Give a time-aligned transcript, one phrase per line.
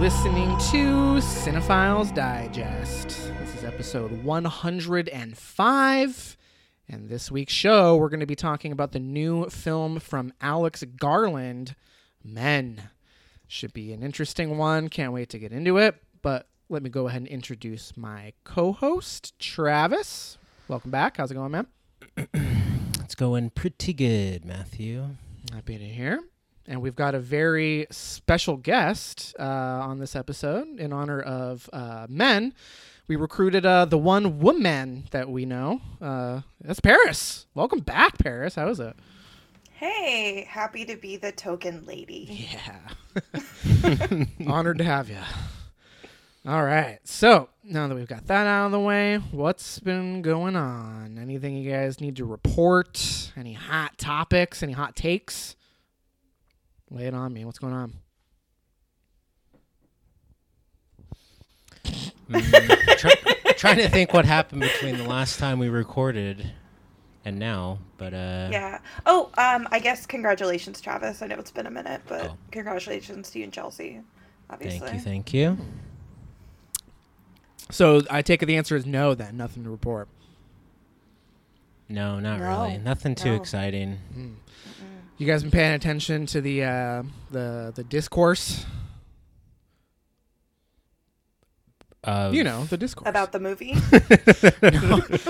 [0.00, 3.08] listening to Cinephiles Digest.
[3.38, 6.36] This is episode 105.
[6.88, 10.82] And this week's show, we're going to be talking about the new film from Alex
[10.96, 11.74] Garland,
[12.24, 12.88] Men.
[13.46, 14.88] Should be an interesting one.
[14.88, 15.96] Can't wait to get into it.
[16.22, 20.38] But let me go ahead and introduce my co host, Travis.
[20.66, 21.18] Welcome back.
[21.18, 21.66] How's it going, man?
[23.04, 25.10] It's going pretty good, Matthew.
[25.52, 26.22] Happy to hear.
[26.70, 32.06] And we've got a very special guest uh, on this episode in honor of uh,
[32.08, 32.54] men.
[33.08, 35.80] We recruited uh, the one woman that we know.
[36.00, 37.46] Uh, that's Paris.
[37.54, 38.54] Welcome back, Paris.
[38.54, 38.94] How is it?
[39.72, 42.48] Hey, happy to be the token lady.
[42.62, 44.24] Yeah.
[44.46, 45.18] Honored to have you.
[46.46, 47.00] All right.
[47.02, 51.18] So now that we've got that out of the way, what's been going on?
[51.20, 53.32] Anything you guys need to report?
[53.36, 54.62] Any hot topics?
[54.62, 55.56] Any hot takes?
[56.90, 57.44] Lay it on me.
[57.44, 57.92] What's going on?
[62.30, 63.12] Mm, try,
[63.56, 66.50] trying to think what happened between the last time we recorded
[67.24, 68.78] and now, but uh, Yeah.
[69.06, 71.22] Oh, um, I guess congratulations, Travis.
[71.22, 72.36] I know it's been a minute, but Oh.
[72.50, 74.00] congratulations to you and Chelsea.
[74.48, 74.80] Obviously.
[74.80, 75.58] thank you, thank you.
[77.70, 79.14] So I take it the answer is no.
[79.14, 80.08] Then nothing to report.
[81.88, 82.78] No, not No, really.
[82.78, 83.36] Nothing too no.
[83.36, 83.98] exciting.
[85.20, 88.64] You guys been paying attention to the uh, the the discourse?
[92.02, 93.74] Of, You know the discourse About the movie?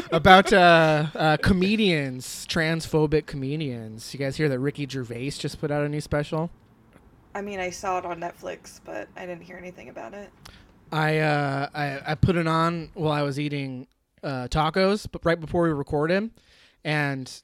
[0.13, 4.15] about uh, uh, comedians, transphobic comedians.
[4.15, 6.51] You guys hear that Ricky Gervais just put out a new special?
[7.35, 10.31] I mean, I saw it on Netflix, but I didn't hear anything about it.
[10.93, 13.89] I uh, I, I put it on while I was eating
[14.23, 16.31] uh, tacos, but right before we recorded,
[16.85, 17.43] and it,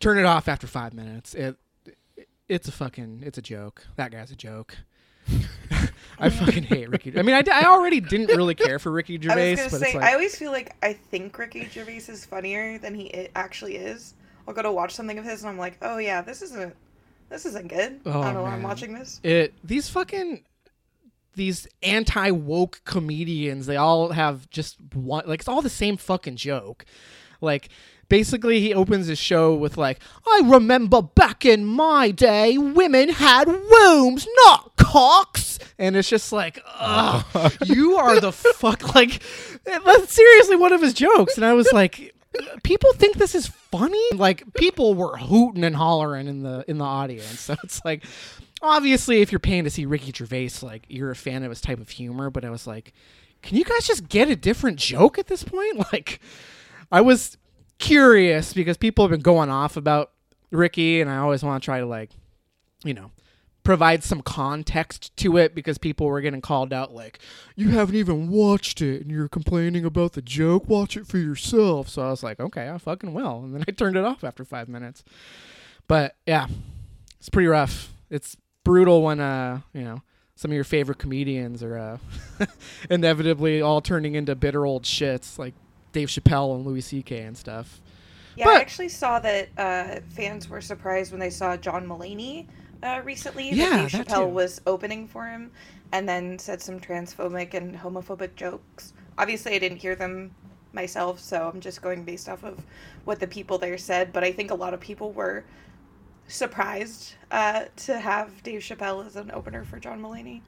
[0.00, 1.34] turn it off after five minutes.
[1.34, 3.86] It, it it's a fucking it's a joke.
[3.96, 4.76] That guy's a joke.
[6.18, 7.16] I fucking hate Ricky.
[7.18, 9.80] I mean, I, I already didn't really care for Ricky Gervais, I was gonna but
[9.80, 13.28] say, it's like I always feel like I think Ricky Gervais is funnier than he
[13.34, 14.14] actually is.
[14.46, 16.74] I'll go to watch something of his, and I'm like, oh yeah, this isn't,
[17.28, 18.00] this isn't good.
[18.06, 19.20] Oh, I don't know why I'm watching this.
[19.22, 20.44] it these fucking
[21.34, 26.36] these anti woke comedians they all have just one like it's all the same fucking
[26.36, 26.84] joke
[27.40, 27.68] like
[28.10, 33.48] basically he opens his show with like i remember back in my day women had
[33.48, 35.58] wombs not cocks.
[35.78, 37.24] And it's just like ugh,
[37.64, 39.22] you are the fuck like
[39.64, 41.36] that's seriously one of his jokes.
[41.36, 42.14] And i was like
[42.62, 44.04] people think this is funny?
[44.14, 47.40] Like people were hooting and hollering in the in the audience.
[47.50, 48.04] So it's like
[48.62, 51.80] obviously if you're paying to see ricky gervais like you're a fan of his type
[51.80, 52.30] of humor.
[52.30, 52.92] But i was like
[53.42, 55.78] can you guys just get a different joke at this point?
[55.92, 56.20] Like
[56.92, 57.36] i was
[57.80, 60.12] curious because people have been going off about
[60.50, 62.10] ricky and i always want to try to like
[62.84, 63.10] you know
[63.62, 67.18] provide some context to it because people were getting called out like
[67.56, 71.88] you haven't even watched it and you're complaining about the joke watch it for yourself.
[71.88, 74.44] So i was like okay i fucking will and then i turned it off after
[74.44, 75.04] five minutes.
[75.86, 76.46] But yeah
[77.18, 77.92] it's pretty rough.
[78.08, 80.02] It's brutal when uh you know
[80.36, 81.98] some of your favorite comedians are uh
[82.90, 85.54] inevitably all turning into bitter old shits like
[85.92, 87.80] dave chappelle and louis ck and stuff
[88.36, 92.46] Yeah, But- I actually saw that uh, fans were surprised when they saw John Mulaney
[92.82, 93.50] uh, recently.
[93.50, 95.50] Yeah, that Dave Chappelle was opening for him,
[95.92, 98.94] and then said some transphobic and homophobic jokes.
[99.18, 100.30] Obviously, I didn't hear them
[100.72, 102.64] myself, so I'm just going based off of
[103.04, 104.12] what the people there said.
[104.12, 105.44] But I think a lot of people were
[106.28, 110.40] surprised uh, to have Dave Chappelle as an opener for John Mulaney.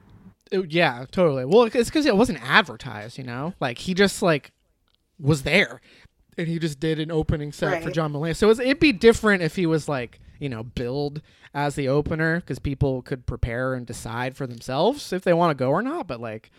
[0.51, 1.45] Yeah, totally.
[1.45, 3.53] Well, it's because it wasn't advertised, you know.
[3.59, 4.51] Like he just like
[5.23, 5.81] was there,
[6.37, 8.35] and he just did an opening set for John Mulaney.
[8.35, 11.21] So it's, it'd be different if he was like you know billed
[11.53, 15.55] as the opener because people could prepare and decide for themselves if they want to
[15.55, 16.07] go or not.
[16.07, 16.51] But like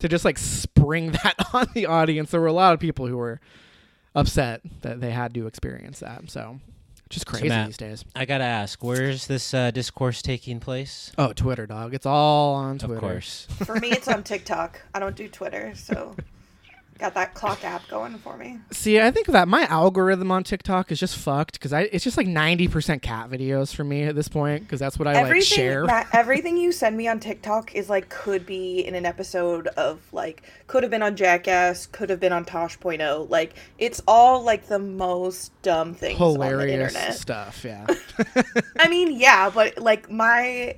[0.00, 3.16] to just like spring that on the audience, there were a lot of people who
[3.16, 3.40] were
[4.14, 6.30] upset that they had to experience that.
[6.30, 6.60] So
[7.08, 8.04] just crazy Matt- these days.
[8.14, 11.12] I gotta ask, where's this uh, discourse taking place?
[11.16, 11.94] Oh, Twitter, dog.
[11.94, 12.94] It's all on Twitter.
[12.96, 13.46] Of course.
[13.64, 14.80] For me, it's on TikTok.
[14.94, 16.14] I don't do Twitter, so
[16.98, 18.58] got that clock app going for me.
[18.70, 22.16] See, I think that my algorithm on TikTok is just fucked because I it's just
[22.16, 25.24] like ninety percent cat videos for me at this point because that's what I like
[25.24, 25.84] everything share.
[25.84, 30.00] Matt, everything you send me on TikTok is like could be in an episode of
[30.12, 33.30] like could have been on Jackass, could have been on Tosh.0.
[33.30, 37.14] Like it's all like the most dumb things on the Hilarious internet.
[37.14, 37.86] stuff, yeah.
[38.78, 40.76] I mean, yeah, but like my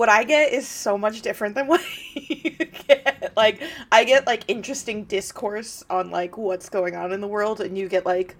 [0.00, 1.82] what I get is so much different than what
[2.14, 2.52] you
[2.88, 3.34] get.
[3.36, 3.60] Like
[3.92, 7.86] I get like interesting discourse on like what's going on in the world and you
[7.86, 8.34] get like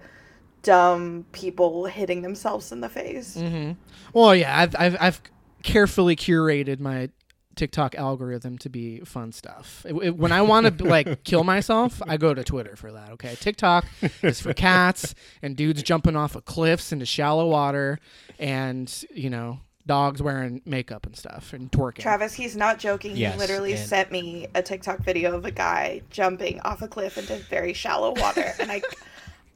[0.63, 3.35] dumb people hitting themselves in the face.
[3.35, 3.73] hmm
[4.11, 5.21] Well, yeah, I've, I've I've
[5.61, 7.09] carefully curated my
[7.55, 9.85] TikTok algorithm to be fun stuff.
[9.87, 13.11] It- it- when I want to like kill myself, I go to Twitter for that.
[13.11, 13.85] Okay, TikTok
[14.23, 17.99] is for cats and dudes jumping off of cliffs into shallow water,
[18.39, 21.99] and you know dogs wearing makeup and stuff and twerking.
[21.99, 23.15] Travis, he's not joking.
[23.15, 26.87] Yes, he literally and- sent me a TikTok video of a guy jumping off a
[26.87, 28.81] cliff into very shallow water, and I,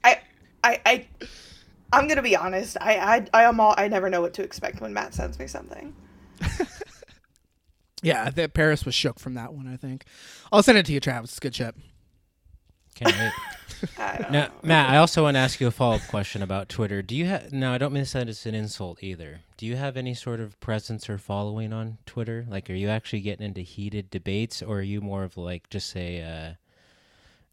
[0.04, 0.19] I,
[0.63, 1.07] I, I,
[1.94, 2.77] I'm gonna be honest.
[2.81, 3.75] I, I, I am all.
[3.77, 5.95] I never know what to expect when Matt sends me something.
[8.06, 9.68] Yeah, that Paris was shook from that one.
[9.68, 10.06] I think
[10.51, 11.31] I'll send it to you, Travis.
[11.31, 11.75] It's good shit.
[12.94, 13.89] Can't wait.
[13.98, 14.51] I now, know.
[14.62, 17.01] Matt, I also want to ask you a follow up question about Twitter.
[17.01, 17.51] Do you have?
[17.51, 19.42] No, I don't mean to sound as an insult either.
[19.57, 22.46] Do you have any sort of presence or following on Twitter?
[22.50, 25.96] Like, are you actually getting into heated debates, or are you more of like just
[25.96, 26.54] a uh,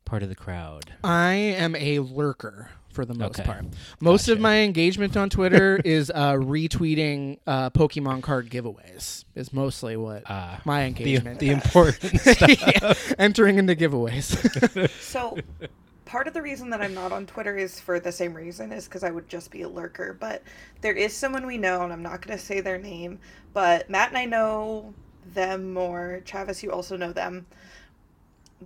[0.04, 0.92] part of the crowd?
[1.04, 3.44] I am a lurker for the most Okay.
[3.44, 3.64] part.
[4.00, 9.24] Most of my engagement on Twitter is uh, retweeting uh, Pokemon card giveaways.
[9.36, 11.38] Is mostly what Uh, my the, engagement.
[11.38, 12.50] the important stuff.
[12.66, 14.90] Yeah, entering into giveaways.
[15.00, 15.38] So,
[16.04, 18.86] part of the reason that I'm not on Twitter is for the same reason, is
[18.86, 20.16] because I would just be a lurker.
[20.18, 20.42] But
[20.80, 23.18] there is someone we know, and I'm not going to say their name,
[23.52, 24.94] but Matt and I know
[25.34, 26.20] them more.
[26.24, 27.46] Travis, you also know them.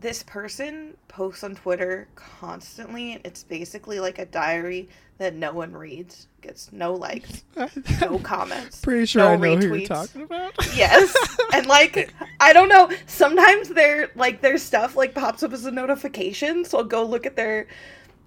[0.01, 4.89] This person posts on Twitter constantly, and it's basically like a diary
[5.19, 7.45] that no one reads, gets no likes,
[8.01, 8.81] no comments.
[8.83, 10.53] Pretty sure no I know who you're talking about.
[10.77, 11.15] Yes.
[11.55, 15.71] And like I don't know, sometimes their like their stuff like pops up as a
[15.71, 17.67] notification, so I'll go look at their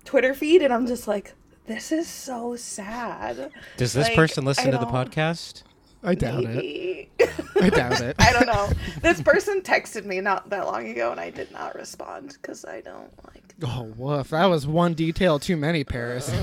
[0.06, 1.33] Twitter feed and I'm just like
[1.68, 3.51] this is so sad.
[3.77, 5.62] Does this Like, person listen to the podcast?
[6.04, 7.10] I doubt it.
[7.62, 8.16] I doubt it.
[8.19, 8.69] I don't know.
[9.01, 12.81] This person texted me not that long ago and I did not respond cuz I
[12.81, 14.30] don't like Oh, woof!
[14.30, 16.30] That was one detail too many, Paris.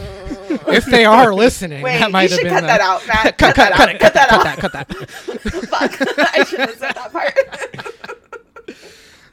[0.69, 3.39] if they are listening, Wait, that might have should been cut the- that out, Matt.
[3.39, 3.95] Cut, cut, that cut, out.
[3.95, 4.45] it, cut that, cut out.
[4.45, 5.11] that, cut that.
[5.71, 6.19] Fuck.
[6.37, 7.35] I should have said that part.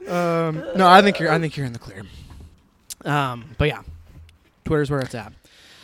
[0.07, 1.29] Um, no, I think you're.
[1.31, 2.03] I think you're in the clear.
[3.03, 3.81] Um, but yeah,
[4.63, 5.33] Twitter's where it's at.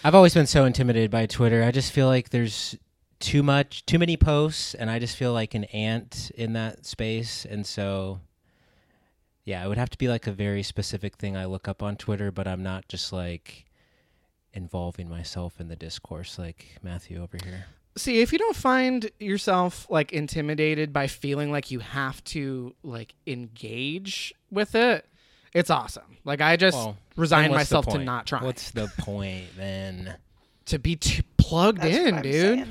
[0.04, 1.64] I've always been so intimidated by Twitter.
[1.64, 2.78] I just feel like there's
[3.20, 7.46] too much, too many posts, and I just feel like an ant in that space.
[7.46, 8.20] And so,
[9.44, 11.96] yeah, it would have to be like a very specific thing I look up on
[11.98, 13.66] Twitter, but I'm not just like
[14.54, 17.66] involving myself in the discourse like Matthew over here.
[17.98, 23.14] See, if you don't find yourself like intimidated by feeling like you have to like
[23.28, 25.06] engage with it,
[25.54, 26.18] it's awesome.
[26.24, 28.06] Like I just Well, resigned then what's the myself to point?
[28.06, 28.44] not trying.
[28.46, 30.16] What's the point then?
[30.68, 32.68] to be t- plugged That's in, dude.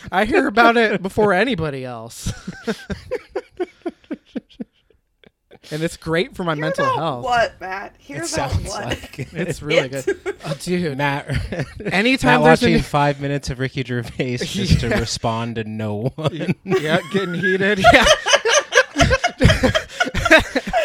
[0.00, 0.08] Saying.
[0.12, 2.32] I hear about it before anybody else.
[5.72, 7.24] and it's great for my Hear mental about health.
[7.24, 7.94] What, Matt?
[7.98, 8.84] Hear it about sounds what?
[8.86, 10.36] like It's really It's- good.
[10.44, 10.98] Oh, dude.
[10.98, 11.28] Matt.
[11.92, 16.10] Anytime Matt there's watching an five minutes of Ricky Gervais just to respond to no
[16.16, 16.54] one.
[16.64, 17.78] yeah, getting heated.
[17.92, 18.04] Yeah.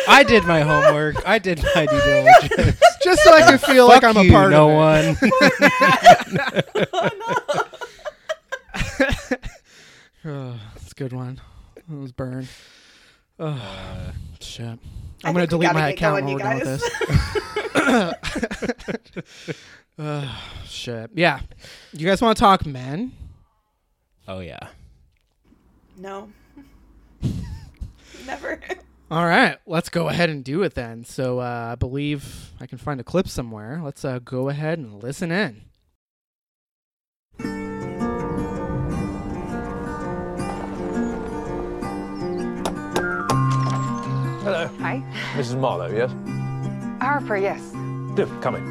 [0.07, 1.15] I did my homework.
[1.27, 2.79] I did my due diligence.
[3.03, 5.31] Just so I can feel like I'm a you, part no of it.
[5.31, 6.91] one.
[6.93, 7.63] Oh,
[10.25, 11.39] Oh, that's a good one.
[11.75, 12.47] That was burned.
[13.39, 13.47] Oh,
[14.07, 14.79] Uh, shit.
[15.23, 16.81] I I'm going to delete my account going, when we're done with
[19.45, 19.55] this.
[19.99, 21.09] oh, shit.
[21.15, 21.39] Yeah.
[21.93, 23.11] You guys want to talk men?
[24.27, 24.67] oh yeah.
[25.97, 26.29] No.
[28.25, 28.59] Never.
[29.11, 31.03] All right, let's go ahead and do it then.
[31.05, 33.79] So uh, I believe I can find a clip somewhere.
[33.83, 35.61] Let's uh, go ahead and listen in.
[44.79, 45.03] Hi.
[45.35, 45.57] Mrs.
[45.59, 46.11] Marlowe, yes?
[47.01, 47.61] Harper, yes.
[48.15, 48.65] Do, come in.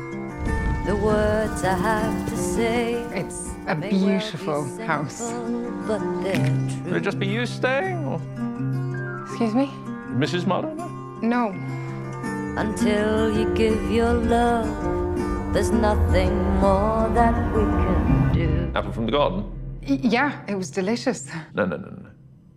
[0.87, 5.15] The words I have to say It's a may well be beautiful house.
[5.15, 6.51] simple, but they're
[6.85, 8.21] Will it just be you staying, or
[9.27, 9.67] Excuse me?
[10.23, 10.47] Mrs.
[10.47, 10.75] Marlowe?
[11.23, 11.53] No?
[11.53, 12.61] No.
[12.61, 14.69] Until you give your love,
[15.55, 18.71] there's nothing more that we can do.
[18.75, 19.45] Apple from the garden?
[19.89, 21.29] Y- yeah, it was delicious.
[21.55, 22.11] No, no, no, no.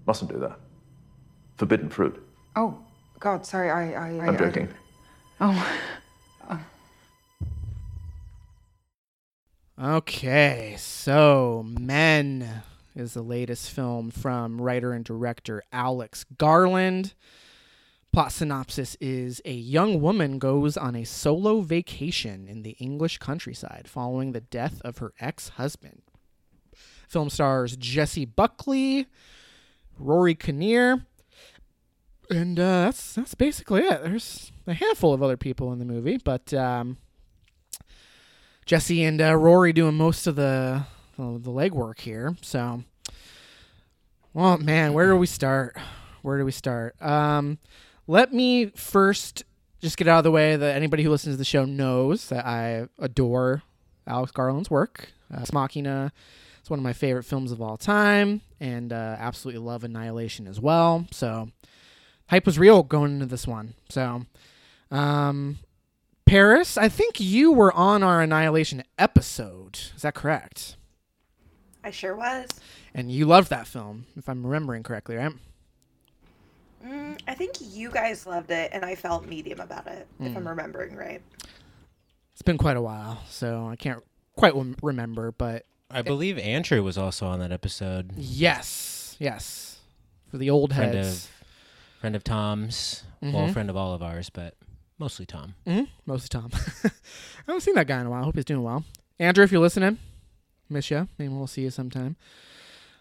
[0.06, 0.60] Mustn't do that.
[1.58, 2.15] Forbidden fruit.
[2.56, 2.77] Oh,
[3.20, 3.92] God, sorry, I.
[3.94, 4.52] I I- I'm I joking.
[4.68, 4.76] didn't-
[5.40, 5.78] Oh,
[9.80, 12.64] Okay, so Men
[12.96, 17.14] is the latest film from writer and director Alex Garland.
[18.12, 23.88] Plot synopsis is a young woman goes on a solo vacation in the English countryside
[23.88, 26.02] following the death of her ex husband.
[27.08, 29.06] Film stars Jessie Buckley,
[30.00, 31.06] Rory Kinnear,
[32.29, 34.03] and uh, that's that's basically it.
[34.03, 36.98] There's a handful of other people in the movie, but um,
[38.65, 40.86] Jessie and uh, Rory doing most of the
[41.17, 42.36] uh, the legwork here.
[42.41, 42.84] So
[44.34, 45.77] Well, man, where do we start?
[46.22, 47.01] Where do we start?
[47.01, 47.60] Um,
[48.07, 49.43] let me first
[49.81, 52.46] just get out of the way that anybody who listens to the show knows that
[52.46, 53.63] I adore
[54.05, 55.10] Alex Garland's work.
[55.34, 56.12] Uh, Ex Machina
[56.63, 60.60] is one of my favorite films of all time, and uh, absolutely love Annihilation as
[60.60, 61.05] well.
[61.12, 61.50] So,
[62.29, 63.74] hype was real going into this one.
[63.89, 64.25] So,
[64.91, 65.60] um,
[66.25, 69.79] Paris, I think you were on our Annihilation episode.
[69.96, 70.75] Is that correct?
[71.84, 72.48] I sure was.
[72.93, 75.31] And you loved that film, if I'm remembering correctly, right?
[76.86, 80.48] Mm, I think you guys loved it, and I felt medium about it, if I'm
[80.48, 81.22] remembering right.
[82.34, 84.03] It's been quite a while, so I can't
[84.36, 88.12] quite remember, but I believe Andrew was also on that episode.
[88.15, 89.79] yes, yes,
[90.29, 91.31] for the old Friend heads, of
[92.08, 93.04] friend of Tom's.
[93.22, 94.54] Well, friend of all of ours, but
[94.98, 95.56] mostly Tom.
[95.66, 96.62] hmm most of the time.
[96.86, 96.92] I
[97.48, 98.22] haven't seen that guy in a while.
[98.22, 98.86] I hope he's doing well.
[99.20, 99.98] Andrew, if you're listening,
[100.70, 101.10] miss you.
[101.20, 102.16] Maybe we'll see you sometime.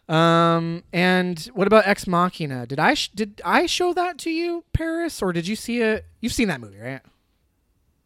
[0.08, 2.66] Um, and what about Ex Machina?
[2.66, 6.04] Did I sh- did I show that to you, Paris, or did you see it?
[6.20, 7.00] You've seen that movie, right?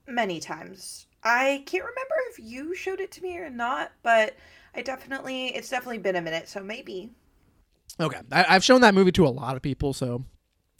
[0.07, 1.07] Many times.
[1.25, 4.35] I can't remember if you showed it to me or not, but
[4.75, 7.09] I definitely, it's definitely been a minute, so maybe.
[7.99, 10.25] Okay, I, I've shown that movie to a lot of people, so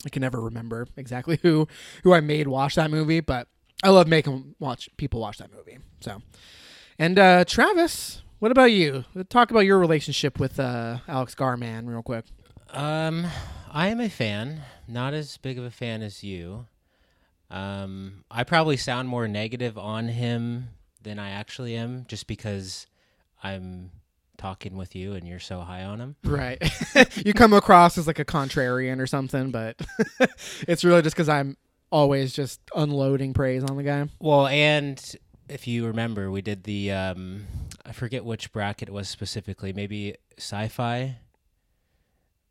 [0.05, 1.69] I can never remember exactly who
[2.05, 3.49] who I made watch that movie, but
[3.83, 5.79] I love making watch people watch that movie.
[6.01, 6.23] So,
[6.99, 9.05] and uh, Travis, what about you?
[9.29, 12.25] Talk about your relationship with uh, Alex Garland real quick.
[12.71, 13.27] Um,
[13.73, 16.67] I am a fan, not as big of a fan as you.
[17.51, 20.69] Um, I probably sound more negative on him
[21.03, 22.87] than I actually am, just because
[23.43, 23.91] I'm
[24.41, 26.17] talking with you and you're so high on him.
[26.25, 26.59] Right,
[27.25, 29.77] you come across as like a contrarian or something, but
[30.67, 31.57] it's really just because I'm
[31.93, 34.09] always just unloading praise on the guy.
[34.19, 35.01] Well, and
[35.49, 37.47] if you remember, we did the um,
[37.85, 41.19] I forget which bracket it was specifically, maybe sci-fi.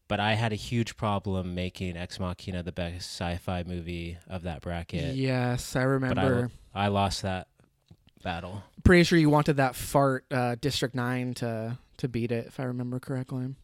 [0.07, 4.61] But I had a huge problem making Ex Machina the best sci-fi movie of that
[4.61, 5.15] bracket.
[5.15, 6.51] Yes, I but I, remember.
[6.73, 7.47] I lost that
[8.23, 8.63] battle.
[8.83, 12.63] Pretty sure you wanted that fart uh, District Nine to to beat it, if I
[12.63, 13.55] remember correctly.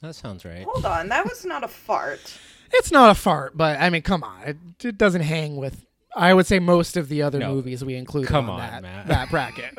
[0.00, 0.64] That sounds right.
[0.64, 2.38] Hold on, that was not a fart.
[2.72, 5.84] It's not a fart, but I mean, come on, it, it doesn't hang with.
[6.16, 7.52] I would say most of the other No.
[7.54, 9.06] movies we include Come on, on, that, Matt.
[9.08, 9.74] that bracket.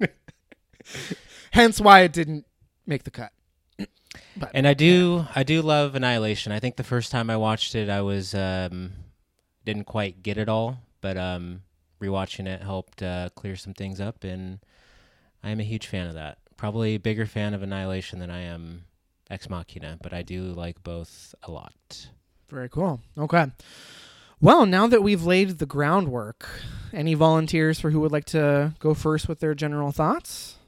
[1.52, 2.46] Hence why it didn't
[2.86, 3.32] make the cut.
[4.36, 6.52] But And I do I do love Annihilation.
[6.52, 8.92] I think the first time I watched it I was um
[9.64, 11.62] didn't quite get it all, but um
[12.04, 14.58] rewatching it helped uh, clear some things up and
[15.42, 16.38] I am a huge fan of that.
[16.56, 18.84] Probably a bigger fan of Annihilation than I am
[19.30, 22.08] Ex Machina, but I do like both a lot.
[22.48, 23.00] very cool.
[23.18, 23.46] Okay.
[24.40, 26.48] Well, now that we've laid the groundwork,
[26.92, 30.56] any volunteers for who would like to go first with their general thoughts?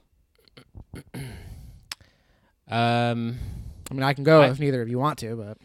[2.68, 3.38] Um
[3.90, 5.58] I mean, I can go I- if neither of you want to, but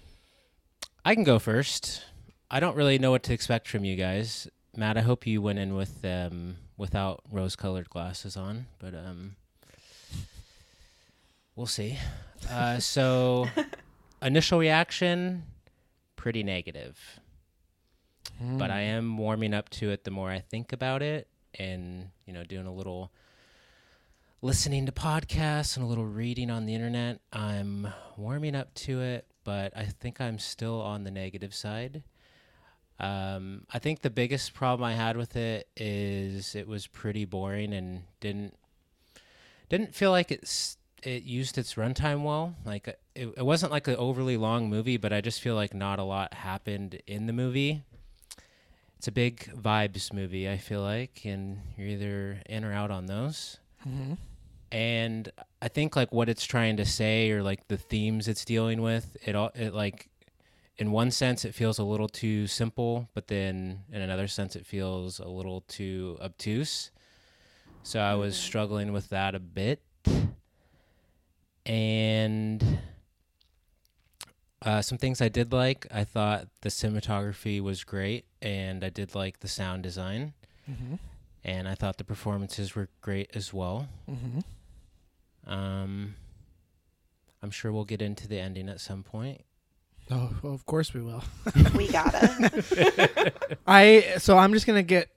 [1.04, 2.04] I can go first.
[2.52, 4.48] I don't really know what to expect from you guys.
[4.76, 9.36] Matt, I hope you went in with um without rose-colored glasses on, but um
[11.56, 11.98] we'll see.
[12.50, 13.48] Uh so
[14.22, 15.44] initial reaction
[16.16, 17.20] pretty negative.
[18.40, 21.28] But I am warming up to it the more I think about it
[21.60, 23.12] and, you know, doing a little
[24.42, 27.20] listening to podcasts and a little reading on the internet.
[27.32, 27.88] I'm
[28.18, 32.02] warming up to it, but I think I'm still on the negative side.
[33.02, 37.74] Um, I think the biggest problem I had with it is it was pretty boring
[37.74, 38.56] and didn't
[39.70, 42.56] didn't feel like it's it used its runtime well.
[42.64, 45.98] Like it, it wasn't like an overly long movie, but I just feel like not
[45.98, 47.82] a lot happened in the movie.
[48.98, 53.08] It's a big vibes movie, I feel like, and you're either in or out on
[53.08, 53.58] those
[54.72, 55.30] and
[55.62, 59.18] I think like what it's trying to say or like the themes it's dealing with,
[59.26, 60.08] it all it like
[60.78, 64.66] in one sense it feels a little too simple, but then in another sense it
[64.66, 66.92] feels a little too obtuse.
[67.84, 69.82] So I was struggling with that a bit.
[71.66, 72.80] And
[74.64, 75.88] uh, some things I did like.
[75.92, 80.34] I thought the cinematography was great, and I did like the sound design.
[81.44, 83.88] And I thought the performances were great as well.
[85.48, 86.16] Um,
[87.42, 89.42] I'm sure we'll get into the ending at some point.
[90.12, 91.24] Oh, well, of course we will.
[91.76, 93.34] We gotta.
[93.68, 95.10] I so I'm just gonna get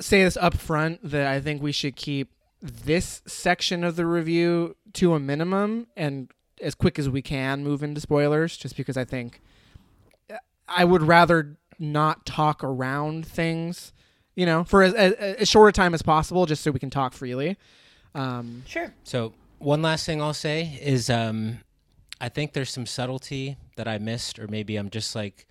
[0.00, 2.32] say this up front that I think we should keep
[2.62, 6.30] this section of the review to a minimum and
[6.60, 9.40] as quick as we can move into spoilers, just because I think
[10.68, 13.92] I would rather not talk around things,
[14.36, 16.90] you know, for as, as, as short a time as possible, just so we can
[16.90, 17.56] talk freely.
[18.14, 18.92] Um, sure.
[19.04, 21.60] So one last thing I'll say is um,
[22.20, 25.46] I think there's some subtlety that I missed, or maybe I'm just like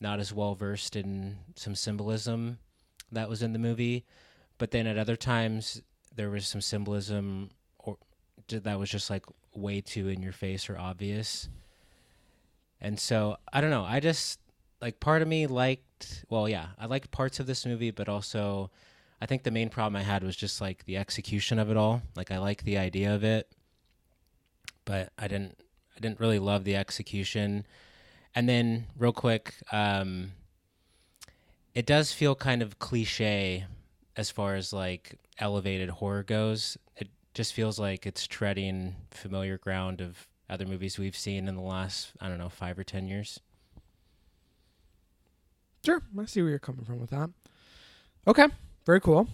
[0.00, 2.58] not as well versed in some symbolism
[3.12, 4.04] that was in the movie.
[4.58, 5.80] But then at other times,
[6.12, 7.96] there was some symbolism or
[8.48, 9.24] that was just like
[9.54, 11.48] way too in your face or obvious.
[12.80, 13.84] And so I don't know.
[13.84, 14.40] I just
[14.82, 16.24] like part of me liked.
[16.28, 18.72] Well, yeah, I liked parts of this movie, but also
[19.22, 22.02] I think the main problem I had was just like the execution of it all.
[22.16, 23.48] Like I like the idea of it,
[24.84, 25.62] but I didn't.
[26.00, 27.66] I didn't really love the execution.
[28.34, 30.32] And then, real quick, um,
[31.74, 33.66] it does feel kind of cliche
[34.16, 36.78] as far as like elevated horror goes.
[36.96, 41.60] It just feels like it's treading familiar ground of other movies we've seen in the
[41.60, 43.40] last, I don't know, five or ten years.
[45.84, 47.30] Sure, I see where you're coming from with that.
[48.26, 48.46] Okay,
[48.86, 49.28] very cool.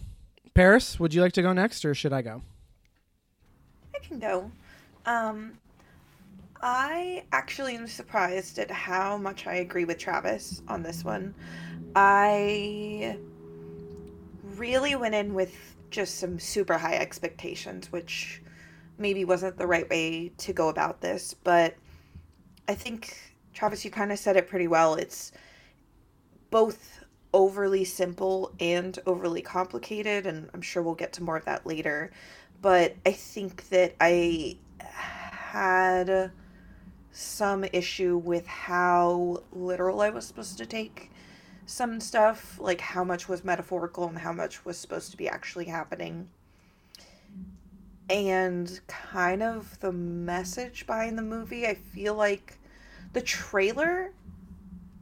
[0.54, 2.42] Paris, would you like to go next, or should I go?
[3.94, 4.50] I can go.
[5.04, 5.58] Um,
[6.62, 11.34] I actually am surprised at how much I agree with Travis on this one.
[11.94, 13.18] I
[14.56, 18.42] really went in with just some super high expectations, which
[18.98, 21.74] maybe wasn't the right way to go about this, but
[22.68, 23.16] I think
[23.52, 24.94] Travis, you kind of said it pretty well.
[24.94, 25.32] It's
[26.50, 31.66] both overly simple and overly complicated, and I'm sure we'll get to more of that
[31.66, 32.10] later.
[32.62, 36.30] But I think that I had
[37.16, 41.10] some issue with how literal I was supposed to take
[41.64, 45.64] some stuff, like how much was metaphorical and how much was supposed to be actually
[45.64, 46.28] happening.
[48.10, 52.58] And kind of the message behind the movie, I feel like
[53.14, 54.12] the trailer,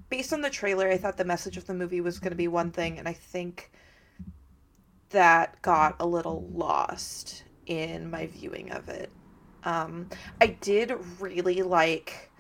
[0.08, 2.48] based on the trailer, I thought the message of the movie was going to be
[2.48, 3.72] one thing, and I think
[5.10, 9.10] that got a little lost in my viewing of it.
[9.64, 10.08] Um,
[10.40, 12.30] I did really like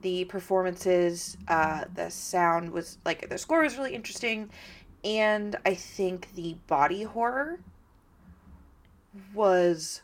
[0.00, 1.36] the performances.
[1.48, 4.50] Uh, the sound was like the score was really interesting,
[5.04, 7.60] and I think the body horror
[9.34, 10.02] was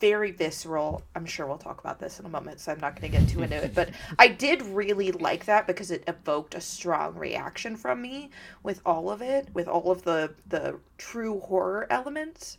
[0.00, 1.02] very visceral.
[1.14, 3.28] I'm sure we'll talk about this in a moment, so I'm not going to get
[3.28, 3.74] too into it.
[3.74, 8.30] But I did really like that because it evoked a strong reaction from me
[8.62, 12.58] with all of it, with all of the the true horror elements.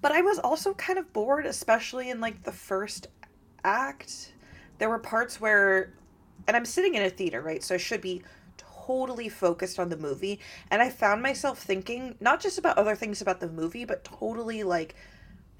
[0.00, 3.06] But I was also kind of bored, especially in like the first
[3.64, 4.32] act.
[4.78, 5.92] There were parts where,
[6.48, 7.62] and I'm sitting in a theater, right?
[7.62, 8.22] So I should be
[8.56, 10.40] totally focused on the movie.
[10.70, 14.62] And I found myself thinking, not just about other things about the movie, but totally
[14.62, 14.94] like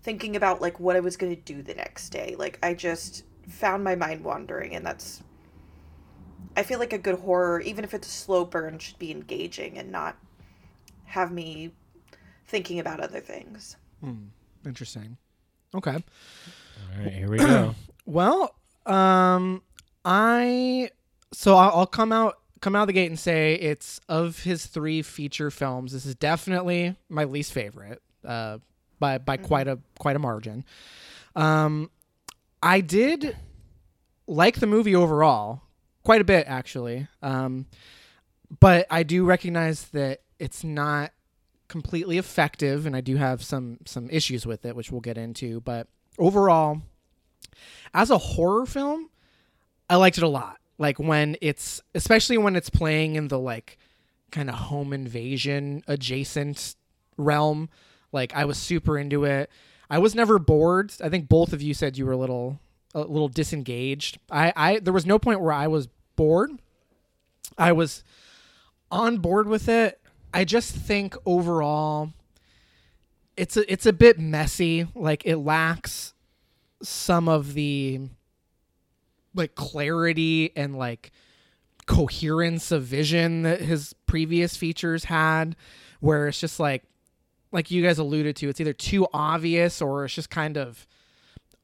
[0.03, 2.35] thinking about like what I was going to do the next day.
[2.39, 5.23] Like I just found my mind wandering, and that's.
[6.55, 9.79] I feel like a good horror, even if it's a slow burn, should be engaging
[9.79, 10.17] and not
[11.05, 11.73] have me
[12.47, 13.77] thinking about other things.
[14.03, 14.27] Hmm.
[14.67, 15.17] Interesting.
[15.75, 15.95] Okay.
[15.95, 17.75] All right, here we go.
[18.05, 18.53] Well,
[18.85, 19.63] um,
[20.05, 20.91] I
[21.33, 24.67] so I'll, I'll come out come out of the gate and say it's of his
[24.67, 25.93] three feature films.
[25.93, 28.59] This is definitely my least favorite, uh,
[28.99, 30.65] by by quite a quite a margin.
[31.37, 31.91] Um,
[32.61, 33.37] I did
[34.27, 35.63] like the movie overall,
[36.03, 37.07] quite a bit actually.
[37.23, 37.67] Um,
[38.61, 41.13] but I do recognize that it's not
[41.73, 45.63] completely effective, and I do have some some issues with it, which we'll get into.
[45.63, 46.83] But overall,
[47.95, 49.09] as a horror film,
[49.89, 50.59] I liked it a lot.
[50.79, 53.79] Like when it's especially when it's playing in the like
[54.31, 56.77] kind of home invasion adjacent
[57.17, 57.71] realm.
[58.13, 59.51] Like I was super into it.
[59.89, 60.93] I was never bored.
[61.03, 62.59] I think both of you said you were a little
[62.95, 64.19] a little disengaged.
[64.31, 66.51] I I there was no point where I was bored.
[67.57, 68.05] I was
[68.91, 70.02] on board with it.
[70.35, 72.11] I just think overall
[73.37, 74.87] it's a it's a bit messy.
[74.95, 76.15] Like it lacks
[76.83, 78.01] some of the
[79.35, 81.11] like clarity and like
[81.87, 85.57] coherence of vision that his previous features had
[86.01, 86.85] where it's just like
[87.51, 90.87] like you guys alluded to it's either too obvious or it's just kind of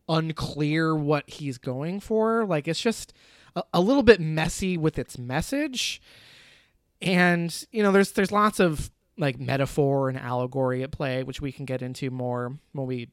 [0.08, 3.12] unclear what he's going for like it's just
[3.54, 6.00] a, a little bit messy with its message
[7.00, 11.50] and you know there's there's lots of like metaphor and allegory at play which we
[11.52, 13.08] can get into more when we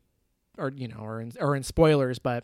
[0.57, 2.43] or you know or in, or in spoilers but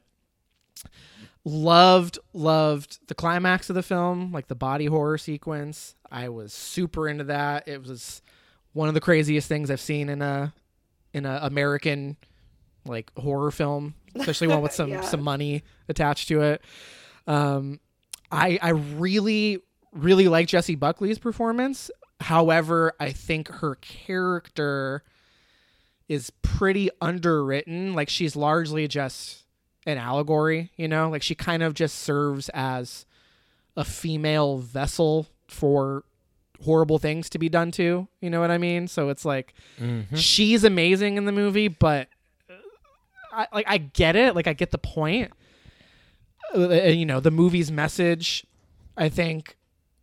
[1.44, 5.96] loved loved the climax of the film like the body horror sequence.
[6.12, 7.68] I was super into that.
[7.68, 8.22] It was
[8.74, 10.54] one of the craziest things i've seen in a
[11.14, 12.16] in a american
[12.86, 15.02] like horror film especially one with some Yeah.
[15.02, 16.62] some money attached to it.
[17.28, 17.80] Um
[18.32, 19.60] i i really
[19.94, 25.04] really like jessie buckley's performance however i think her character
[26.08, 29.42] is pretty underwritten like she's largely just
[29.86, 31.10] an allegory, you know?
[31.10, 33.06] Like she kind of just serves as
[33.76, 36.04] a female vessel for
[36.64, 38.88] horrible things to be done to, you know what I mean?
[38.88, 39.54] So it's like
[40.16, 42.08] she's amazing in the movie, but
[42.50, 42.54] uh,
[43.32, 45.32] I like I get it, like I get the point.
[46.54, 48.46] Uh, and, you know, the movie's message,
[48.98, 49.56] I think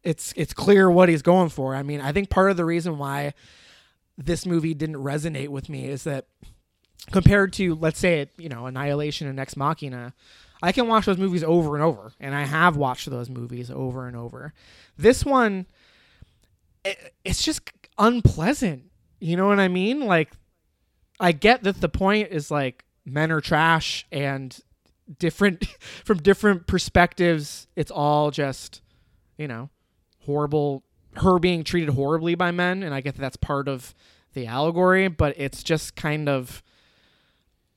[0.08, 1.74] it's it's clear what he's going for.
[1.74, 3.34] I mean, I think part of the reason why
[4.16, 6.26] this movie didn't resonate with me is that
[7.12, 10.12] compared to let's say you know annihilation and ex machina
[10.62, 14.06] i can watch those movies over and over and i have watched those movies over
[14.06, 14.54] and over.
[14.96, 15.66] This one
[16.84, 18.84] it, it's just unpleasant.
[19.20, 20.06] You know what i mean?
[20.06, 20.32] Like
[21.20, 24.58] i get that the point is like men are trash and
[25.18, 25.66] different
[26.04, 28.80] from different perspectives it's all just
[29.36, 29.70] you know
[30.28, 30.84] horrible
[31.16, 33.94] her being treated horribly by men and i get that that's part of
[34.34, 36.62] the allegory but it's just kind of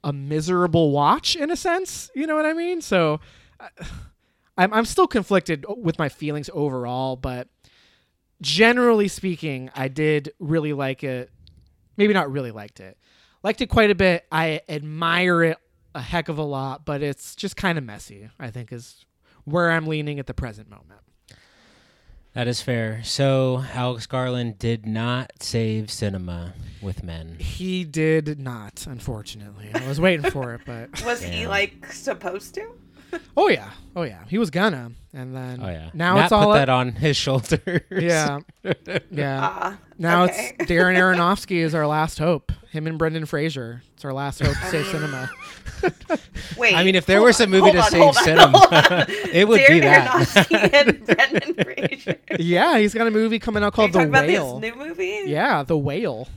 [0.04, 2.82] a miserable watch in a sense you know what i mean?
[2.82, 3.22] So
[4.58, 7.48] i'm, I'm still conflicted with my feelings overall but
[8.42, 11.32] generally speaking i did really like it.
[11.96, 12.98] Maybe not really liked it.
[13.44, 14.26] Liked it quite a bit.
[14.32, 15.58] I admire it
[15.96, 19.06] a heck of a lot but it's just kind of messy i think is
[19.46, 21.02] where i'm leaning at the present moment
[22.34, 23.02] That is fair.
[23.04, 27.36] So Alex Garland did not save cinema with men.
[27.40, 29.70] He did not, unfortunately.
[29.74, 32.68] I was waiting for it, but Was he like supposed to?
[33.36, 35.90] oh yeah, oh yeah, he was gonna, and then Oh yeah.
[35.94, 37.82] now Matt it's all put up- that on his shoulders.
[37.92, 38.40] yeah,
[39.12, 39.40] yeah.
[39.42, 40.56] Ah, now okay.
[40.58, 42.54] it's Darren Aronofsky is our last hope.
[42.70, 43.84] Him and Brendan Fraser.
[43.96, 45.30] It's our last hope to save cinema.
[46.58, 46.76] Wait.
[46.76, 49.06] I mean, if there hold was a movie to on, save cinema, on.
[49.32, 50.10] it would be Darren that.
[50.10, 52.18] Aronofsky and Brendan Fraser.
[52.40, 54.60] yeah, he's got a movie coming out Are you called The talking about Whale.
[54.60, 55.24] this new movie?
[55.28, 56.28] yeah, The Whale.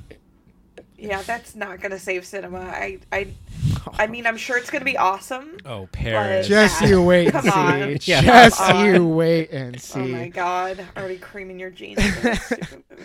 [0.96, 2.60] Yeah, that's not gonna save cinema.
[2.60, 3.28] I, I,
[3.98, 5.58] I mean, I'm sure it's gonna be awesome.
[5.66, 6.48] Oh, Paris.
[6.48, 6.88] Just Yeah.
[6.88, 8.10] you wait and see.
[8.10, 8.22] Yeah.
[8.22, 9.14] Just Come you on.
[9.16, 10.00] wait and see.
[10.00, 12.02] Oh my god, already creaming your jeans.
[12.02, 13.02] for this stupid movie.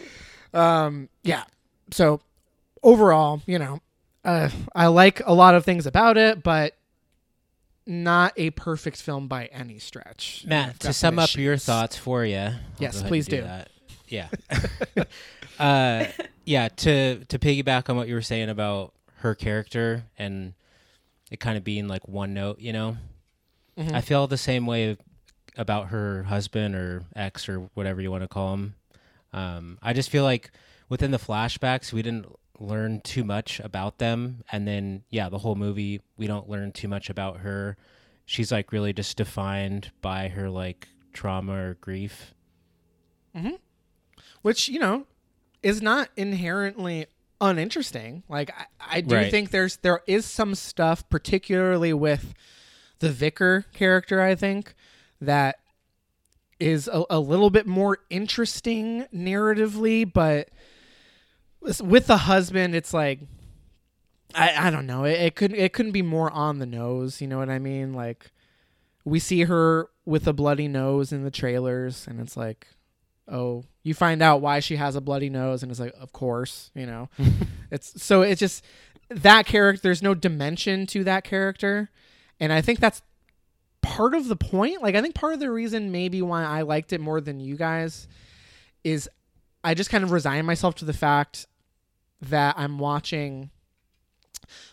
[0.54, 1.44] um yeah
[1.92, 2.20] so
[2.82, 3.80] overall you know
[4.30, 6.76] uh i like a lot of things about it but
[7.86, 12.52] not a perfect film by any stretch Matt, to sum up your thoughts for you.
[12.78, 13.42] Yes, please do.
[13.42, 13.70] That.
[14.08, 14.28] Yeah.
[15.60, 16.06] uh,
[16.46, 16.68] yeah.
[16.68, 20.54] To to piggyback on what you were saying about her character and
[21.32, 22.98] it kind of being like one note, you know,
[23.76, 23.94] Mhm.
[23.94, 24.96] I feel the same way
[25.58, 28.76] about her husband or ex or whatever you want to call him.
[29.34, 30.52] Um, I just feel like
[30.90, 32.28] within the flashbacks, we didn't
[32.60, 36.88] learn too much about them, and then yeah, the whole movie we don't learn too
[36.88, 37.78] much about her.
[38.26, 42.34] She's like really just defined by her like trauma or grief.
[43.36, 43.56] Mm-hmm.
[44.42, 45.06] which you know
[45.62, 47.06] is not inherently
[47.40, 49.30] uninteresting like i, I do Right.
[49.32, 52.34] think there's there is some stuff particularly with
[53.00, 54.74] the vicar character i think
[55.22, 55.60] that
[56.60, 60.50] is a, a little bit more interesting narratively but
[61.62, 63.20] with- the husband it's like
[64.36, 65.04] i i don't know.
[65.06, 67.94] It, it couldn't it couldn't be more on the nose you know what i mean?
[67.94, 68.32] Like
[69.06, 72.68] we see her with a bloody nose in the trailers and it's like
[73.28, 76.72] oh you find out why she has a bloody nose and it's like of course
[76.76, 77.10] you know?
[77.72, 78.64] It's so it's just
[79.10, 81.90] that character there's no dimension to that character
[82.40, 83.02] and i think that's
[83.82, 84.82] part of the point.
[84.82, 87.56] Like i think part of the reason maybe why i liked it more than you
[87.56, 88.08] guys
[88.84, 89.08] is
[89.64, 91.46] i just kind of resigned myself to the fact
[92.22, 93.50] that i'm watching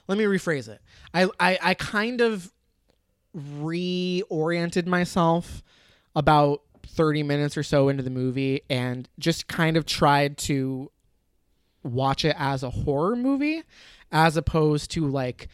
[0.08, 0.80] let me rephrase it
[1.14, 2.52] i i, I kind of
[3.36, 5.62] reoriented myself
[6.14, 10.90] about 30 minutes or so into the movie and just kind of tried to
[11.82, 13.62] watch it as a horror movie
[14.10, 15.48] as opposed to like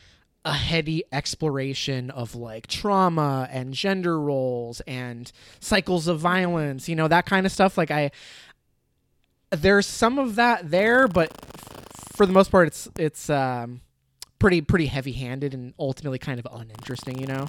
[0.45, 7.07] a heady exploration of like trauma and gender roles and cycles of violence, you know,
[7.09, 7.79] that kind of stuff.
[7.79, 8.11] Like I
[9.51, 11.31] there's some of that there, but
[12.13, 13.81] for the most part it's it's um
[14.39, 17.47] pretty pretty heavy-handed and ultimately kind of uninteresting, you know.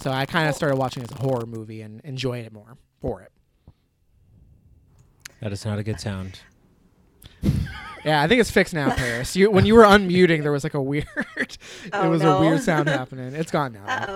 [0.00, 2.76] So I kind of started watching it as a horror movie and enjoyed it more
[3.00, 3.32] for it.
[5.40, 6.40] That is not a good sound.
[8.04, 9.34] Yeah, I think it's fixed now, Paris.
[9.34, 11.06] You when you were unmuting, there was like a weird.
[11.36, 11.58] it
[11.92, 12.36] Oh, was no.
[12.36, 13.34] a weird sound happening.
[13.34, 13.84] It's gone now.
[13.86, 14.06] Uh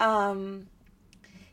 [0.00, 0.04] oh.
[0.04, 0.66] Um,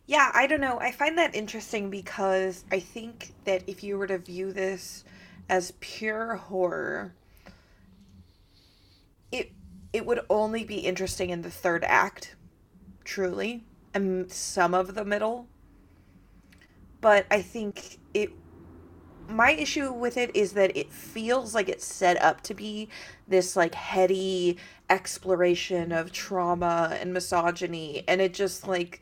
[0.06, 0.80] yeah, I don't know.
[0.80, 5.04] I find that interesting because I think that if you were to view this
[5.50, 7.14] as pure horror,
[9.32, 9.52] it
[9.94, 12.36] it would only be interesting in the third act,
[13.04, 15.48] truly, and some of the middle.
[17.02, 18.32] But I think it
[19.28, 22.90] my issue with it is that it feels like it's set up to be
[23.28, 24.58] this like heady
[24.90, 29.02] exploration of trauma and misogyny and it just like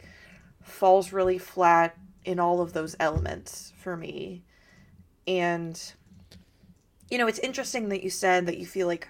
[0.61, 4.43] falls really flat in all of those elements for me
[5.27, 5.93] and
[7.13, 9.07] you know it's interesting that you said that you feel like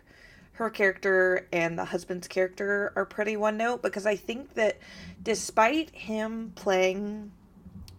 [0.54, 4.78] her character and the husband's character are pretty one note because i think that
[5.24, 7.32] despite him playing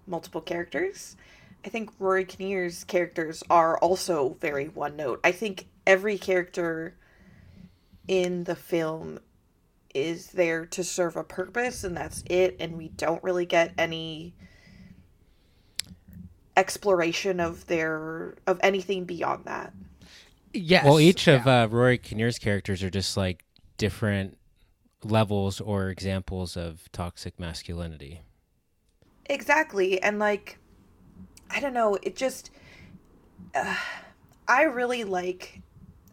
[0.06, 1.16] multiple characters
[1.64, 5.20] I think Rory Kinnear's characters are also very one note.
[5.24, 6.94] I think every character
[8.06, 9.18] in the film
[9.94, 14.34] is there to serve a purpose and that's it and we don't really get any
[16.56, 19.72] exploration of their of anything beyond that.
[20.54, 20.84] Yes.
[20.84, 23.44] Well, each of uh, Rory Kinnear's characters are just like
[23.76, 24.38] different
[25.02, 28.22] levels or examples of toxic masculinity.
[29.26, 30.00] Exactly.
[30.00, 30.58] And like
[31.50, 32.50] I don't know, it just
[33.54, 33.76] uh,
[34.46, 35.60] I really like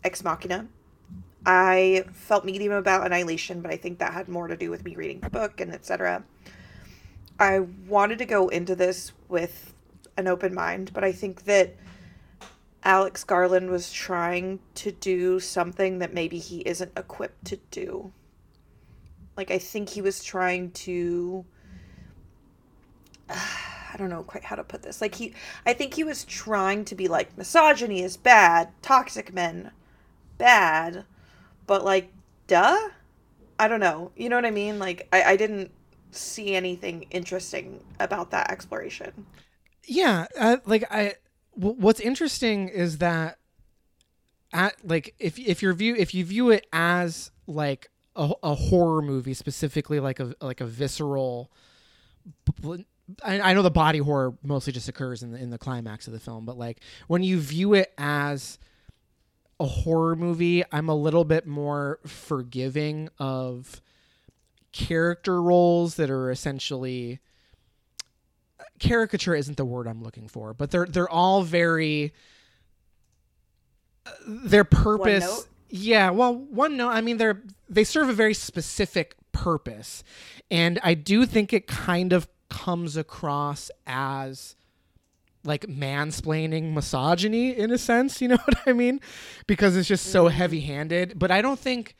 [0.04, 0.68] Ex Machina.
[1.46, 4.96] I felt medium about Annihilation, but I think that had more to do with me
[4.96, 6.24] reading the book and etc.
[7.40, 9.74] I wanted to go into this with
[10.18, 11.76] an open mind, but I think that
[12.84, 18.12] Alex Garland was trying to do something that maybe he isn't equipped to do.
[19.38, 21.46] Like I think he was trying to
[23.30, 25.02] I don't know quite how to put this.
[25.02, 25.34] Like he
[25.65, 29.72] I think he was trying to be like misogyny is bad, toxic men
[30.38, 31.06] bad,
[31.67, 32.12] but like
[32.48, 32.89] duh?
[33.60, 34.12] I don't know.
[34.15, 34.80] You know what I mean?
[34.80, 35.72] Like I, I didn't
[36.12, 39.26] see anything interesting about that exploration.
[39.86, 41.13] yeah uh, like i
[41.54, 43.38] what's interesting is that
[44.54, 49.02] at like if if you view if you view it as like a, a horror
[49.02, 51.52] movie specifically like a like a visceral
[53.24, 56.20] I know the body horror mostly just occurs in the in the climax of the
[56.20, 58.58] film but like when you view it as
[59.60, 63.82] a horror movie i'm a little bit more forgiving of
[64.72, 67.20] character roles that are essentially
[68.82, 72.13] caricature isn't the word I'm looking for, but they're they're all very
[74.06, 75.48] uh, their purpose.
[75.70, 76.89] Yeah, well, one note.
[76.89, 80.04] I mean, they're they serve a very specific purpose,
[80.50, 84.56] and I do think it kind of comes across as
[85.44, 88.20] like mansplaining misogyny in a sense.
[88.20, 89.00] You know what I mean?
[89.48, 91.17] Because it's just so heavy-handed.
[91.17, 91.96] But I don't think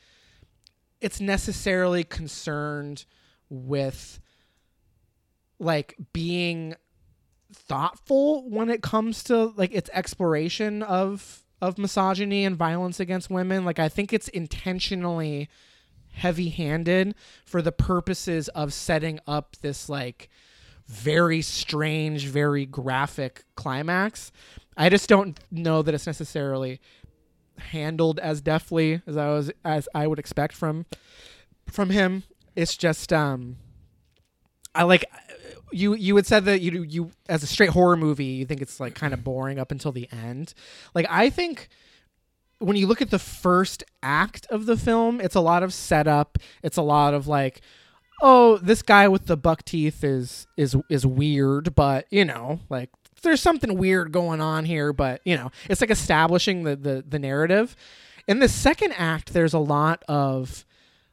[1.00, 3.06] it's necessarily concerned
[3.50, 4.20] with
[5.62, 6.76] like being
[7.54, 13.64] thoughtful when it comes to like its exploration of of misogyny and violence against women.
[13.64, 15.50] Like i think it's intentionally
[16.14, 20.30] heavy-handed for the purposes of setting up this like
[20.88, 24.32] very strange very graphic climax.
[24.76, 26.82] I just don't know that it's necessarily
[27.58, 30.86] handled as deftly as i was as i would expect from
[31.70, 32.24] from him.
[32.56, 33.58] It's just um
[34.74, 35.06] I like
[35.72, 38.80] you you had said that you you as a straight horror movie you think it's
[38.80, 40.54] like kind of boring up until the end.
[40.94, 41.70] Like I think
[42.60, 46.38] when you look at the first act of the film, it's a lot of setup.
[46.62, 47.62] It's a lot of like
[48.22, 52.90] oh, this guy with the buck teeth is is is weird, but you know, like
[53.24, 57.20] there's something weird going on here, but you know, it's like establishing the the, the
[57.20, 57.76] narrative.
[58.28, 60.66] In the second act, there's a lot of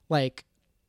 [0.09, 0.45] like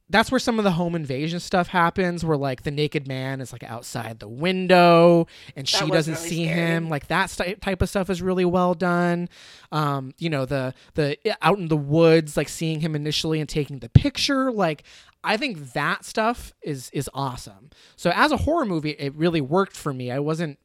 [0.10, 3.52] that's where some of the home invasion stuff happens where like the naked man is
[3.52, 6.60] like outside the window and she doesn't really see scary.
[6.60, 6.90] him.
[6.90, 9.30] Like that st- type of stuff is really well done.
[9.72, 13.80] Um you know the the out in the woods like seeing him initially and taking
[13.80, 14.84] the picture like
[15.24, 17.70] i think that stuff is is awesome.
[17.96, 20.12] So as a horror movie it really worked for me.
[20.12, 20.58] I wasn't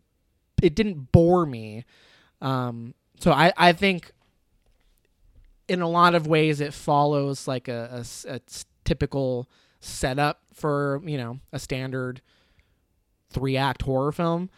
[0.62, 1.84] it didn't bore me.
[2.40, 4.10] Um so i i think
[5.68, 8.40] in a lot of ways it follows like a, a a
[8.84, 9.48] typical
[9.80, 12.20] setup for you know a standard
[13.30, 14.48] three act horror film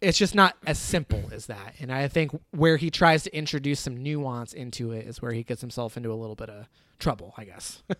[0.00, 3.80] it's just not as simple as that and i think where he tries to introduce
[3.80, 7.34] some nuance into it is where he gets himself into a little bit of trouble
[7.36, 7.82] i guess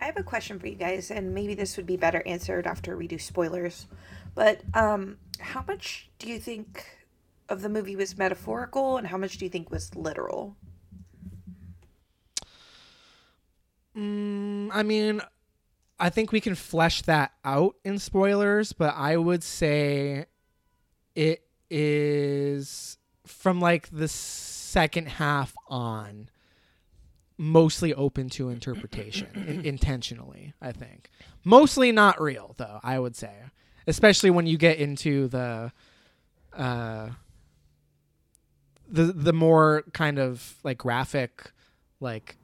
[0.00, 2.96] I have a question for you guys, and maybe this would be better answered after
[2.96, 3.86] we do spoilers.
[4.34, 6.84] But um, how much do you think
[7.48, 10.56] of the movie was metaphorical, and how much do you think was literal?
[13.96, 15.20] Mm, I mean,
[15.98, 20.26] I think we can flesh that out in spoilers, but I would say
[21.14, 26.28] it is from like the second half on
[27.38, 31.10] mostly open to interpretation in- intentionally i think.
[31.44, 33.34] Mostly not real though i would say.
[33.86, 35.72] Especially when you get into the
[36.52, 37.10] uh
[38.88, 41.50] the the more kind of like graphic
[42.00, 42.36] like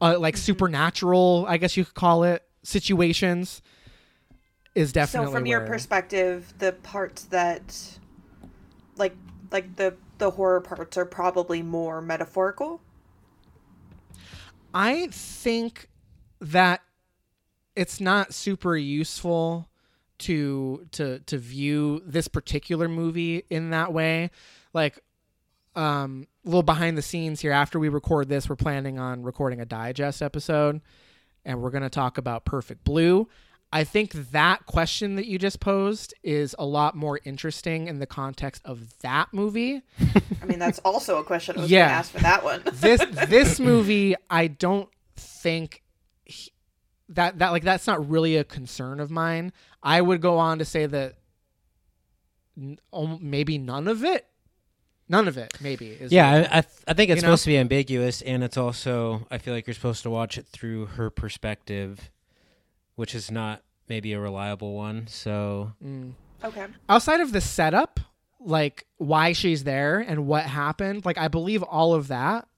[0.00, 3.62] uh, like supernatural i guess you could call it situations
[4.74, 7.98] is definitely so from your perspective, the parts that
[8.96, 9.16] like
[9.50, 12.80] like the the horror parts are probably more metaphorical.
[14.72, 15.88] I think
[16.40, 16.82] that
[17.74, 19.68] it's not super useful
[20.18, 24.30] to to to view this particular movie in that way.
[24.72, 25.00] Like
[25.76, 29.60] um a little behind the scenes here after we record this, we're planning on recording
[29.60, 30.80] a digest episode
[31.44, 33.28] and we're going to talk about Perfect Blue.
[33.72, 38.06] I think that question that you just posed is a lot more interesting in the
[38.06, 39.82] context of that movie.
[40.42, 41.78] I mean, that's also a question I was Yeah.
[41.80, 42.62] going to ask for that one.
[42.72, 45.82] this this movie i don't think
[46.24, 46.52] he-
[47.10, 49.52] that that like that's not really a concern of mine
[49.82, 51.14] i would go on to say that
[52.58, 52.78] n-
[53.20, 54.26] maybe none of it
[55.10, 57.32] none of it maybe is Yeah, I, I, th- I think it's You know?
[57.32, 60.46] supposed to be ambiguous, and it's also I feel like you're supposed to watch it
[60.46, 62.10] through her perspective,
[62.94, 65.06] which is not maybe a reliable one.
[65.08, 66.12] So Mm.
[66.44, 66.66] okay.
[66.88, 68.00] outside of the setup
[68.42, 72.48] like why she's there and what happened like i believe all of that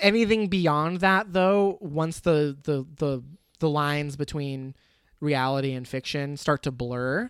[0.00, 3.22] anything beyond that though once the the the,
[3.58, 4.74] the lines between
[5.20, 7.28] reality and fiction start to blur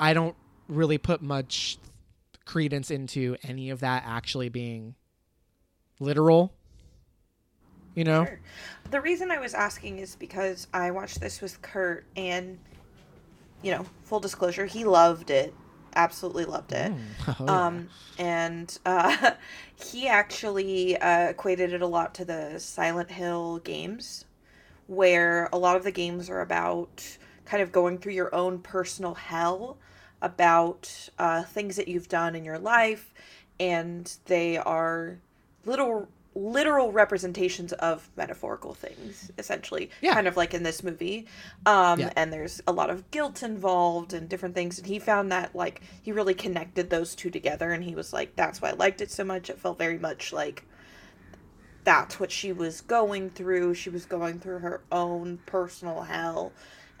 [0.00, 0.34] i don't
[0.68, 1.76] really put much
[2.44, 4.94] credence into any of that actually being
[6.00, 6.52] literal
[7.94, 8.40] you know Sure.
[8.90, 12.58] The reason I was asking is because I watched this with Kurt, and
[13.62, 15.54] you know, full disclosure, he loved it,
[15.94, 16.92] absolutely loved it.
[17.26, 17.66] Oh, yeah.
[17.66, 19.30] Um, and uh,
[19.76, 24.26] he actually uh, equated it a lot to the Silent Hill games,
[24.88, 29.14] where a lot of the games are about kind of going through your own personal
[29.14, 29.78] hell,
[30.22, 33.12] about uh, things that you've done in your life,
[33.60, 35.18] and they are
[35.66, 40.14] little literal representations of metaphorical things essentially Yeah.
[40.14, 41.26] kind of like in this movie
[41.66, 42.12] um Yeah.
[42.16, 45.82] and there's a lot of guilt involved and different things and he found that like
[46.00, 49.10] he really connected those two together and he was like that's why i liked it
[49.10, 50.64] so much it felt very much like
[51.84, 56.52] that's what she was going through she was going through her own personal hell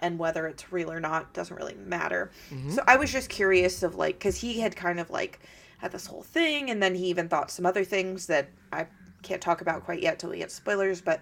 [0.02, 2.30] and whether it's real or not doesn't really matter.
[2.50, 2.72] Mm-hmm.
[2.72, 5.40] So i was just curious of like because he had kind of like
[5.78, 8.86] had this whole thing and then he even thought some other things that i
[9.22, 11.20] can't talk about quite yet till we get spoilers but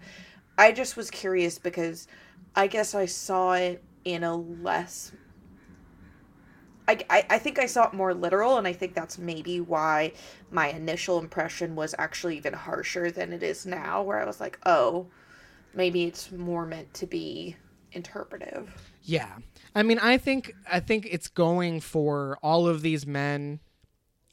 [0.59, 2.09] i just was curious because
[2.57, 5.13] i guess i saw it in a less
[6.89, 10.13] I, I, I think I saw it more literal, and I think that's maybe why
[10.51, 14.59] my initial impression was actually even harsher than it is now, where I was like,
[14.67, 15.07] oh,
[15.73, 17.55] maybe it's more meant to be
[17.93, 18.71] interpretive.
[19.03, 19.37] Yeah.
[19.75, 23.61] I mean, I think I think it's going for all of these men.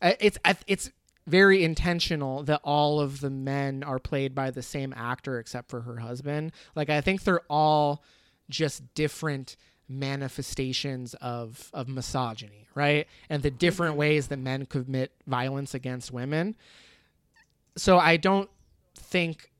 [0.02, 0.92] Uh, it's it's
[1.26, 5.82] very intentional that all of the men are played by the same actor except for
[5.82, 6.54] her husband.
[6.76, 8.04] Like I think they're all
[8.50, 9.58] just different
[9.90, 13.08] manifestations of of misogyny, right?
[13.30, 14.00] And the different mm-hmm.
[14.00, 16.56] ways that men commit violence against women.
[17.76, 18.50] So I don't
[18.96, 19.52] think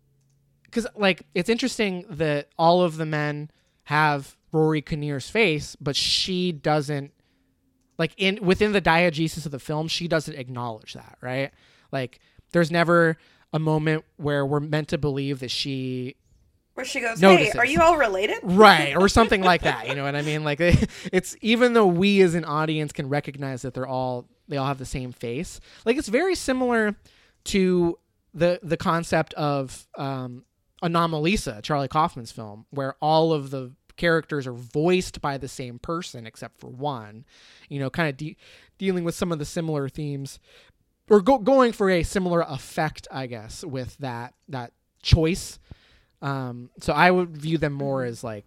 [0.64, 3.52] because like it's interesting that all of the men
[3.88, 7.12] have Rory Kinnear's face, but she doesn't
[7.98, 11.52] like in within the diegesis of the film, she doesn't acknowledge that, right?
[11.92, 12.20] Like
[12.52, 13.18] there's never
[13.54, 16.16] a moment where we're meant to believe that she
[16.74, 17.54] Where she goes, Notices.
[17.54, 18.40] hey, are you all related?
[18.44, 20.44] right or something like that, you know what I mean?
[20.44, 20.60] Like
[21.14, 24.80] it's even though we as an audience can recognize that they're all they all have
[24.80, 25.62] the same face.
[25.86, 26.96] Like it's very similar
[27.46, 27.98] to
[28.34, 30.44] the the concept of um
[30.84, 36.28] Anomalisa, Charlie Kaufman's film, where all of the characters are voiced by the same person
[36.28, 37.26] except for one.
[37.70, 38.38] You know, kind of de-
[38.78, 40.40] dealing with some of the similar themes,
[41.10, 45.60] or go- going for a similar effect, I guess, with that that choice.
[46.22, 48.46] Um, so I would view them more as like,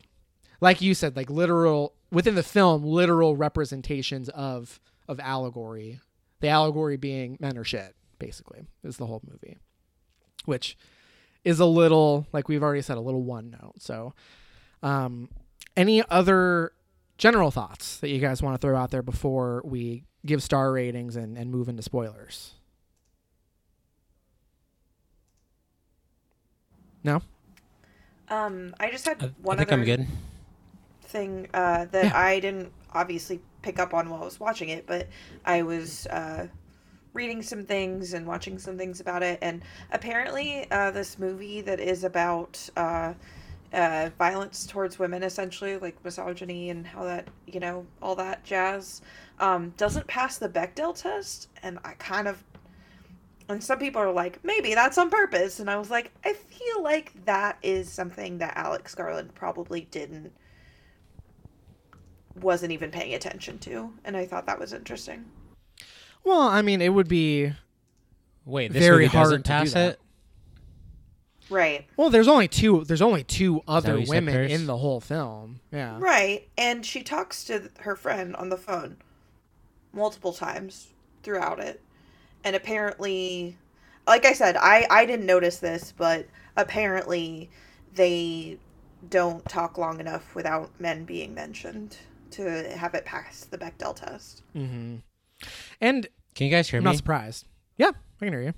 [0.60, 6.00] like you said, like literal within the film, literal representations of of allegory.
[6.40, 9.58] The allegory being men are shit, basically, is the whole movie,
[10.46, 10.76] which
[11.44, 13.74] is a little like we've already said a little one note.
[13.78, 14.14] So,
[14.82, 15.28] um,
[15.76, 16.72] any other
[17.18, 21.16] general thoughts that you guys want to throw out there before we give star ratings
[21.16, 22.52] and, and move into spoilers?
[27.02, 27.22] No.
[28.28, 30.06] Um, I just had I, I think other I'm good.
[31.02, 32.18] thing uh, that Yeah.
[32.18, 35.08] I didn't obviously pick up on while I was watching it, but
[35.44, 36.46] I was uh,
[37.12, 41.80] reading some things and watching some things about it, and apparently uh, this movie that
[41.80, 43.14] is about uh,
[43.72, 49.02] uh, violence towards women, essentially, like misogyny and how that, you know, all that jazz,
[49.38, 51.48] um, doesn't pass the Bechdel test.
[51.62, 52.42] And I kind of,
[53.48, 55.60] and some people are like, maybe that's on purpose.
[55.60, 60.32] And I was like, I feel like that is something that Alex Garland probably didn't,
[62.40, 63.92] wasn't even paying attention to.
[64.04, 65.24] And I thought that was interesting.
[66.24, 67.52] Well, I mean, it would be
[68.44, 69.90] Wait, this Very movie hard doesn't to do pass that.
[69.92, 70.00] it.
[71.48, 71.86] Right.
[71.96, 72.10] well.
[72.10, 72.84] There's only two.
[72.84, 74.52] There's only two other what you said, women Paris?
[74.52, 75.60] in the whole film.
[75.72, 75.96] Yeah.
[75.98, 76.48] Right.
[76.56, 78.98] And she talks to her friend on the phone
[79.92, 80.88] multiple times
[81.22, 81.80] throughout it.
[82.44, 83.56] And apparently,
[84.06, 87.50] like I said, I, I didn't notice this, but apparently
[87.94, 88.58] they
[89.08, 91.96] don't talk long enough without men being mentioned
[92.30, 94.42] to have it pass the Bechdel test.
[94.56, 94.96] Mm-hmm.
[95.80, 96.90] And Can you guys hear I'm me?
[96.90, 97.46] not surprised.
[97.76, 98.54] Yeah, I can hear you.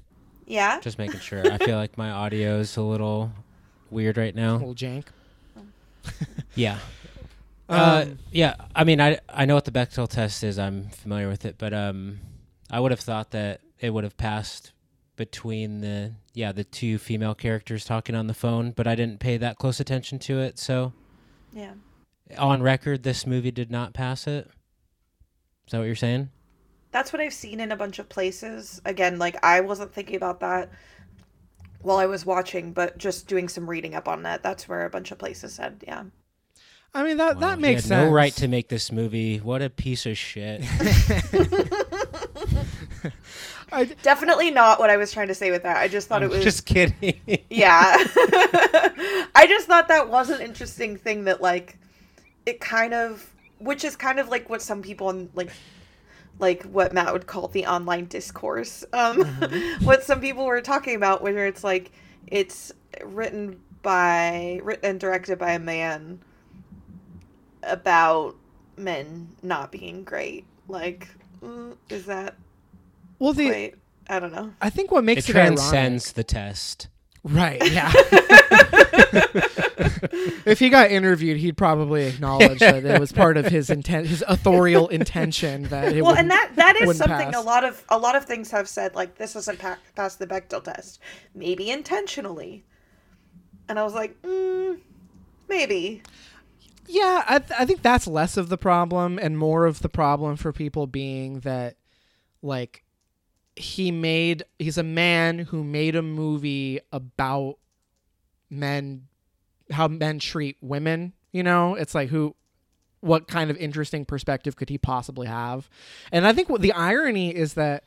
[0.46, 0.80] Yeah?
[0.80, 1.50] Just making sure.
[1.50, 3.30] I feel like my audio is a little
[3.90, 4.56] weird right now.
[4.56, 4.66] A now.
[4.66, 5.04] little jank.
[6.54, 6.78] Yeah.
[7.68, 8.56] uh, Um, yeah.
[8.74, 10.58] I mean, I I know what the Bechdel test is.
[10.58, 12.18] I'm familiar with it, but um,
[12.70, 14.72] I would have thought that it would have passed
[15.16, 19.36] between the yeah the two female characters talking on the phone, but I didn't pay
[19.38, 20.58] that close attention to it.
[20.58, 20.92] So
[21.54, 21.74] Yeah.
[22.36, 24.46] on record, this movie did not pass it.
[25.66, 26.30] Is that what you're saying?
[26.92, 28.80] That's what I've seen in a bunch of places.
[28.84, 30.70] Again, like I wasn't thinking about that
[31.80, 34.42] while I was watching, but just doing some reading up on that.
[34.42, 36.04] That's where a bunch of places said, yeah.
[36.94, 38.06] I mean that Wow, that he makes had sense.
[38.06, 39.38] No right to make this movie.
[39.38, 40.62] What a piece of shit.
[43.72, 45.78] I, Definitely not what I was trying to say with that.
[45.78, 47.18] I just thought I'm it was just kidding.
[47.50, 47.96] Yeah.
[49.34, 51.78] I just thought that was an interesting thing that like
[52.44, 53.26] it kind of
[53.58, 55.50] which is kind of like what some people in like
[56.42, 58.84] like what Matt would call the online discourse.
[58.92, 59.24] Um
[59.82, 61.92] what some people were talking about where it's like
[62.26, 62.72] it's
[63.02, 66.20] written by written and directed by a man
[67.62, 68.36] about
[68.76, 70.44] men not being great.
[70.68, 71.08] Like
[71.42, 72.34] mm, is that
[73.18, 73.74] well, the quite
[74.08, 74.52] I don't know.
[74.60, 76.88] I think what makes it it, ironic- transcends the test.
[77.24, 77.62] Right.
[77.70, 77.92] Yeah.
[80.44, 84.24] if he got interviewed, he'd probably acknowledge that it was part of his intent, his
[84.26, 87.36] authorial intention that it well, and that that is something pass.
[87.36, 90.26] a lot of a lot of things have said like this doesn't pa- pass the
[90.26, 91.00] Bechdel test,
[91.34, 92.64] maybe intentionally,
[93.68, 94.78] and I was like, mm,
[95.48, 96.02] maybe.
[96.88, 100.36] Yeah, I, th- I think that's less of the problem and more of the problem
[100.36, 101.76] for people being that,
[102.42, 102.82] like,
[103.56, 107.58] he made, he's a man who made a movie about
[108.50, 109.08] men,
[109.70, 111.12] how men treat women.
[111.32, 112.34] You know, it's like who,
[113.00, 115.68] what kind of interesting perspective could he possibly have?
[116.10, 117.84] And I think what the irony is that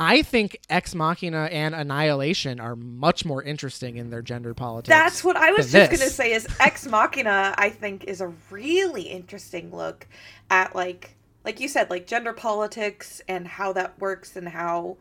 [0.00, 4.88] I think Ex Machina and Annihilation are much more interesting in their gender politics.
[4.88, 6.32] That's what I was just gonna say.
[6.32, 7.54] Is Ex Machina?
[7.58, 10.06] I think is a really interesting look
[10.48, 14.96] at like like you said, like gender politics and how that works and how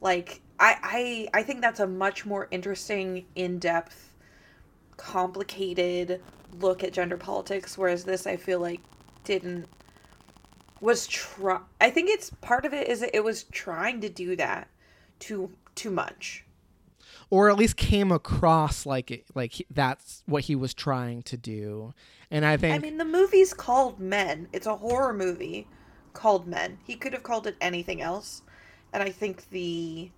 [0.00, 4.14] like I I I think that's a much more interesting, in depth,
[4.96, 6.20] complicated
[6.60, 7.76] look at gender politics.
[7.78, 8.80] Whereas this, I feel like,
[9.24, 9.68] didn't
[10.80, 11.60] was try.
[11.80, 14.68] I think it's part of it is it was trying to do that
[15.18, 16.44] too too much.
[17.30, 21.92] or at least came across like it, like that's what he was trying to do.
[22.30, 24.48] And I think I mean, the movie's called Men.
[24.52, 25.66] It's a horror movie
[26.16, 26.78] called Men.
[26.84, 28.42] He could have called it anything else.
[28.92, 30.10] And I think the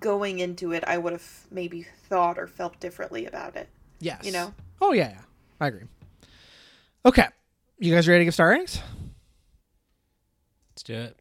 [0.00, 3.68] going into it, I would have maybe thought or felt differently about it.
[4.00, 4.54] yes, you know?
[4.80, 5.20] Oh yeah, yeah,
[5.60, 5.84] I agree.
[7.04, 7.26] Okay,
[7.78, 8.80] you guys ready to give star ratings?
[10.70, 11.18] Let's do it.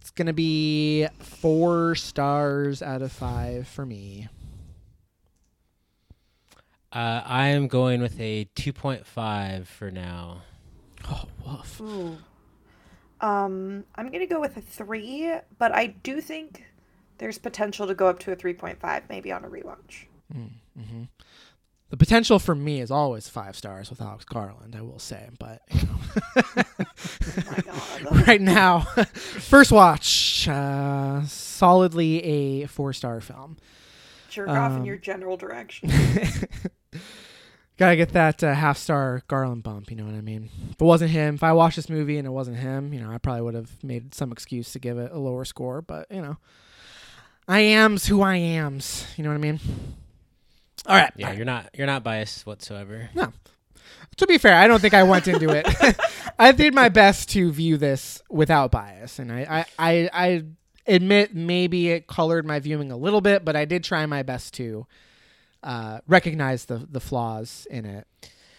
[0.00, 4.28] It's gonna be four stars out of five for me.
[6.92, 10.42] Uh, I am going with a 2.5 for now.
[11.08, 11.80] Oh woof.
[11.80, 12.18] Ooh.
[13.20, 16.64] Um, I'm gonna go with a three, but I do think
[17.18, 20.06] there's potential to go up to a three point five, maybe on a rewatch.
[21.90, 24.76] The potential for me is always five stars with Alex Garland.
[24.76, 26.62] I will say, but you know.
[28.12, 33.56] Oh right now, first watch, uh, solidly a four star film.
[34.30, 35.90] Jerk off in Um, your general direction.
[37.80, 39.90] Gotta get that uh, half star Garland bump.
[39.90, 40.50] You know what I mean?
[40.68, 43.10] If it wasn't him, if I watched this movie and it wasn't him, you know,
[43.10, 45.80] I probably would have made some excuse to give it a lower score.
[45.80, 46.36] But you know,
[47.48, 49.06] I am's who I am's.
[49.16, 49.60] You know what I mean?
[50.84, 51.10] All right.
[51.16, 53.08] Yeah, you're not you're not biased whatsoever.
[53.14, 53.32] No.
[54.18, 55.66] To be fair, I don't think I went into it.
[56.38, 60.44] I did my best to view this without bias, and I, I, I, I
[60.86, 64.52] admit maybe it colored my viewing a little bit, but I did try my best
[64.54, 64.86] to
[65.62, 68.06] uh, recognize the the flaws in it.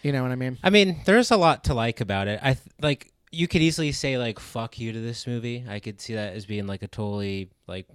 [0.02, 0.58] You know what I mean?
[0.62, 2.40] I mean, there's a lot to like about it.
[2.42, 5.64] I th- like you could easily say like "fuck you" to this movie.
[5.68, 7.86] I could see that as being like a totally like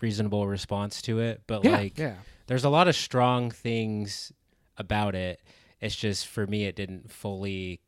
[0.00, 1.42] reasonable response to it.
[1.46, 2.14] But Yeah, like, yeah.
[2.46, 4.32] there's a lot of strong things
[4.76, 5.40] about it.
[5.80, 7.80] It's just for me, it didn't fully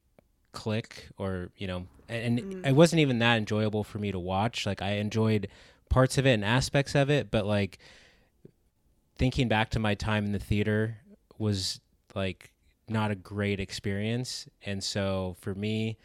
[0.53, 4.67] click, or you know, and, and it wasn't even that enjoyable for me to watch.
[4.67, 5.49] Like, I enjoyed
[5.91, 7.79] parts of it and aspects of it, but like
[9.23, 10.99] thinking back to my time in the theater
[11.39, 11.81] was
[12.15, 12.53] like
[12.89, 15.97] not a great experience and so for me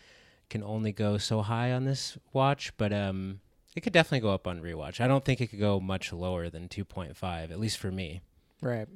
[0.49, 3.39] can only go so high on this watch but um
[3.76, 6.49] it could definitely go up on rewatch i don't think it could go much lower
[6.49, 8.22] than 2.5 at least for me
[8.61, 8.88] Right.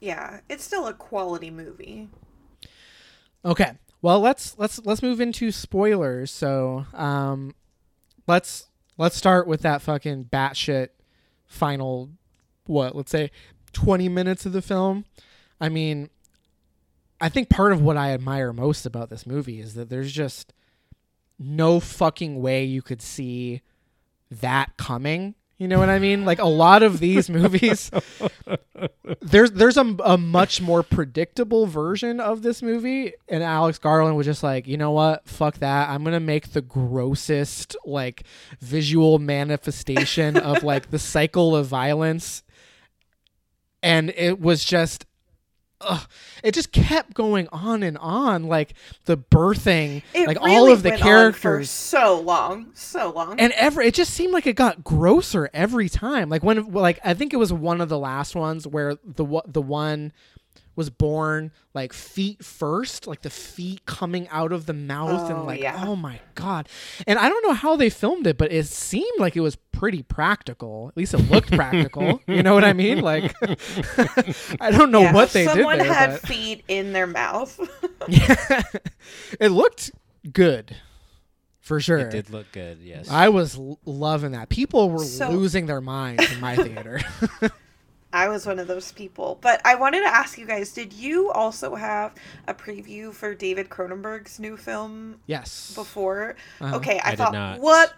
[0.00, 2.08] Yeah, it's still a quality movie.
[3.44, 3.72] Okay.
[4.02, 6.30] Well, let's let's let's move into spoilers.
[6.30, 7.54] So, um,
[8.26, 8.68] let's
[8.98, 10.88] let's start with that fucking batshit
[11.46, 12.10] final.
[12.66, 12.94] What?
[12.96, 13.30] Let's say
[13.72, 15.04] twenty minutes of the film.
[15.60, 16.10] I mean,
[17.20, 20.52] I think part of what I admire most about this movie is that there's just
[21.38, 23.62] no fucking way you could see
[24.30, 25.34] that coming.
[25.58, 26.26] You know what I mean?
[26.26, 27.90] Like a lot of these movies,
[29.22, 34.26] there's there's a, a much more predictable version of this movie, and Alex Garland was
[34.26, 35.88] just like, you know what, fuck that.
[35.88, 38.24] I'm gonna make the grossest like
[38.60, 42.42] visual manifestation of like the cycle of violence,
[43.82, 45.06] and it was just.
[45.82, 46.08] Ugh,
[46.42, 48.72] it just kept going on and on, like
[49.04, 53.12] the birthing, It like really all of the went on for characters so long, so
[53.12, 53.38] long.
[53.38, 57.12] and every it just seemed like it got grosser every time like when like i
[57.12, 60.14] think it was one of the last ones where the the one
[60.76, 65.44] was born like feet first like the feet coming out of the mouth and Oh,
[65.44, 65.82] like yeah.
[65.86, 66.68] oh my god
[67.06, 70.02] and i don't know how they filmed it but it seemed like it was pretty
[70.02, 73.34] practical at least it looked practical you know what i mean like
[74.60, 77.58] i don't know Yeah, what they someone did there had but feet in their mouth.
[78.08, 78.62] yeah,
[79.40, 79.90] it looked
[80.32, 80.76] good
[81.60, 84.48] for sure it did look good yes I was l- loving that.
[84.50, 87.00] People were So- losing their minds in my theater.
[88.16, 89.38] I was one of those people.
[89.40, 92.14] But I wanted to ask you guys, did you also have
[92.48, 95.72] a preview for David Cronenberg's new film yes.
[95.74, 96.36] before?
[96.60, 96.76] Uh-huh.
[96.76, 97.92] Okay, I, I thought what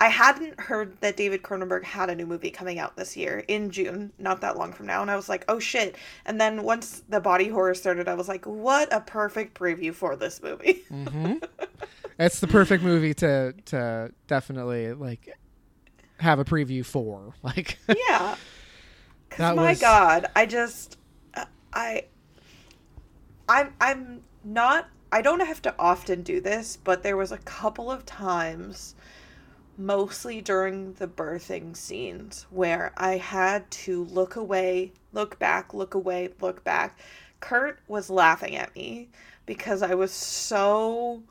[0.00, 3.70] I hadn't heard that David Cronenberg had a new movie coming out this year in
[3.70, 7.02] June, not that long from now, and I was like, "Oh shit." And then once
[7.10, 10.82] the body horror started, I was like, "What a perfect preview for this movie."
[12.18, 15.38] It's the perfect movie to to definitely like
[16.18, 17.34] have a preview for.
[17.42, 18.36] Like yeah.
[19.30, 20.98] Cuz my was- god, I just
[21.72, 22.04] I
[23.48, 27.90] I'm I'm not I don't have to often do this, but there was a couple
[27.90, 28.94] of times
[29.76, 36.28] mostly during the birthing scenes where I had to look away, look back, look away,
[36.40, 36.98] look back.
[37.40, 39.08] Kurt was laughing at me
[39.46, 41.22] because I was so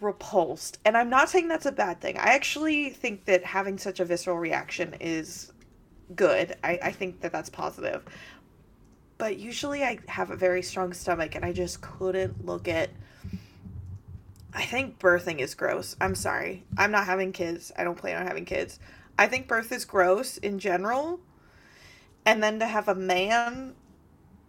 [0.00, 0.78] repulsed.
[0.84, 2.16] And I'm not saying that's a bad thing.
[2.16, 5.51] I actually think that having such a visceral reaction is
[6.14, 6.56] good.
[6.62, 8.04] I, I think that that's positive.
[9.18, 12.90] But usually I have a very strong stomach and I just couldn't look at.
[14.54, 15.96] I think birthing is gross.
[16.00, 16.64] I'm sorry.
[16.76, 17.72] I'm not having kids.
[17.76, 18.78] I don't plan on having kids.
[19.18, 21.20] I think birth is gross in general.
[22.26, 23.74] And then to have a man,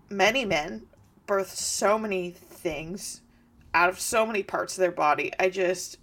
[0.09, 0.84] many men,
[1.26, 3.22] birth so many things
[3.74, 5.32] out of so many parts of their body.
[5.39, 5.97] I just,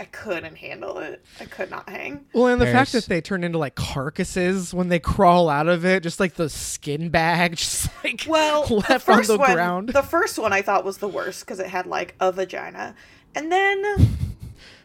[0.00, 1.22] I couldn't handle it.
[1.40, 2.24] I could not hang.
[2.32, 5.84] well, and the fact that they turn into like carcasses when they crawl out of
[5.84, 9.52] it, just like the skin bag, just like Well, the left on first the one,
[9.52, 9.88] ground.
[9.90, 12.94] the first one I thought was the worst because it had like a vagina,
[13.34, 14.08] and then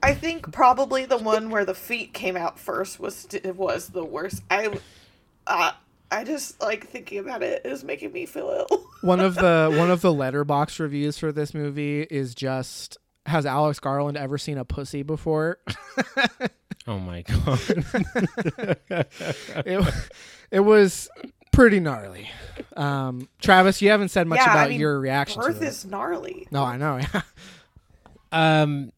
[0.04, 4.44] I think probably the one where the feet came out first was was the worst.
[4.52, 4.78] I,
[5.48, 5.72] uh,
[6.12, 8.84] I just like thinking about it is making me feel ill.
[9.02, 13.80] one of the one of the Letterboxd reviews for this movie is just has Alex
[13.80, 15.60] Garland ever seen a pussy before?
[16.88, 17.60] oh my god
[19.66, 19.94] it,
[20.52, 21.10] it was
[21.52, 22.30] pretty gnarly.
[22.76, 25.70] Um, Travis, you haven't said much yeah, about I mean, your reaction Birth to it.
[25.70, 26.48] is gnarly.
[26.52, 27.00] No, I know.
[28.32, 28.92] Um,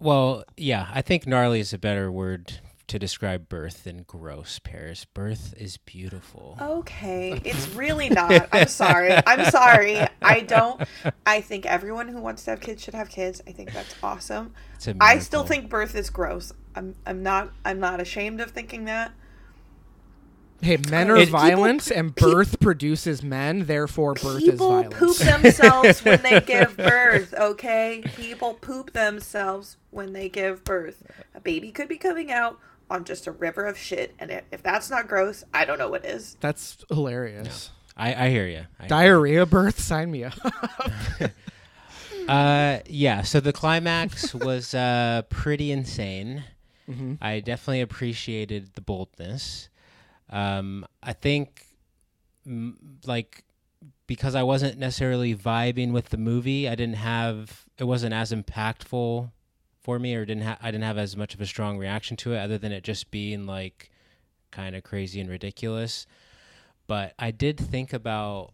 [0.00, 2.58] well, yeah, I think gnarly is a better word
[2.88, 4.58] to describe birth than gross.
[4.58, 6.58] Paris, birth is beautiful.
[6.60, 8.48] Okay, it's really not.
[8.52, 9.12] I'm sorry.
[9.26, 10.00] I'm sorry.
[10.20, 10.82] I don't.
[11.24, 13.40] I think everyone who wants to have kids should have kids.
[13.46, 14.54] I think that's awesome.
[14.74, 16.52] It's a I still think birth is gross.
[16.74, 16.94] I'm.
[17.06, 17.50] I'm not.
[17.64, 19.12] I'm not ashamed of thinking that.
[20.60, 23.64] hey, men are It- violent, and birth produces men.
[23.66, 24.94] Therefore, birth is violence.
[24.94, 27.34] People poop themselves when they give birth.
[27.36, 31.02] Okay, people poop themselves when they give birth.
[31.34, 32.58] A baby could be coming out
[32.92, 35.88] on just a river of shit, and if if that's not gross, I don't know
[35.88, 36.36] what is.
[36.40, 37.70] That's hilarious.
[37.96, 38.66] I, I hear you.
[38.78, 40.34] I Diarrhea birth, sign me up.
[42.28, 43.22] Uh, yeah.
[43.22, 46.44] So the climax was uh pretty insane.
[46.88, 47.14] Mm-hmm.
[47.20, 49.68] I definitely appreciated the boldness.
[50.30, 51.66] Um, I think,
[52.46, 52.74] mm,
[53.06, 53.42] like,
[54.06, 59.32] because I wasn't necessarily vibing with the movie, I didn't have it wasn't as impactful
[59.82, 62.34] for me, or didn't ha- I didn't have as much of a strong reaction to
[62.34, 63.90] it, other than it just being like
[64.50, 66.06] kind of crazy and ridiculous.
[66.86, 68.52] But I did think about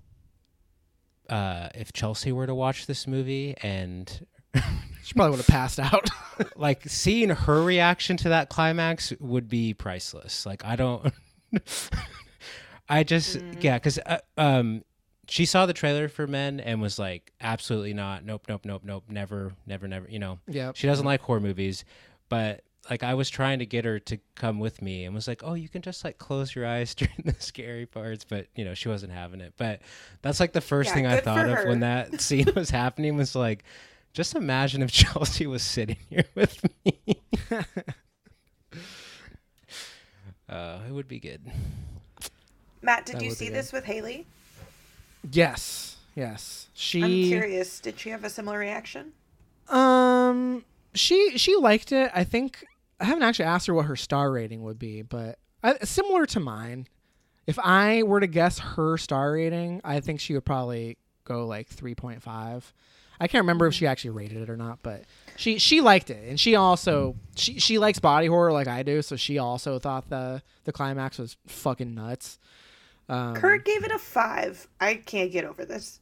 [1.29, 4.27] uh, if Chelsea were to watch this movie and
[5.03, 6.09] she probably would have passed out.
[6.57, 10.47] like seeing her reaction to that climax would be priceless.
[10.47, 11.13] Like I don't,
[12.89, 14.85] I just yeah, because uh, um,
[15.29, 19.05] she saw the trailer for Men and was like, absolutely not, nope, nope, nope, nope,
[19.09, 20.09] never, never, never.
[20.09, 20.73] You know, yeah.
[20.75, 21.85] she doesn't like horror movies,
[22.29, 25.43] but like I was trying to get her to come with me and was like,
[25.45, 28.73] "Oh, you can just like close your eyes during the scary parts," but you know,
[28.75, 29.53] she wasn't having it.
[29.59, 29.83] But
[30.23, 31.69] that's like the first Yeah, thing I thought of her.
[31.69, 33.65] when that scene was happening was like,
[34.15, 37.21] just imagine if Chelsea was sitting here with me.
[40.49, 41.43] uh, it would be good.
[42.81, 43.55] Matt, did That you see good.
[43.57, 44.27] this with Haley?
[45.31, 45.97] Yes.
[46.15, 46.69] Yes.
[46.75, 47.81] She I'm curious.
[47.81, 49.13] Did she have a similar reaction?
[49.69, 50.65] Um,
[50.95, 52.11] she she liked it.
[52.15, 52.65] I think
[53.01, 56.41] I haven't actually asked her what her star rating would be, but I, similar to
[56.41, 56.89] mine.
[57.47, 61.69] If I were to guess her star rating, I think she would probably go like
[61.69, 62.73] three point five.
[63.21, 65.03] I can't remember if she actually rated it or not, but
[65.37, 69.03] she she liked it, and she also she she likes body horror like I do,
[69.03, 72.39] so she also thought the the climax was fucking nuts.
[73.09, 74.69] Um, Kurt gave it a five.
[74.81, 76.01] I can't get over this.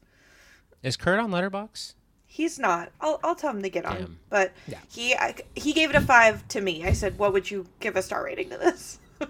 [0.83, 1.95] Is Kurt on Letterboxd?
[2.27, 2.91] He's not.
[3.01, 3.97] I'll, I'll tell him to get on.
[3.97, 4.19] Damn.
[4.29, 4.79] But Yeah.
[4.91, 6.85] he I, he gave it a five to me.
[6.85, 8.99] I said, "What would you give a star rating to this?"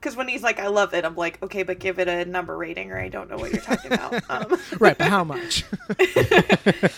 [0.00, 2.56] Because when he's like, "I love it," I'm like, "Okay, but give it a number
[2.56, 5.64] rating, or I don't know what you're talking about." Um, right, but how much?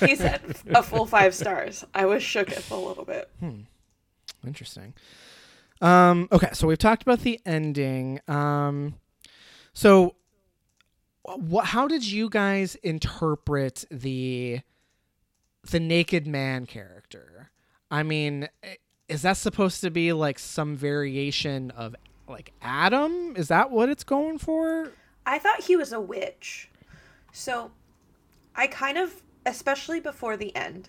[0.01, 1.85] he said a full five stars.
[1.95, 3.31] I was shooketh a little bit.
[4.47, 4.95] Interesting.
[5.81, 8.21] Um, okay, so we've talked about the ending.
[8.29, 8.95] Um,
[9.73, 10.15] so,
[11.23, 11.67] what?
[11.67, 14.61] How did you guys interpret the
[15.71, 17.51] the naked man character?
[17.91, 18.49] I mean,
[19.09, 21.95] is that supposed to be like some variation of
[22.29, 23.35] like Adam?
[23.37, 24.93] Is that what it's going for?
[25.27, 26.71] I thought he was a witch.
[27.33, 27.71] So
[28.57, 30.89] I kind of, especially before the end,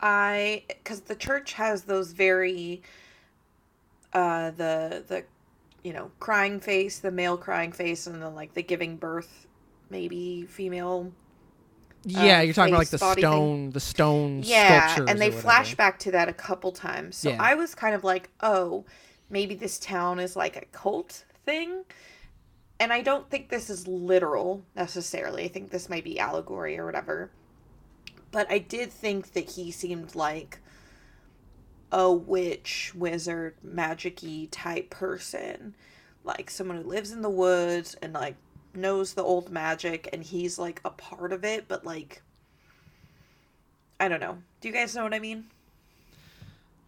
[0.00, 2.82] I, because the church has those very,
[4.12, 5.24] uh, the, the,
[5.82, 9.46] you know, crying face, the male crying face, and then like the giving birth,
[9.90, 11.12] maybe female.
[12.04, 15.98] Yeah, Um, you're talking about like the stone, the stone Yeah, and they flash back
[16.00, 17.16] to that a couple times.
[17.16, 17.36] So Yeah.
[17.40, 18.84] I was kind of like, oh,
[19.30, 21.84] maybe this town is like a cult thing.
[22.80, 25.44] And I don't think this is literal necessarily.
[25.44, 27.30] I think this might be allegory or whatever.
[28.32, 30.58] But I did think that he seemed like
[31.92, 35.76] a witch, wizard, magic-y type person.
[36.24, 38.36] Like someone who lives in the woods and like
[38.74, 42.22] knows the old magic and he's like a part of it, but like
[44.00, 44.38] I don't know.
[44.60, 45.44] Do you guys know what I mean?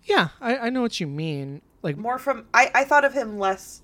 [0.04, 1.60] Yeah, I, I know what you mean.
[1.82, 3.82] Like More from I I thought of him less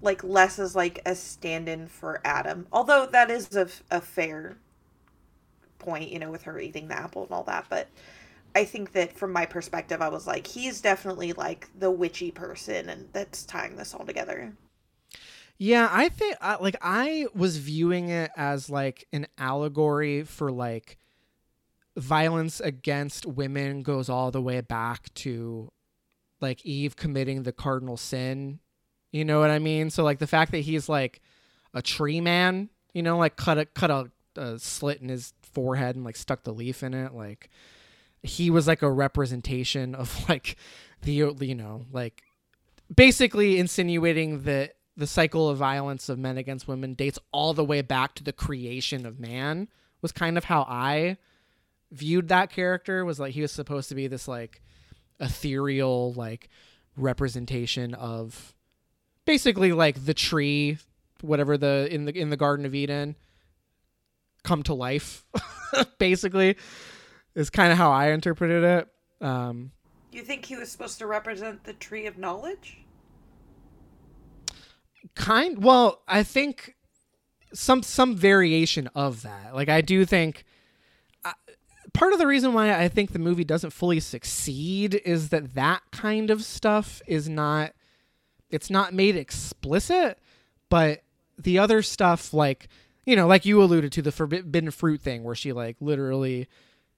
[0.00, 2.66] like less as like a stand-in for Adam.
[2.72, 4.56] Although that is a, a fair
[5.78, 7.88] point, you know, with her eating the apple and all that, but
[8.54, 12.88] I think that from my perspective I was like he's definitely like the witchy person
[12.88, 14.54] and that's tying this all together.
[15.58, 20.98] Yeah, I think like I was viewing it as like an allegory for like
[21.96, 25.70] violence against women goes all the way back to
[26.40, 28.58] like Eve committing the cardinal sin.
[29.12, 29.90] You know what I mean?
[29.90, 31.20] So like the fact that he's like
[31.72, 35.94] a tree man, you know, like cut a cut a, a slit in his forehead
[35.94, 37.48] and like stuck the leaf in it, like
[38.24, 40.56] he was like a representation of like
[41.02, 42.22] the you know like
[42.94, 47.82] basically insinuating that the cycle of violence of men against women dates all the way
[47.82, 49.68] back to the creation of man
[50.02, 51.18] was kind of how I
[51.90, 54.62] viewed that character was like he was supposed to be this like
[55.20, 56.48] ethereal like
[56.96, 58.54] representation of
[59.24, 60.78] basically like the tree
[61.20, 63.16] whatever the in the in the garden of Eden
[64.42, 65.26] come to life
[65.98, 66.56] basically
[67.34, 68.88] is kind of how I interpreted it
[69.20, 69.72] um
[70.12, 72.78] You think he was supposed to represent the tree of knowledge?
[75.14, 76.74] kind well i think
[77.52, 80.44] some some variation of that like i do think
[81.24, 81.34] I,
[81.92, 85.82] part of the reason why i think the movie doesn't fully succeed is that that
[85.92, 87.74] kind of stuff is not
[88.50, 90.18] it's not made explicit
[90.68, 91.02] but
[91.38, 92.68] the other stuff like
[93.06, 96.48] you know, like you alluded to the forbidden fruit thing where she like literally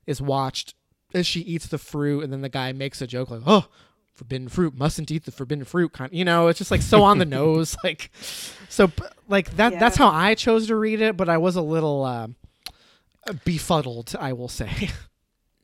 [0.06, 0.74] is watched
[1.14, 3.66] as she eats the fruit and then the guy makes a joke like, "Oh,
[4.14, 7.18] forbidden fruit, mustn't eat the forbidden fruit." kind you know, it's just like so on
[7.18, 8.10] the nose like
[8.68, 8.90] so
[9.28, 12.28] like that that's how I chose to read it, but I was a little uh,
[13.44, 14.90] befuddled, I will say.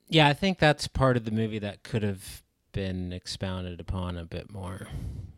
[0.09, 4.27] Yeah, I think that's part of the movie that could have been expounded upon a
[4.27, 4.89] bit more.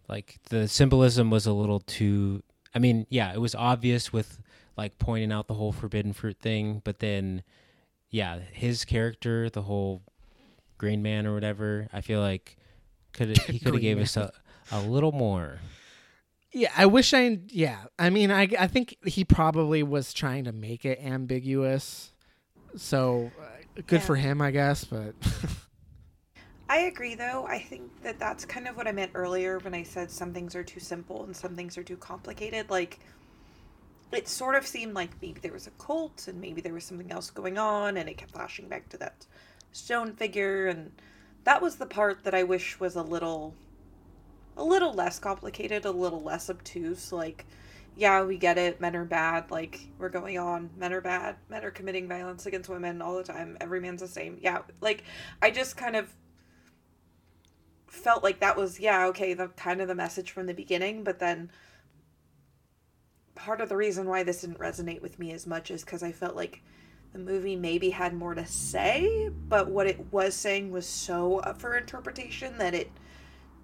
[0.09, 2.43] Like the symbolism was a little too
[2.75, 4.41] I mean, yeah, it was obvious with
[4.77, 7.45] like pointing out the whole forbidden fruit thing, but then
[8.15, 10.01] yeah, his character, the whole
[10.79, 12.57] green man or whatever, I feel like
[13.13, 14.05] could he could have gave Man.
[14.05, 14.33] us a,
[14.71, 15.59] a little more.
[16.53, 17.41] Yeah, I wish I.
[17.49, 22.13] Yeah, I mean, I I think he probably was trying to make it ambiguous,
[22.77, 24.07] so uh, good Yeah.
[24.07, 24.85] for him, I guess.
[24.85, 25.17] But
[26.69, 27.47] I agree, though.
[27.49, 30.55] I think that that's kind of what I meant earlier when I said some things
[30.55, 32.71] are too simple and some things are too complicated.
[32.71, 33.01] Like,
[34.15, 37.11] it sort of seemed like maybe there was a cult and maybe there was something
[37.11, 39.27] else going on, and it kept flashing back to that
[39.73, 40.93] stone figure, and
[41.45, 43.55] that was the part that I wish was a little,
[44.57, 47.13] a little less complicated, a little less obtuse.
[47.13, 47.47] Like,
[47.97, 48.81] yeah, we get it.
[48.81, 49.51] Men are bad.
[49.51, 50.71] Like, we're going on.
[50.77, 51.37] Men are bad.
[51.49, 53.57] Men are committing violence against women all the time.
[53.61, 54.39] Every man's the same.
[54.41, 54.63] Yeah.
[54.81, 55.05] Like,
[55.43, 56.13] I just kind of
[57.95, 61.21] felt like that was yeah okay the kind of the message from the beginning but
[61.21, 61.49] then
[63.35, 66.13] part of the reason why this didn't resonate with me as much is because i
[66.13, 66.63] felt like
[67.13, 71.61] the movie maybe had more to say but what it was saying was so up
[71.61, 72.91] for interpretation that it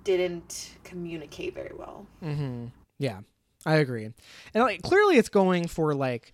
[0.05, 2.66] didn't communicate very well hmm
[3.01, 3.21] yeah,
[3.64, 4.05] I agree.
[4.05, 6.33] And like clearly, it's going for like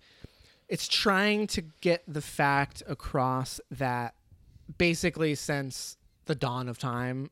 [0.67, 4.13] it's trying to get the fact across that
[4.77, 7.29] basically since the dawn of time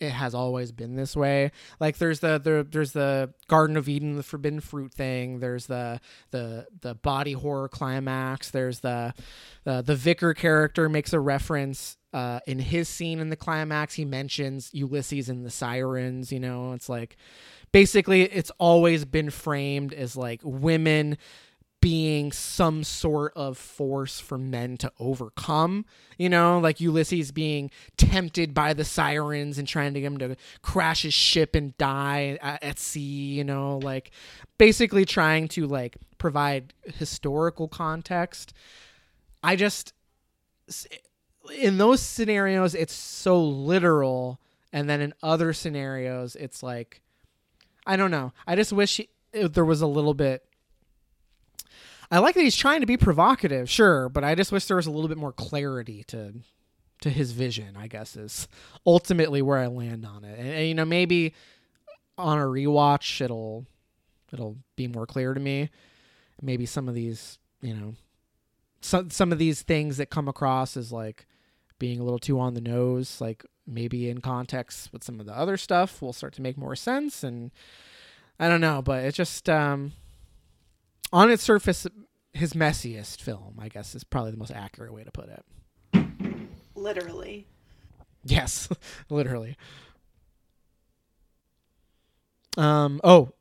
[0.00, 1.52] it has always been this way.
[1.78, 5.40] Like there's the, the there's the garden of eden the forbidden fruit thing.
[5.40, 8.50] There's the the the body horror climax.
[8.50, 9.14] There's the
[9.64, 13.94] the, the vicar character makes a reference uh, in his scene in the climax.
[13.94, 16.72] He mentions ulysses and the sirens you know?
[16.72, 17.16] It's like
[17.70, 21.18] basically it's always been framed as like women
[21.80, 25.86] being some sort of force for men to overcome.
[26.18, 30.36] You know, like Ulysses being tempted by the sirens and trying to get him to
[30.62, 33.00] crash his ship and die at, sea.
[33.00, 34.10] You know, like
[34.58, 38.52] basically trying to like provide historical context.
[39.42, 39.94] I just
[41.56, 44.38] in those scenarios it's so literal,
[44.72, 47.00] and then in other scenarios it's like
[47.86, 48.32] I don't know.
[48.46, 50.44] I just wish he, there was a little bit
[52.10, 54.86] I like that he's trying to be provocative, sure, but I just wish there was
[54.86, 56.34] a little bit more clarity to
[57.02, 57.76] to his vision.
[57.76, 58.48] I guess is
[58.86, 61.34] ultimately where I land on it, and, and, you know maybe
[62.18, 63.66] on a rewatch it'll
[64.32, 65.70] it'll be more clear to me.
[66.42, 67.94] Maybe some of these, you know,
[68.80, 71.26] some some of these things that come across as like
[71.78, 75.36] being a little too on the nose, like maybe in context with some of the
[75.36, 77.52] other stuff will start to make more sense, and
[78.38, 79.92] I don't know, but it just um
[81.12, 81.86] on its surface,
[82.32, 85.44] his messiest film, I guess, is probably the most accurate way to put it.
[86.74, 87.46] literally
[88.24, 88.68] Yes,
[89.10, 89.56] literally.
[92.56, 93.00] Um.
[93.04, 93.32] Oh,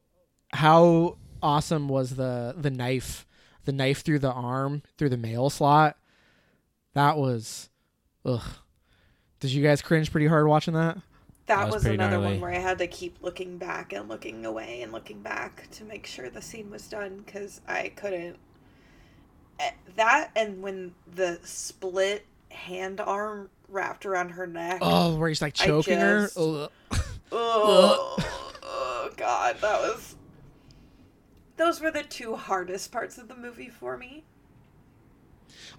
[0.53, 3.25] how awesome was the the knife,
[3.65, 5.97] the knife through the arm through the mail slot?
[6.93, 7.69] That was,
[8.25, 8.43] ugh.
[9.39, 10.97] Did you guys cringe pretty hard watching that?
[11.49, 12.31] That, was was, another gnarly.
[12.33, 15.83] one where i had to keep looking back and looking away and looking back to
[15.83, 18.37] make sure the scene was done because i couldn't
[19.61, 25.41] Eh, that and when the split hand arm wrapped around her neck Oh, where he's
[25.41, 26.41] like choking just- her.
[26.41, 26.69] Oh,
[27.33, 30.15] oh god that was
[31.57, 34.23] those were the two hardest parts of the movie for me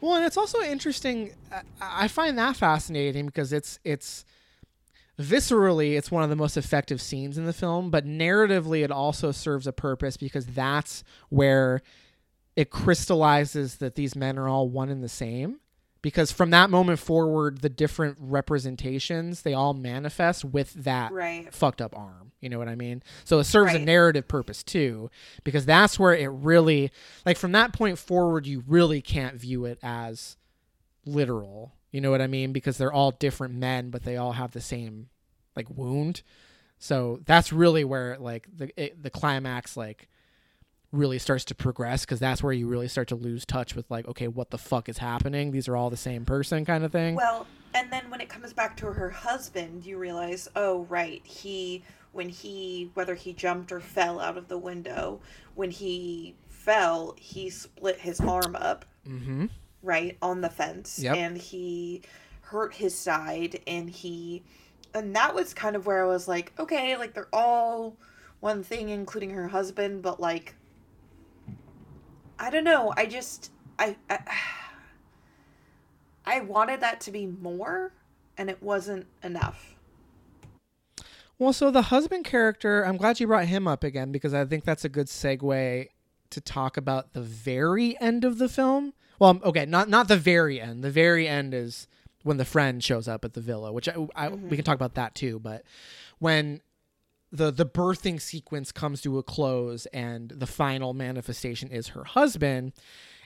[0.00, 1.32] Well, and it's also interesting.
[1.80, 4.24] I find that fascinating because it's it's
[5.20, 9.30] viscerally it's one of the most effective scenes in the film, but narratively it also
[9.32, 11.82] serves a purpose because that's where
[12.56, 15.60] it crystallizes that these men are all one and the same.
[16.02, 21.52] Because from that moment forward, the different representations they all manifest with that Right.
[21.52, 22.32] fucked up arm.
[22.40, 23.02] You know what I mean?
[23.24, 25.10] So it serves a narrative purpose too,
[25.44, 26.90] because that's where it really
[27.26, 30.38] like from that point forward, you really can't view it as
[31.04, 31.74] literal.
[31.90, 32.52] You know what I mean?
[32.52, 35.08] Because they're all different men, but they all have the same
[35.56, 36.22] like wound.
[36.78, 40.08] So that's really where like the it, the climax like
[40.92, 44.08] really starts to progress because that's where you really start to lose touch with like
[44.08, 47.14] okay what the fuck is happening these are all the same person kind of thing
[47.14, 51.84] Well, and then when it comes back to her husband, you realize, oh, right, he,
[52.12, 55.20] when he, whether he jumped or fell out of the window,
[55.54, 59.46] when he fell, he split his arm up, Mm-hmm.
[59.82, 60.98] Right, on the fence.
[60.98, 61.16] Yep.
[61.16, 62.02] And he
[62.42, 64.42] hurt his side and he
[64.92, 67.96] and that was kind of where I was like, okay, like they're all
[68.40, 70.54] one thing, including her husband, but like
[72.38, 72.92] I don't know.
[72.96, 74.18] I just I I,
[76.26, 77.92] I wanted that to be more
[78.36, 79.76] and it wasn't enough.
[81.38, 84.64] Well, so the husband character, I'm glad you brought him up again because I think
[84.64, 85.88] that's a good segue
[86.28, 88.92] to talk about the very end of the film.
[89.20, 90.82] Well, um, okay, not not the very end.
[90.82, 91.86] The very end is
[92.22, 94.48] when the friend shows up at the villa, which I, I mm-hmm.
[94.48, 95.38] we can talk about that too.
[95.38, 95.62] But
[96.18, 96.62] when
[97.30, 102.72] the the birthing sequence comes to a close and the final manifestation is her husband,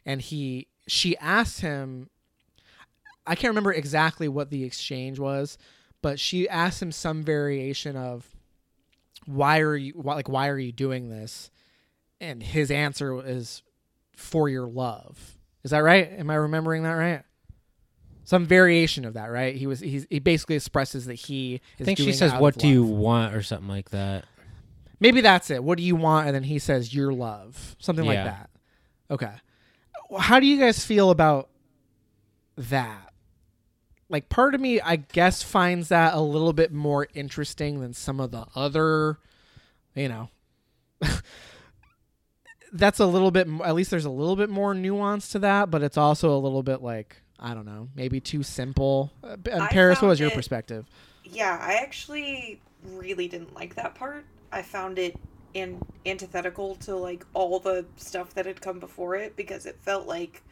[0.05, 2.11] and he she asks him
[3.27, 5.57] I can't remember exactly what the exchange was,
[6.03, 8.35] but she asks him some variation of
[9.27, 11.51] why are you why, like why are you doing this?
[12.21, 13.63] And his answer is
[14.17, 15.34] for your love.
[15.65, 16.13] Is that right?
[16.13, 17.23] Am I remembering that right?
[18.25, 19.55] Some variation of that, right?
[19.55, 22.69] He was he's, he basically expresses that he is I think she says, "What do
[22.69, 24.25] you want?" or something like that.
[25.01, 25.63] Maybe that's it.
[25.63, 26.27] What do you want?
[26.27, 27.77] And then he says your love.
[27.79, 28.51] Something like that.
[29.11, 29.33] Okay.
[30.19, 31.51] How do you guys feel about
[32.57, 33.13] that?
[34.09, 38.21] Like part of me I guess finds that a little bit more interesting than some
[38.21, 39.19] of the other,
[39.95, 40.31] you know.
[42.75, 45.83] that's a little bit at least there's a little bit more nuance to that, but
[45.83, 49.13] it's also a little bit like I don't know, maybe too simple.
[49.23, 50.87] Uh, And I Paris, what was your it- perspective?
[51.25, 54.25] Yeah, I actually really didn't like that part.
[54.53, 55.17] I found it
[55.55, 60.07] in antithetical to like all the stuff that had come before it because it felt
[60.07, 60.43] like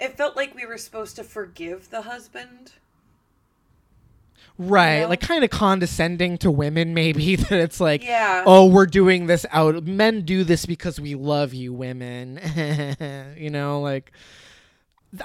[0.00, 2.72] it felt like we were supposed to forgive the husband.
[4.58, 5.08] Right, know?
[5.08, 8.44] like kind of condescending to women, maybe that it's like, Yeah.
[8.46, 9.84] oh, we're doing this out.
[9.84, 12.40] Men do this because we love you, women.
[13.38, 14.12] you know, like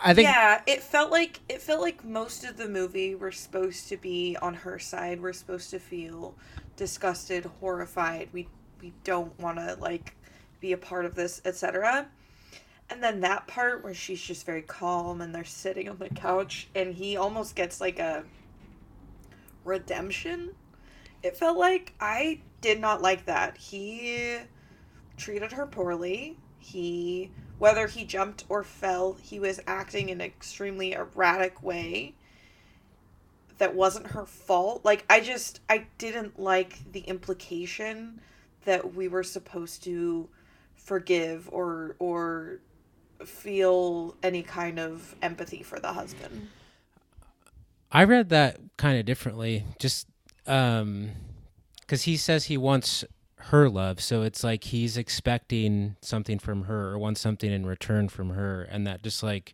[0.04, 3.90] I think yeah, it felt like it felt like most of the movie we're supposed
[3.90, 5.22] to be on her side.
[5.22, 6.36] We're supposed to feel
[6.76, 8.30] disgusted, horrified.
[8.32, 8.48] We
[8.82, 10.16] we don't want to like
[10.60, 12.08] be a part of this, etc.
[12.90, 16.68] And then that part where she's just very calm and they're sitting on the couch
[16.76, 18.24] and he almost gets like a
[19.64, 20.52] redemption.
[21.24, 23.58] It felt like I did not like that.
[23.58, 24.38] He
[25.18, 26.38] treated her poorly.
[26.60, 32.16] He whether he jumped or fell, he was acting in an extremely erratic way
[33.60, 34.84] that wasn't her fault.
[34.84, 38.20] Like I just I didn't like the implication
[38.66, 40.28] that we were supposed to
[40.76, 42.62] forgive or or
[43.24, 46.50] feel any kind of empathy for the husband.
[47.92, 49.66] I read that kind of differently.
[49.80, 50.08] Just
[50.48, 51.12] um
[51.88, 53.04] cuz he says he wants
[53.46, 58.08] her love, so it's like he's expecting something from her or wants something in return
[58.08, 59.54] from her and that just like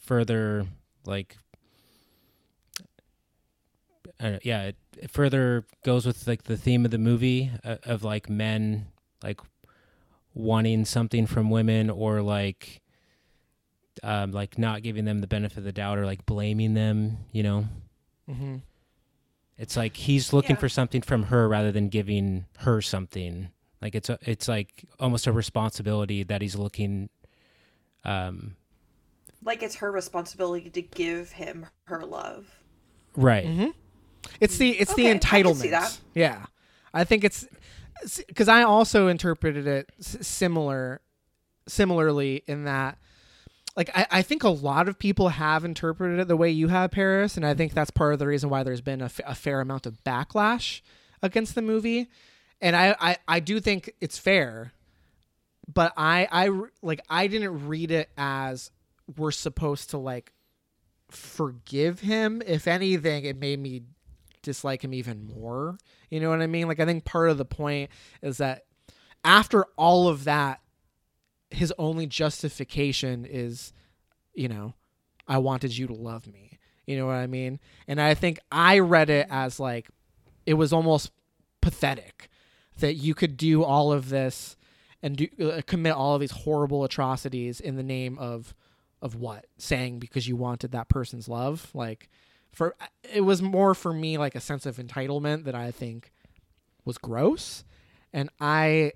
[0.00, 0.66] further
[1.04, 1.36] like
[4.20, 8.04] uh, yeah, it, it further goes with like the theme of the movie uh, of
[8.04, 8.86] like men
[9.22, 9.40] like
[10.34, 12.81] wanting something from women or like
[14.02, 17.42] um, like not giving them the benefit of the doubt or like blaming them, you
[17.42, 17.66] know.
[18.28, 18.62] Mhm.
[19.58, 20.60] It's like he's looking Yeah.
[20.60, 23.48] for something from her rather than giving her something.
[23.80, 27.08] Like it's a, it's like almost a responsibility that he's looking
[28.04, 28.56] um
[29.44, 32.46] Like it's her responsibility to give him her love.
[33.16, 33.44] right.
[33.46, 33.70] Mm-hmm.
[34.40, 35.56] It's the it's Okay, I the can entitlement.
[35.56, 35.98] see that.
[36.14, 36.46] Yeah,
[36.94, 37.46] I think it's
[38.26, 41.00] because I also interpreted it s- similar,
[41.68, 42.98] similarly in that,
[43.76, 46.90] like I, I think a lot of people have interpreted it the way you have,
[46.90, 49.34] Paris, and I think that's part of the reason why there's been a, f- a
[49.34, 50.80] fair amount of backlash
[51.22, 52.08] against the movie,
[52.60, 54.72] and I, I I do think it's fair,
[55.72, 56.50] but I I
[56.82, 58.70] like I didn't read it as
[59.16, 60.32] we're supposed to like
[61.10, 62.42] forgive him.
[62.46, 63.82] If anything, it made me
[64.42, 65.78] dislike him even more.
[66.10, 66.68] You know what I mean?
[66.68, 67.90] Like I think part of the point
[68.22, 68.64] is that
[69.24, 70.60] after all of that,
[71.52, 73.72] his only justification is,
[74.34, 74.74] you know,
[75.26, 76.58] I wanted you to love me.
[76.86, 77.60] You know what I mean?
[77.86, 79.88] And I think I read it as like
[80.46, 81.12] it was almost
[81.60, 82.28] pathetic
[82.78, 84.56] that you could do all of this
[85.02, 88.54] and do, uh, commit all of these horrible atrocities in the name of
[89.00, 92.08] of what saying because you wanted that person's love like
[92.52, 92.76] for
[93.12, 96.12] it was more for me like a sense of entitlement that I think
[96.84, 97.64] was gross
[98.12, 98.92] and I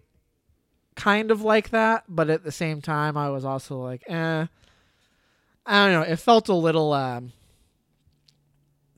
[0.97, 4.47] kind of like that but at the same time I was also like eh
[5.67, 7.33] I don't know it felt a little um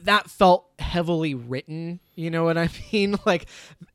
[0.02, 1.98] that felt heavily written.
[2.14, 3.16] You know what I mean?
[3.26, 3.46] Like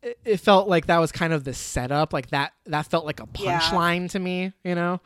[0.01, 2.11] it, felt like that was kind of the setup.
[2.11, 3.59] Like that that felt like a Yeah.
[3.59, 4.51] punchline to me.
[4.65, 4.99] You know,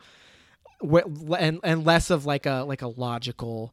[1.38, 3.72] and and less of like a like a logical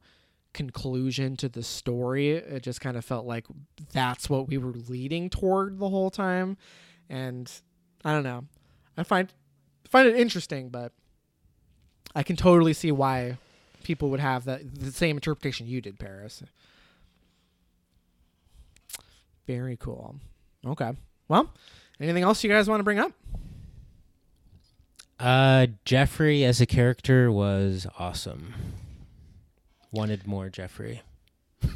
[0.53, 2.29] conclusion to the story.
[2.31, 3.45] It just kind of felt like
[3.91, 6.57] that's what we were leading toward the whole time,
[7.09, 7.51] and
[8.03, 8.45] I don't know.
[8.97, 9.31] I find
[9.89, 10.91] find it interesting, but
[12.15, 13.37] I can totally see why
[13.83, 16.43] people would have that the same interpretation you did, Paris.
[19.47, 20.15] Very cool.
[20.65, 20.91] Okay.
[21.27, 21.51] Well,
[21.99, 23.11] anything else you guys want to bring up?
[25.19, 28.53] Uh, Jeffrey as a character was awesome.
[29.91, 31.01] Wanted more Jeffrey.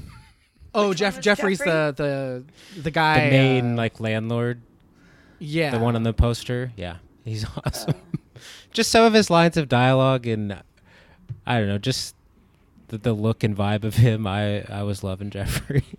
[0.72, 1.72] Oh, Which Jeff Jeffrey's Jeffrey?
[1.72, 2.44] the
[2.76, 3.26] the the guy.
[3.26, 4.62] the main uh, like landlord,
[5.40, 6.72] yeah, the one on the poster.
[6.78, 6.98] Yeah,
[7.30, 7.96] he's awesome.
[8.72, 10.62] just some of his lines of dialogue and
[11.46, 12.16] I don't know, just
[12.88, 14.28] the, the look and vibe of him.
[14.28, 15.84] I I was loving Jeffrey.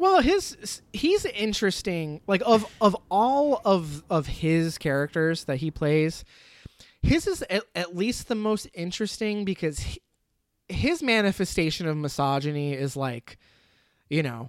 [0.00, 2.22] Well, his he's interesting.
[2.26, 6.24] Like of of all of of his characters that he plays,
[7.02, 10.00] his is at, at least the most interesting because he,
[10.70, 13.36] his manifestation of misogyny is like,
[14.08, 14.48] you know,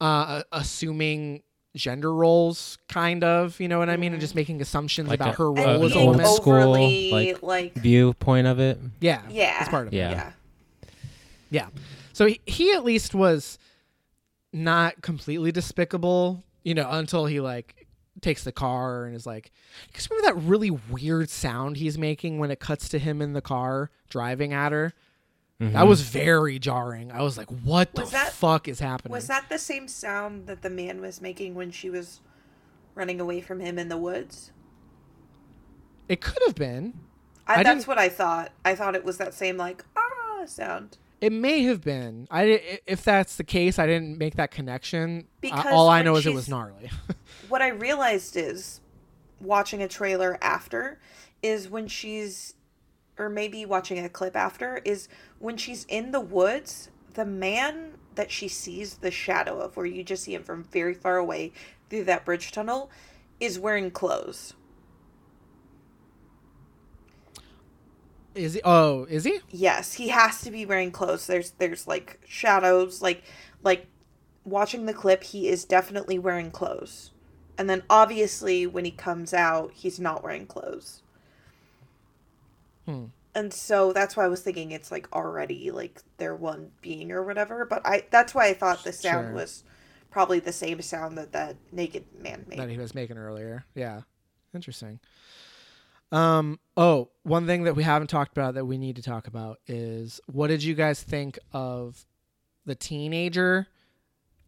[0.00, 1.44] uh, assuming
[1.76, 3.58] gender roles, kind of.
[3.60, 4.38] You know what I mean, and just mm-hmm.
[4.40, 6.26] making assumptions Like about a- her And role as a being woman.
[6.26, 8.78] old school, overly like- like, Viewpoint of it.
[9.00, 9.96] Yeah, yeah, that's part of it.
[9.96, 10.10] Yeah.
[10.10, 10.32] yeah.
[11.50, 11.68] Yeah.
[12.12, 13.58] So he, he at least was
[14.52, 17.86] not completely despicable, you know, until he like
[18.20, 19.52] takes the car and is like,
[19.86, 23.40] because remember that really weird sound he's making when it cuts to him in the
[23.40, 24.92] car driving at her?
[25.60, 27.10] That was very jarring.
[27.10, 29.12] I was like, what Was the that- fuck is happening?
[29.12, 32.20] Was that the same sound that the man was making when she was
[32.94, 34.52] running away from him in the woods?
[36.08, 36.94] it could have been.
[37.46, 38.50] I, I that's what I thought.
[38.64, 40.96] I thought it was that same like ah sound.
[41.20, 42.26] It may have been.
[42.30, 45.20] I if that's the case, I didn't make that connection.
[45.20, 46.90] Uh, Because all I know is it was gnarly.
[47.50, 48.80] What I realized is
[49.40, 50.98] watching a trailer after
[51.42, 52.54] is when she's
[53.18, 55.08] or maybe watching a clip after is
[55.38, 60.02] when she's in the woods, the man that she sees the shadow of where you
[60.02, 61.52] just see him from very far away
[61.88, 62.90] through that bridge tunnel
[63.40, 64.54] is wearing clothes.
[68.38, 68.60] is he?
[68.64, 69.40] Oh, is he?
[69.50, 71.26] Yes, he has to be wearing clothes.
[71.26, 73.22] There's there's like shadows, like
[73.62, 73.86] like
[74.44, 77.10] watching the clip, he is definitely wearing clothes.
[77.58, 81.02] And then obviously when he comes out, he's not wearing clothes.
[82.88, 83.04] Hmm.
[83.34, 87.22] And so that's why I was thinking it's like already like they're one being or
[87.22, 87.64] whatever.
[87.64, 89.34] But I that's why I thought the sound Sure.
[89.34, 89.62] was
[90.10, 92.58] probably the same sound that that naked man made.
[92.58, 93.64] that he was making earlier.
[93.74, 94.00] Yeah.
[94.54, 94.98] Interesting.
[96.10, 99.58] Um oh, one thing that we haven't talked about that we need to talk about
[99.66, 102.06] is what did you guys think of
[102.64, 103.66] the teenager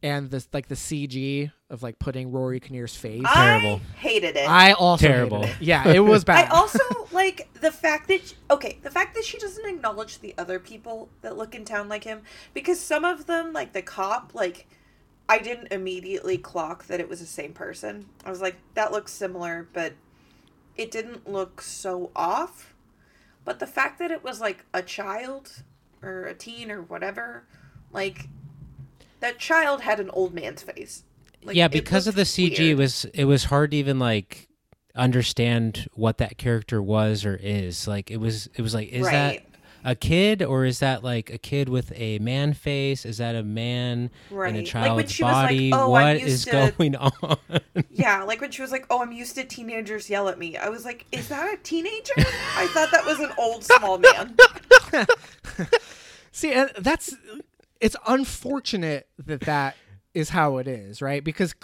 [0.03, 3.22] and this like the CG of like putting Rory Kinnear's face?
[3.34, 3.82] Terrible.
[3.99, 4.49] Hated it.
[4.49, 5.45] I also hated Terrible.
[5.45, 5.57] it.
[5.61, 6.51] Yeah, it was bad.
[6.51, 6.78] I also
[7.20, 11.10] like the fact that she, okay, the fact that she doesn't acknowledge the other people
[11.20, 12.22] that look in town like him
[12.54, 14.66] because some of them like the cop like
[15.28, 18.06] I didn't immediately clock that it was the same person.
[18.24, 19.92] I was like that looks similar, but
[20.76, 22.74] it didn't look so off.
[23.44, 25.62] But the fact that it was like a child
[26.02, 27.44] or a teen or whatever,
[27.92, 28.28] like
[29.20, 31.04] that child had an old man's face.
[31.42, 34.48] Like, yeah, because of the CG, it was it was hard to even like
[34.95, 37.86] understand what that character was or is.
[37.88, 39.12] Like it was it was like is Right.
[39.12, 39.47] that
[39.82, 43.07] a kid or is that like a kid with a man face?
[43.07, 44.51] Is that a man Right.
[44.51, 45.72] in a Like when child's she was like, body?
[45.72, 47.38] "Oh, I'm what used is to- going on?
[47.91, 50.68] Yeah, like when she was like, "Oh, I'm used to teenagers yell at me." I
[50.68, 54.36] was like, "Is that a teenager?" I thought that was an old small man.
[56.32, 57.14] See, that's
[57.80, 59.76] it's unfortunate that that
[60.14, 61.22] is how it is, right?
[61.24, 61.57] Because c-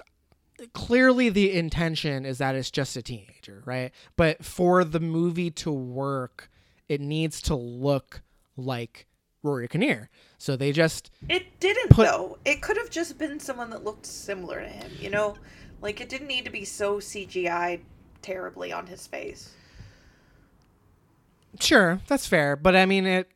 [0.73, 3.93] clearly the intention is that it's just a teenager, right?
[4.17, 6.51] But for the movie to work,
[6.89, 8.23] it needs to look
[8.57, 9.07] like
[9.43, 10.09] Rory Kinnear.
[10.39, 12.39] So they just It didn't Put- though.
[12.45, 15.37] It could have just been someone that looked similar to him, you know?
[15.81, 17.81] Like it didn't need to be so CGI
[18.23, 19.51] terribly on his face.
[21.61, 23.29] Sure, that's fair, but I mean it.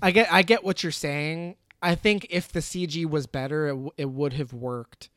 [0.00, 1.56] I get, I get what you're saying.
[1.80, 5.10] I think if the CG was better, it, w- it would have worked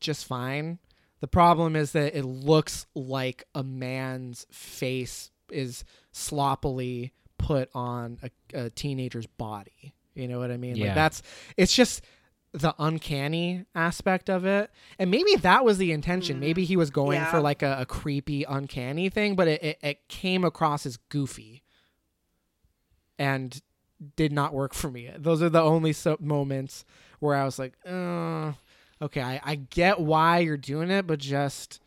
[0.00, 0.78] just fine.
[1.20, 8.66] The problem is that it looks like a man's face is sloppily put on a,
[8.66, 9.94] a teenager's body.
[10.14, 10.76] You know what I mean?
[10.76, 10.86] Yeah.
[10.86, 11.22] Like that's
[11.56, 12.02] it's just
[12.52, 14.70] the uncanny aspect of it.
[14.98, 16.40] And maybe that was the intention.
[16.40, 17.30] Maybe he was going Yeah.
[17.30, 21.62] for like a, a creepy, uncanny thing, but it, it, it came across as goofy.
[23.18, 23.60] And
[24.16, 25.10] did not work for me.
[25.18, 26.84] Those are the only so- moments
[27.18, 28.52] where I was like, uh,
[29.02, 31.80] okay, I, I get why you're doing it, but just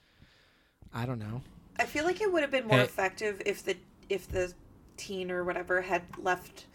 [0.93, 1.41] I don't know.
[1.79, 2.83] I feel like it would have been more Hey.
[2.83, 3.75] effective if the
[4.09, 4.53] if the
[4.97, 6.65] teen or whatever had left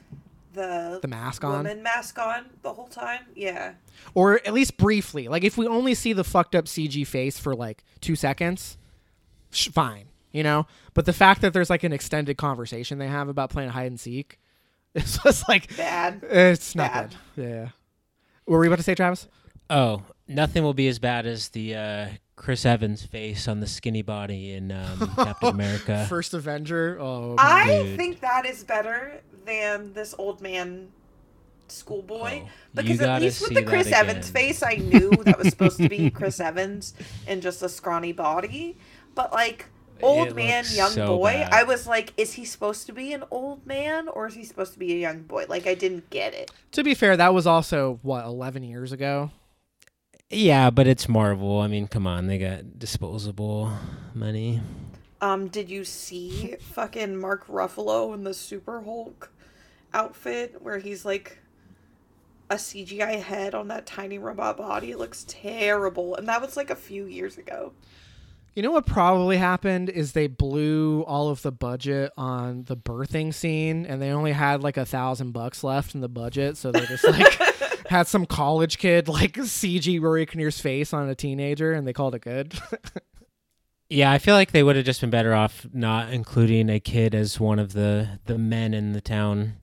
[0.54, 3.20] the The mask on, woman mask on the whole time.
[3.34, 3.74] Yeah.
[4.14, 5.28] or at least briefly.
[5.28, 8.78] Like if we only see the fucked up CG face for like two seconds,
[9.50, 10.66] sh- fine, you know.
[10.94, 14.00] But the fact that there's like an extended conversation they have about playing hide and
[14.00, 14.38] seek,
[14.94, 16.20] it's just like Bad.
[16.22, 17.14] it's not Bad.
[17.36, 17.44] good.
[17.44, 17.68] Yeah.
[18.46, 19.28] What were we about to say, Travis?
[19.68, 24.02] Oh, nothing will be as bad as the uh, Chris Evans face on the skinny
[24.02, 26.06] body in um, Captain America.
[26.08, 26.98] First Avenger.
[27.00, 27.96] Oh, I Dude.
[27.96, 30.88] think that is better than this old man
[31.68, 34.42] schoolboy Oh, because at least with the Chris Evans again.
[34.42, 36.94] face, I knew that was supposed to be Chris Evans
[37.26, 38.76] in just a scrawny body.
[39.14, 39.66] But like
[40.02, 41.52] old It man, young so boy, bad.
[41.52, 44.74] I was like, is he supposed to be an old man or is he supposed
[44.74, 45.46] to be a young boy?
[45.48, 46.50] Like I didn't get it.
[46.72, 49.30] to be fair, that was also what 11 years ago.
[50.30, 51.60] Yeah, but it's Marvel.
[51.60, 53.72] I mean, come on, they got disposable
[54.14, 54.60] money.
[55.20, 59.32] Um, did you see fucking Mark Ruffalo in the Super Hulk
[59.94, 61.38] outfit where he's like
[62.50, 64.90] a CGI head on that tiny robot body?
[64.90, 66.16] It looks terrible.
[66.16, 67.72] And that was like a few years ago.
[68.54, 73.34] You know what probably happened is they blew all of the budget on the birthing
[73.34, 76.86] scene, and they only had like a thousand bucks left in the budget, so they're
[76.86, 77.38] just like
[77.88, 82.14] had some college kid like CG Rory Kinnear's face on a teenager, and they called
[82.14, 82.54] it good.
[83.88, 87.14] Yeah, I feel like they would have just been better off not including a kid
[87.14, 89.54] as one of the the men in the town.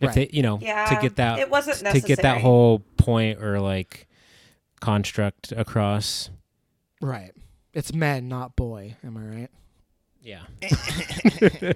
[0.00, 0.14] If Right.
[0.14, 2.00] they, you know, Yeah, to get that it wasn't necessary.
[2.00, 4.06] to get that whole point or like
[4.80, 6.30] construct across.
[7.00, 7.32] right.
[7.74, 8.96] It's men, not boy.
[9.04, 9.50] Am I right?
[10.20, 10.42] Yeah,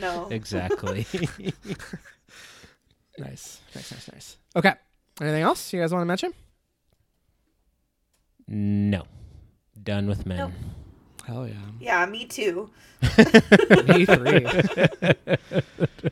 [0.00, 0.28] No.
[0.30, 1.06] exactly.
[3.18, 4.36] Nice, nice, nice, nice.
[4.56, 4.72] Okay.
[5.20, 6.32] Anything else you guys want to mention?
[8.50, 9.02] no,
[9.82, 10.38] done with men.
[10.38, 10.52] Nope.
[11.26, 11.54] Hell yeah.
[11.78, 12.70] Yeah, me too.
[13.02, 14.46] Me three.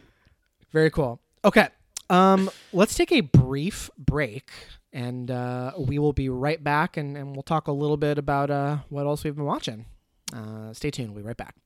[0.72, 1.20] Very cool.
[1.42, 1.68] Okay.
[2.10, 4.50] Um, let's take a brief break
[4.92, 8.50] and uh, we will be right back and, and we'll talk a little bit about
[8.50, 9.86] uh, what else we've been watching.
[10.34, 11.14] Uh, stay tuned.
[11.14, 11.56] We'll be right back.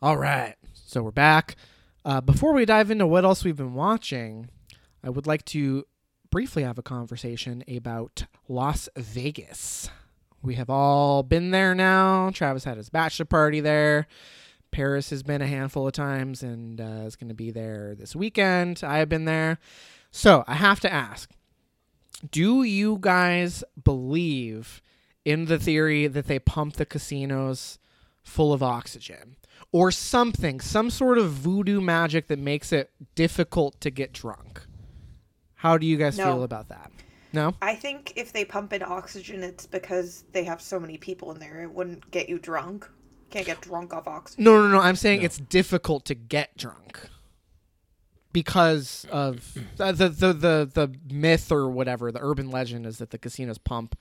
[0.00, 0.54] All right.
[0.72, 1.56] So we're back.
[2.04, 4.50] Uh, before we dive into what else we've been watching,
[5.02, 5.84] I would like to
[6.30, 9.88] briefly have a conversation about Las Vegas.
[10.42, 12.30] We have all been there now.
[12.30, 14.06] Travis had his bachelor party there.
[14.70, 18.14] Paris has been a handful of times and uh, is going to be there this
[18.14, 18.82] weekend.
[18.84, 19.58] I have been there.
[20.10, 21.30] So I have to ask
[22.30, 24.80] do you guys believe
[25.24, 27.78] in the theory that they pump the casinos
[28.22, 29.36] full of oxygen
[29.74, 34.60] or something, some sort of voodoo magic that makes it difficult to get drunk?
[35.56, 36.26] How do you guys No.
[36.26, 36.92] feel about that?
[37.32, 37.54] No?
[37.60, 41.40] I think if they pump in oxygen, it's because they have so many people in
[41.40, 41.60] there.
[41.60, 42.88] It wouldn't get you drunk.
[43.30, 44.44] Can't get drunk off oxygen.
[44.44, 44.78] No, no, no.
[44.78, 47.08] I'm saying it's difficult to get drunk
[48.32, 52.12] because of uh, the, the the the myth or whatever.
[52.12, 53.98] The urban legend is that the casinos pump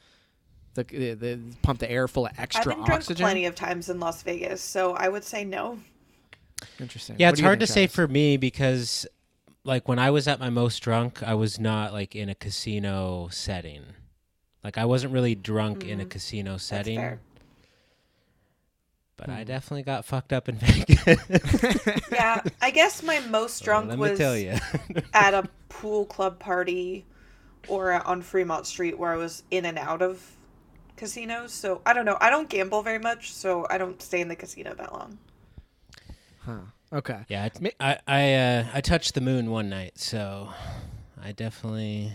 [0.76, 3.24] the the, the pump the air full of I've extra been drunk oxygen.
[3.24, 5.80] plenty of times in Las Vegas, so I would say no.
[6.80, 7.18] Interesting.
[7.20, 9.06] Yeah, What it's do you hard to think, say for me because
[9.66, 13.28] like when I was at my most drunk, I was not like in a casino
[13.32, 13.84] setting.
[14.64, 16.98] Like I wasn't really drunk in a casino That's setting.
[16.98, 17.20] fair.
[19.18, 19.36] But Hmm.
[19.36, 22.02] I definitely got fucked up in Vegas.
[22.12, 24.56] Yeah, I guess my most drunk Let was tell you.
[25.14, 27.06] at a pool club party
[27.68, 30.26] or on Fremont Street where I was in and out of
[30.95, 31.52] casinos.
[31.52, 32.18] So I don't know.
[32.20, 35.18] I don't gamble very much, so I don't stay in the casino that long.
[36.40, 36.60] Huh.
[36.91, 37.20] Okay.
[37.28, 40.49] yeah, I I I, uh, I touched the moon one night, so
[41.22, 42.14] I definitely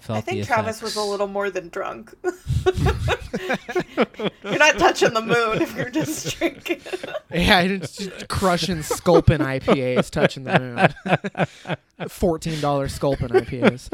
[0.00, 2.14] felt I think the Travis was a little more than drunk.
[4.42, 6.80] you're not touching the moon if you're just drinking.
[7.30, 12.08] Yeah, it's just crushing Sculpin IPAs, touching the moon.
[12.08, 13.90] Fourteen dollars Sculpin IPAs.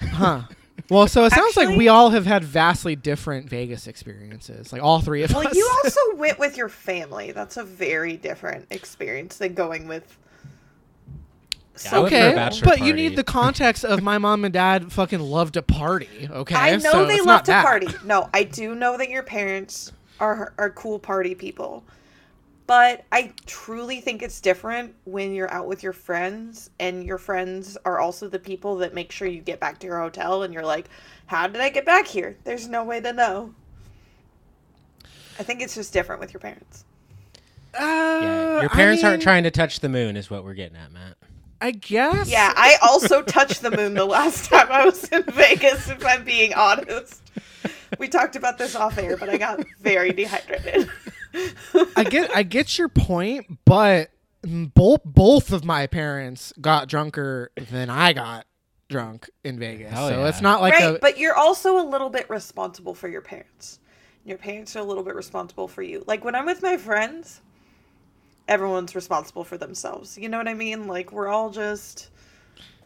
[0.00, 0.42] Huh.
[0.90, 4.72] Well, so it sounds like we all have had vastly different Vegas experiences.
[4.72, 5.44] Like all three of well, us.
[5.46, 7.32] Well, you also went with your family.
[7.32, 10.18] That's a very different experience than going with.
[11.84, 14.44] Yeah, I went for a okay, bachelor but you need the context of my mom
[14.44, 16.28] and dad fucking love to party.
[16.30, 17.64] Okay, I know So they it's love to that.
[17.64, 17.88] party.
[18.04, 21.84] No, I do know that your parents are are cool party people.
[22.70, 27.76] But I truly think it's different when you're out with your friends and your friends
[27.84, 30.64] are also the people that make sure you get back to your hotel and you're
[30.64, 30.88] like,
[31.26, 33.56] "How did I get back here?" There's no way to know.
[35.36, 36.84] I think it's just different with your parents.
[37.74, 40.76] Uh, Yeah, your I parents aren't trying to touch the moon, is what we're getting
[40.76, 41.16] at, Matt.
[41.60, 42.30] I guess.
[42.30, 46.22] Yeah, I also touched the moon the last time I was in Vegas, if I'm
[46.22, 47.20] being honest.
[47.98, 50.88] We talked about this off air, but I got very dehydrated.
[51.96, 54.10] I get I get your point, but
[54.42, 58.46] both both of my parents got drunker than I got
[58.88, 59.92] drunk in Vegas.
[59.92, 60.28] Hell so yeah.
[60.28, 63.78] it's not like right, a but you're also a little bit responsible for your parents.
[64.24, 66.04] Your parents are a little bit responsible for you.
[66.06, 67.40] Like when I'm with my friends,
[68.48, 70.18] everyone's responsible for themselves.
[70.18, 70.86] You know what I mean?
[70.86, 72.10] Like we're all just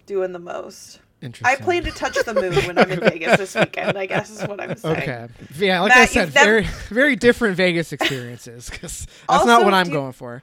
[0.06, 1.00] doing the most.
[1.44, 3.96] I plan to touch the moon when I'm in Vegas this weekend.
[3.98, 4.96] I guess is what I'm saying.
[4.96, 5.28] Okay.
[5.56, 9.90] Yeah, like I said, never- very very different Vegas experiences because that's not what I'm
[9.90, 10.42] going for.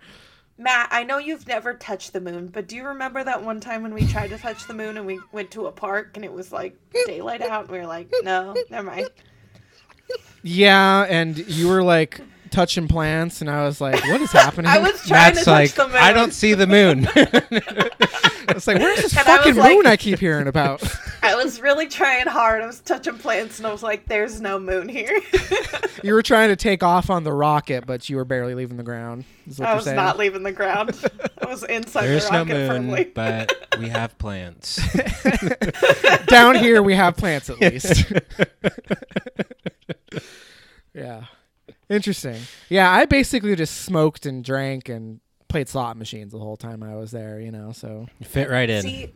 [0.57, 3.81] Matt, I know you've never touched the moon, but do you remember that one time
[3.81, 6.31] when we tried to touch the moon and we went to a park and it
[6.31, 6.77] was like
[7.07, 9.09] daylight out and we were like, no, never mind.
[10.43, 12.21] Yeah, and you were like
[12.51, 15.53] touching plants, and I was like, "What is happening?" I was trying Matt's to touch
[15.53, 15.97] like, the moon.
[15.97, 17.07] I don't see the moon.
[18.55, 20.83] It's like, "Where's this And I was fucking like- moon I keep hearing about?"
[21.23, 22.61] I was really trying hard.
[22.63, 25.19] I was touching plants and I was like, there's no moon here.
[26.03, 28.83] you were trying to take off on the rocket, but you were barely leaving the
[28.83, 29.25] ground.
[29.47, 29.95] Is what I you're was saying.
[29.97, 30.99] not leaving the ground.
[31.41, 33.11] I was inside There's the rocket There's no rocket moon, firmly.
[33.13, 34.79] but we have plants.
[36.25, 38.11] Down here, we have plants at least.
[40.93, 41.25] yeah,
[41.89, 42.41] interesting.
[42.69, 45.19] Yeah, I basically just smoked and drank and
[45.51, 47.39] played slot machines the whole time I was there.
[47.39, 48.81] You know, so You fit right in.
[48.81, 49.09] See,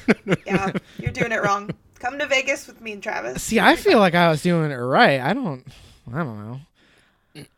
[0.46, 1.70] yeah, you're doing it wrong.
[2.00, 3.42] Come to Vegas with me and Travis.
[3.42, 5.20] see, I feel like I was doing it right.
[5.20, 5.64] I don't.
[6.12, 6.60] I don't know.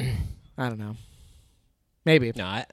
[0.59, 0.97] I don't know.
[2.05, 2.31] Maybe.
[2.37, 2.67] no, I,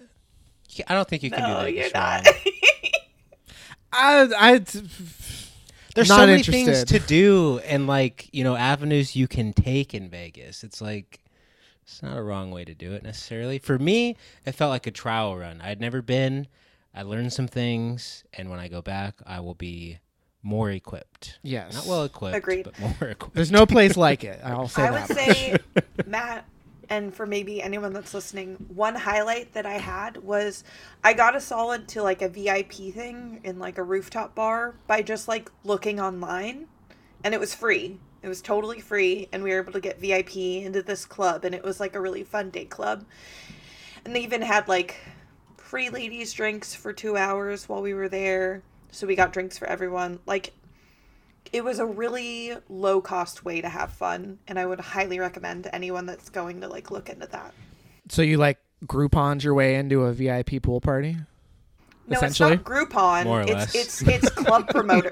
[0.88, 1.74] I don't think you can do No, that.
[1.74, 2.28] you're It's not.
[3.94, 4.28] I.
[4.38, 4.58] I.
[5.94, 9.94] There's Not so many things to do and like you know avenues you can take
[9.94, 10.64] in Vegas.
[10.64, 11.21] It's like
[11.92, 13.60] it's not a wrong way to do it necessarily.
[13.60, 14.16] For me,
[14.46, 15.62] it felt like a trial run.
[15.62, 16.48] I'd never been.
[16.96, 20.00] I learned some things, and when I go back, I will be
[20.44, 21.40] more equipped.
[21.44, 21.74] Yes.
[21.74, 22.64] Not well equipped, Agreed.
[22.66, 23.36] but more equipped.
[23.36, 24.40] There's no place like it.
[24.44, 25.10] I'll say I that.
[25.10, 25.58] would say,
[26.08, 26.46] Matt,
[26.90, 30.64] and for maybe anyone that's listening, one highlight that I had was
[31.04, 35.02] I got a solid to like a VIP thing in like a rooftop bar by
[35.02, 36.68] just like looking online,
[37.24, 38.00] and it was free.
[38.24, 41.56] It was totally free, and we were able to get VIP into this club, and
[41.56, 43.06] it was like a really fun day club.
[44.06, 44.98] And they even had like
[45.58, 48.62] free ladies' drinks for two hours while we were there.
[48.92, 50.20] So we got drinks for everyone.
[50.26, 50.54] Like,
[51.54, 55.70] it was a really low cost way to have fun, and I would highly recommend
[55.74, 57.54] anyone that's going to like look into that.
[58.10, 61.18] So you like Grouponed your way into a VIP pool party?
[62.12, 62.54] No, Essentially?
[62.54, 63.24] it's not Groupon.
[63.24, 63.76] More or it's less.
[63.76, 65.12] it's it's club promoter.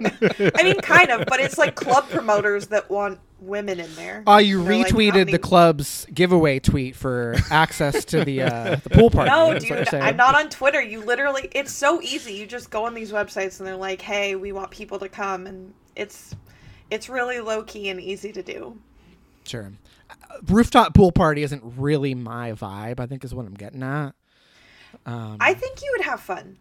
[0.56, 4.24] I mean, kind of, but it's like club promoters that want women in there.
[4.28, 8.90] Oh, you They're retweeted many- the club's giveaway tweet for access to the uh, the
[8.90, 9.30] pool party.
[9.32, 10.02] No, That's dude.
[10.02, 10.82] I'm not on Twitter.
[10.82, 12.34] You literally, it's so easy.
[12.34, 15.48] You just go on these websites and they're like, "Hey, we want people to come,"
[15.48, 16.36] and it's
[16.92, 18.78] it's really low key and easy to do.
[19.46, 19.72] Sure.
[20.10, 20.16] Uh,
[20.48, 23.00] Rooftop pool party isn't really my vibe.
[23.00, 24.14] I think is what I'm getting at.
[25.06, 26.58] Um, I think you would have fun.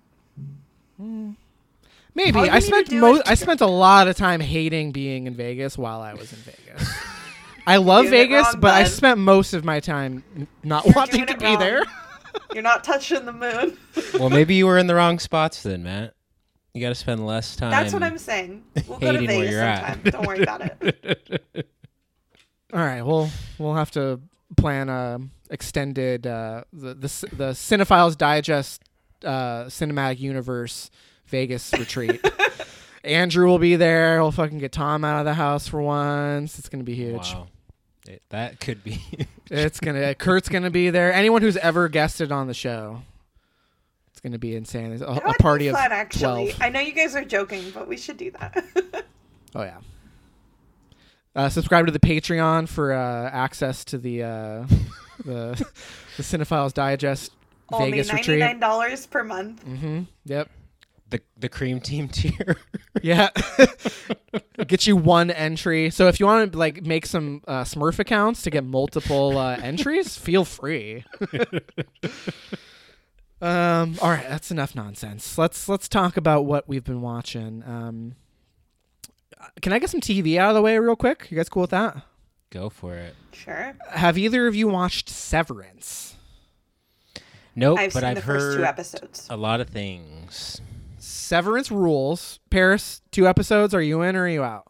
[0.98, 5.34] Maybe I spent do mo- is I spent a lot of time hating being in
[5.34, 6.90] Vegas while I was in Vegas.
[7.66, 10.24] I love Doing Vegas, wrong, but I spent most of my time
[10.64, 11.58] not You're wanting to be wrong.
[11.58, 11.82] there.
[12.54, 13.76] You're not touching the moon.
[14.18, 16.14] well, maybe you were in the wrong spots then, Matt.
[16.72, 17.70] You got to spend less time.
[17.70, 18.64] That's what I'm saying.
[18.86, 19.94] We'll go to Vegas you're at.
[19.94, 20.10] sometime.
[20.12, 21.66] Don't worry about it.
[22.72, 24.20] All right, well, we'll have to
[24.56, 25.20] plan a
[25.50, 28.82] extended uh, the the the Cinephiles Digest
[29.24, 30.90] uh, cinematic universe
[31.26, 32.24] Vegas retreat.
[33.04, 34.20] Andrew will be there.
[34.20, 36.58] We'll fucking get Tom out of the house for once.
[36.58, 37.32] It's gonna be huge.
[37.34, 37.48] Wow.
[38.06, 39.00] It, that could be.
[39.50, 40.14] It's gonna.
[40.14, 41.10] Kurt's gonna be there.
[41.10, 43.00] Anyone who's ever guested on the show,
[44.10, 44.90] it's gonna be insane.
[44.90, 46.50] There's a, a would be party of fun, actually.
[46.50, 46.60] twelve.
[46.60, 48.62] I know you guys are joking, but we should do that.
[49.54, 49.78] Oh yeah.
[51.34, 54.66] Uh, subscribe to the Patreon for uh, access to the uh,
[55.24, 55.66] the
[56.18, 57.32] the Cinephiles Digest
[57.70, 58.38] Only Vegas ninety retreat.
[58.40, 59.64] nine dollars per month.
[59.64, 60.02] Mm-hmm.
[60.24, 60.50] Yep.
[61.10, 62.56] the the cream team tier.
[63.02, 63.30] Yeah.
[64.66, 65.90] get you one entry.
[65.90, 69.56] So if you want to like make some uh, Smurf accounts to get multiple uh,
[69.62, 71.04] entries, feel free.
[73.40, 73.96] um.
[74.02, 75.38] All right, that's enough nonsense.
[75.38, 77.62] Let's let's talk about what we've been watching.
[77.66, 78.14] Um.
[79.62, 81.28] Can I get some TV out of the way real quick?
[81.30, 82.02] You guys cool with that?
[82.50, 83.14] Go for it.
[83.32, 83.76] Sure.
[83.90, 86.16] Have either of you watched Severance?
[87.58, 89.26] Nope, I've but seen I've the first two heard episodes.
[89.30, 90.60] a lot of things.
[90.98, 92.38] Severance rules.
[92.50, 93.74] Paris, two episodes.
[93.74, 94.66] Are you in or are you out?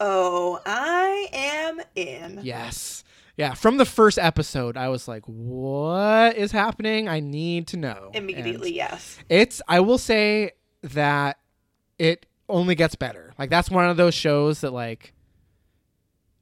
[0.00, 2.40] Oh, I am in.
[2.42, 3.04] Yes.
[3.36, 7.06] Yeah, from the first episode, I was like, "What is happening?
[7.08, 9.18] I need to know." Immediately, And yes.
[9.28, 9.60] it's.
[9.68, 10.52] I will say
[10.82, 11.38] that
[11.98, 13.34] it only gets better.
[13.38, 15.12] Like that's one of those shows that like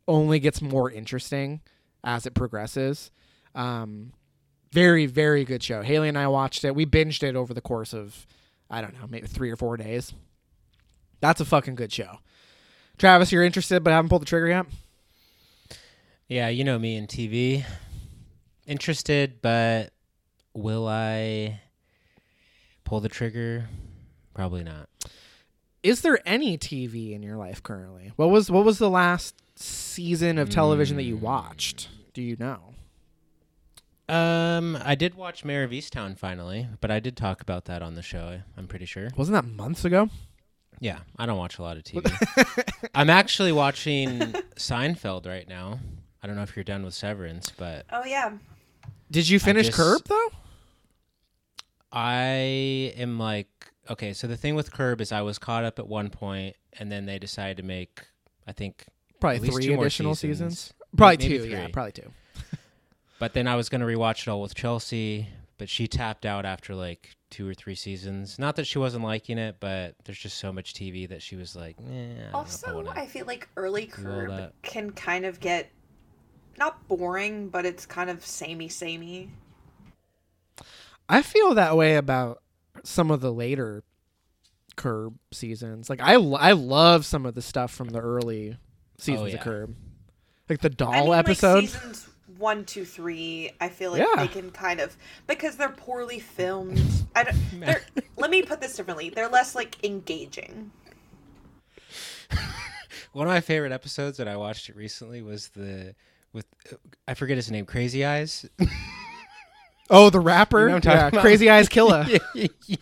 [0.06, 1.60] only gets more interesting
[2.04, 3.10] as it progresses.
[3.54, 4.12] Um,
[4.74, 5.82] very very good show.
[5.82, 6.74] Haley and I watched it.
[6.74, 8.26] We binged it over the course of
[8.68, 10.12] I don't know, maybe three or four days.
[11.20, 12.18] That's a fucking good show.
[12.98, 14.66] Travis, you're interested but haven't pulled the trigger yet.
[16.26, 17.64] Yeah, you know me in TV.
[18.66, 19.92] Interested, but
[20.54, 21.60] will I
[22.84, 23.68] pull the trigger?
[24.34, 24.88] Probably not.
[25.82, 28.12] Is there any TV in your life currently?
[28.16, 31.24] What was what was the last season of television that you hmm.
[31.24, 31.88] watched?
[32.14, 32.74] Do you know?
[34.08, 37.94] Um, I did watch Mare of Easttown finally, but I did talk about that on
[37.94, 38.40] the show.
[38.56, 39.08] I'm pretty sure.
[39.16, 40.10] Wasn't that months ago?
[40.80, 42.74] Yeah, I don't watch a lot of TV.
[42.94, 44.18] I'm actually watching
[44.56, 45.78] Seinfeld right now.
[46.22, 48.32] I don't know if you're done with Severance, but Oh yeah.
[49.10, 50.28] Did you finish just- Curb though?
[51.92, 53.48] I am like
[53.88, 54.12] okay.
[54.12, 57.06] So the thing with Curb is I was caught up at one point, and then
[57.06, 58.00] they decided to make
[58.46, 58.84] I think
[59.20, 60.58] Probably least three two more additional seasons.
[60.58, 60.74] seasons.
[60.96, 61.48] Probably Maybe two.
[61.48, 61.72] Yeah, three.
[61.72, 62.10] probably two.
[63.24, 66.74] But then I was gonna rewatch it all with Chelsea, but she tapped out after
[66.74, 68.38] like two or three seasons.
[68.38, 71.56] Not that she wasn't liking it, but there's just so much TV that she was
[71.56, 75.24] like, eh, I don't know if I Also, I feel like early Curb can kind
[75.24, 75.70] of get
[76.58, 79.30] not boring, but it's kind of samey samey.
[81.08, 82.42] I feel that way about
[82.82, 83.84] some of the later
[84.76, 85.88] Curb seasons.
[85.88, 88.58] Like I, I love some of the stuff from the early
[88.98, 89.38] seasons yeah.
[89.38, 89.76] of Curb,
[90.50, 91.54] like the doll I mean, episode.
[91.54, 92.08] like seasons
[92.38, 93.50] one, two, three.
[93.60, 94.22] I feel like Yeah.
[94.22, 94.96] they can kind of
[95.26, 96.80] because they're poorly filmed.
[97.14, 97.36] I don't.
[97.60, 97.82] They're,
[98.16, 99.08] let me put this differently.
[99.10, 100.70] They're less like engaging.
[103.12, 105.94] One of my favorite episodes that I watched it recently was the
[106.32, 106.46] with
[107.06, 108.44] I forget his name, Crazy Eyes.
[109.90, 111.22] oh, the rapper, You know what I'm talking yeah.
[111.22, 112.06] Crazy Eyes Killer.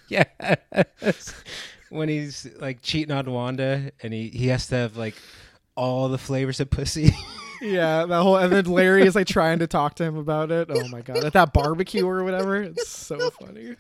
[0.09, 1.35] yes.
[1.91, 5.15] when he's like cheating on Wanda and he, he has to have like
[5.75, 7.11] all the flavors of pussy.
[7.63, 10.69] Yeah, that whole and then Larry is like trying to talk to him about it.
[10.71, 12.61] Oh my god, at that barbecue or whatever.
[12.63, 13.77] It's so funny.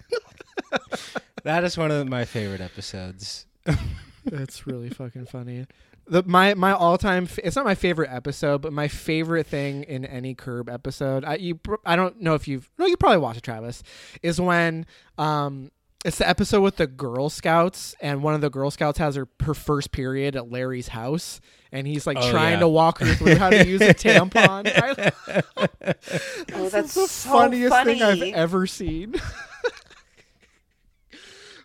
[1.43, 3.47] that is one of my favorite episodes.
[4.25, 5.67] That's really fucking funny.
[6.07, 7.29] The my my all time.
[7.43, 11.25] It's not my favorite episode, but my favorite thing in any Curb episode.
[11.25, 13.83] I you pr- I don't know if you've no you probably watched it, Travis.
[14.23, 14.87] Is when
[15.19, 15.71] um
[16.05, 19.29] it's the episode with the Girl Scouts and one of the Girl Scouts has her
[19.45, 21.41] her first period at Larry's house.
[21.75, 22.61] And he's like Oh, trying yeah.
[22.61, 24.67] to walk her through how to use a tampon.
[26.55, 27.99] Oh, that's the so funniest funny.
[27.99, 29.15] thing I've ever seen.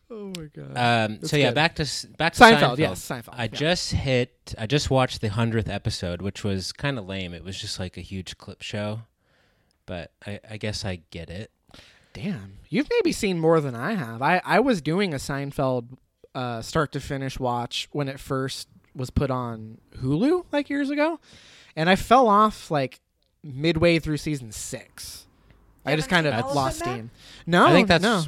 [0.09, 0.69] oh my god.
[0.69, 1.85] Um, That's so yeah, back to
[2.18, 2.77] back to Seinfeld, Seinfeld.
[2.80, 3.47] yes, Seinfeld, I yeah.
[3.47, 4.55] just hit.
[4.57, 7.34] I just watched the hundredth episode, which was kind of lame.
[7.34, 9.01] It was just like a huge clip show,
[9.85, 11.51] but I, I guess I get it.
[12.18, 14.23] Damn, you've maybe seen more than I have.
[14.23, 15.85] I I was doing a Seinfeld
[16.34, 21.19] uh, start to finish watch when it first was put on Hulu like years ago,
[21.76, 23.02] and I fell off like
[23.44, 25.27] midway through season six.
[25.85, 27.11] I just kind of seen all of lost steam.
[27.45, 28.23] No, I think that's no.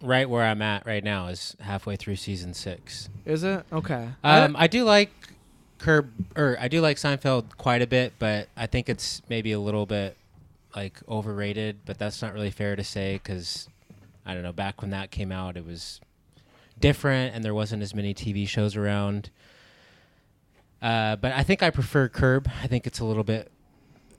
[0.00, 1.26] right where I'm at right now.
[1.26, 3.10] Is halfway through season six.
[3.26, 4.08] Is it okay?
[4.24, 5.10] Um, I do like
[5.76, 9.60] Curb, or I do like Seinfeld quite a bit, but I think it's maybe a
[9.60, 10.16] little bit
[10.76, 11.80] like overrated.
[11.84, 13.68] But that's not really fair to say because
[14.26, 14.52] I don't know.
[14.52, 16.00] Back when that came out, it was
[16.80, 19.30] different, and there wasn't as many TV shows around.
[20.82, 22.50] Uh, but I think I prefer Curb.
[22.62, 23.50] I think it's a little bit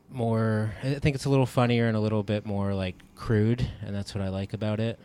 [0.10, 0.74] more.
[0.84, 4.16] I think it's a little funnier and a little bit more like crude, and that's
[4.16, 5.00] what I like about it.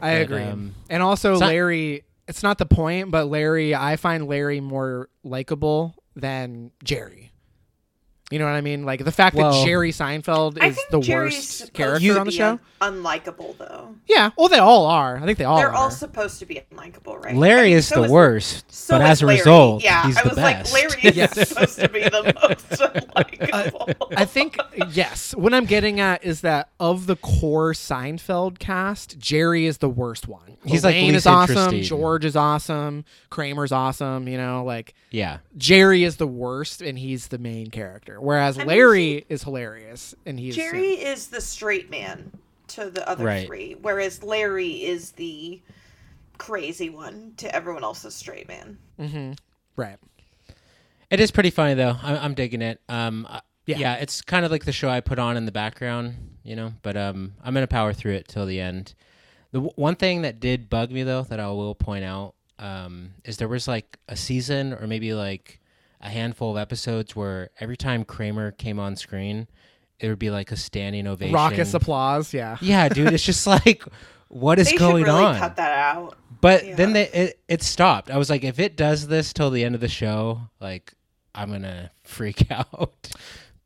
[0.00, 0.42] I but, agree.
[0.42, 5.08] um, and also Si- Larry, it's not the point, but Larry, I find Larry more
[5.24, 7.27] likable than Jerry.
[8.30, 8.84] You know what I mean?
[8.84, 12.32] Like the fact Well- that Jerry Seinfeld is the Jerry's worst character to on the
[12.32, 12.60] show.
[12.82, 13.94] un- unlikable though.
[14.06, 15.16] Yeah, well, they all are.
[15.16, 15.74] I think they all They're are.
[15.74, 17.34] all supposed to be unlikable, right?
[17.34, 19.38] Larry I mean, is so the worst, so but is as a Larry.
[19.40, 20.72] result, yeah, he's I the was best.
[20.72, 21.48] like, Larry is Yes.
[21.48, 22.68] supposed to be the most
[23.16, 24.12] unlikable.
[24.16, 24.58] I think
[24.90, 25.34] yes.
[25.34, 30.28] What I'm getting at is that of the core Seinfeld cast, Jerry is the worst
[30.28, 30.56] one.
[30.64, 31.80] He's, like, Elaine is awesome.
[31.82, 33.04] George is awesome.
[33.30, 34.28] Kramer's awesome.
[34.28, 35.38] You know, like yeah.
[35.56, 38.17] Jerry is the worst, and he's the main character.
[38.20, 42.32] Whereas I mean, Larry is hilarious, and he's Jerry is the straight man
[42.68, 43.46] to the other Right.
[43.46, 45.60] three, whereas Larry is the
[46.36, 48.78] crazy one to everyone else's straight man.
[49.00, 49.32] Mm-hmm.
[49.76, 49.96] right.
[51.10, 51.96] It is pretty funny though.
[52.02, 52.80] I'm, I'm digging it.
[52.88, 53.78] Um, uh, Yeah.
[53.78, 53.94] yeah.
[53.94, 56.14] it's kind of like the show I put on in the background,
[56.44, 56.72] you know.
[56.82, 58.94] But um, I'm gonna power through it till the end.
[59.52, 63.14] The w- one thing that did bug me though, that I will point out, um,
[63.24, 65.57] is there was like a season or maybe like
[66.00, 69.48] a handful of episodes where every time Kramer came on screen,
[69.98, 71.34] it would be like a standing ovation.
[71.34, 72.32] Raucous applause.
[72.32, 72.56] Yeah.
[72.60, 73.82] Yeah, dude, it's just like,
[74.28, 75.38] what is they going should really on?
[75.38, 76.16] cut that out.
[76.40, 76.76] But Yeah.
[76.76, 78.10] then they, it it stopped.
[78.10, 80.94] I was like, if it does this till the end of the show, like
[81.34, 83.08] I'm gonna freak out.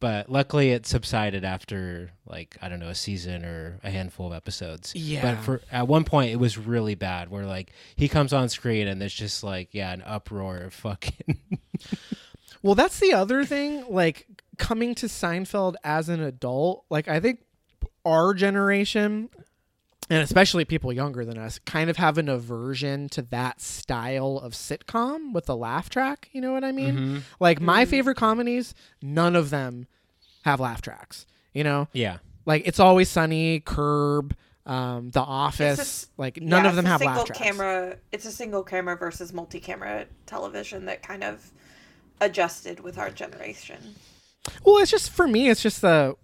[0.03, 4.33] But luckily, it subsided after like I don't know a season or a handful of
[4.33, 4.93] episodes.
[4.97, 5.23] Yeah.
[5.23, 7.31] But for at one point, it was really bad.
[7.31, 11.39] Where like he comes on screen and there's just like yeah an uproar of fucking.
[12.63, 13.85] Well, that's the other thing.
[13.89, 14.27] Like
[14.57, 17.41] coming to Seinfeld as an adult, like I think
[18.05, 19.31] our generation,
[20.13, 24.53] and especially people younger than us, kind of have an aversion to that style of
[24.53, 26.29] sitcom with the laugh track.
[26.33, 27.23] You know what I mean?
[27.41, 29.87] Like my favorite comedies, none of them
[30.45, 31.27] have laugh tracks.
[31.55, 32.19] You know, yeah.
[32.47, 34.37] like It's Always Sunny, Curb,
[34.67, 35.79] um, The Office.
[35.79, 37.39] s- like none Yeah, of them have single laugh tracks.
[37.41, 37.97] camera.
[38.13, 41.51] It's a single camera versus multi-camera television that kind of
[42.21, 43.95] adjusted with our generation.
[44.65, 45.49] Well, it's just for me.
[45.49, 46.17] It's just the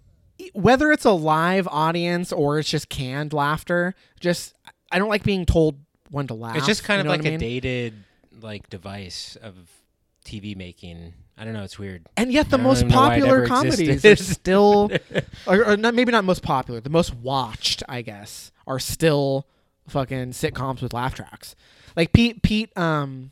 [0.53, 3.95] whether it's a live audience or it's just canned laughter.
[4.19, 4.53] Just
[4.91, 5.79] I don't like being told
[6.09, 6.57] when to laugh.
[6.57, 7.39] It's just kind you of know like I a mean?
[7.39, 7.93] dated
[8.41, 9.55] like device of
[10.25, 11.13] TV making.
[11.37, 11.63] I don't know.
[11.63, 12.05] It's weird.
[12.17, 14.19] And yet, the most even know why it popular comedies existed.
[14.19, 14.91] are still,
[15.47, 19.47] or, or not, maybe not most popular, the most watched, I guess, are still
[19.87, 21.55] fucking sitcoms with laugh tracks.
[21.95, 23.31] Like Pete, Pete, um,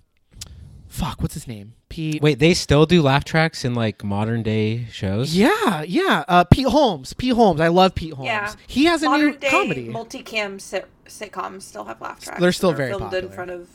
[0.97, 1.73] fuck, what's his name?
[1.89, 2.21] Pete.
[2.21, 5.35] Wait, they still do laugh tracks in like modern day shows?
[5.35, 6.25] Yeah, yeah.
[6.27, 7.13] Uh, Pete Holmes.
[7.13, 7.61] Pete Holmes.
[7.61, 8.25] I love Pete Holmes.
[8.27, 8.53] Yeah.
[8.67, 9.87] He has a Modern new day comedy.
[9.89, 12.39] multicam sit- sitcoms still have laugh tracks.
[12.41, 13.25] They're still very filmed popular.
[13.27, 13.69] in front of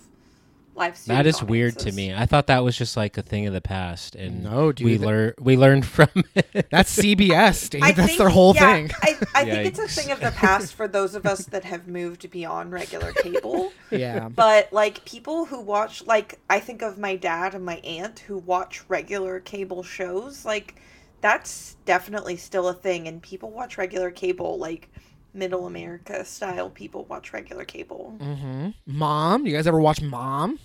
[0.74, 0.96] live.
[0.96, 2.14] studio That is weird to me.
[2.14, 4.96] I thought that was just like a thing of the past, and No, dude, we
[4.96, 6.66] that- learn we learned from it.
[6.70, 7.82] That's CBS, dude.
[7.82, 8.90] I That's think- their whole yeah, thing.
[9.02, 11.88] I, I think it's a thing of the past for those of us that have
[11.88, 13.72] moved beyond regular cable.
[13.90, 14.30] Yeah.
[14.30, 18.38] But like people who watch, like I think of my dad and my aunt who
[18.38, 20.46] watch regular cable shows.
[20.46, 20.76] Like
[21.20, 24.88] that's definitely still a thing, and people watch regular cable like
[25.34, 26.70] middle America style.
[26.70, 28.70] People watch regular cable Mm-hmm.
[28.86, 30.58] Mom, you guys ever watch Mom?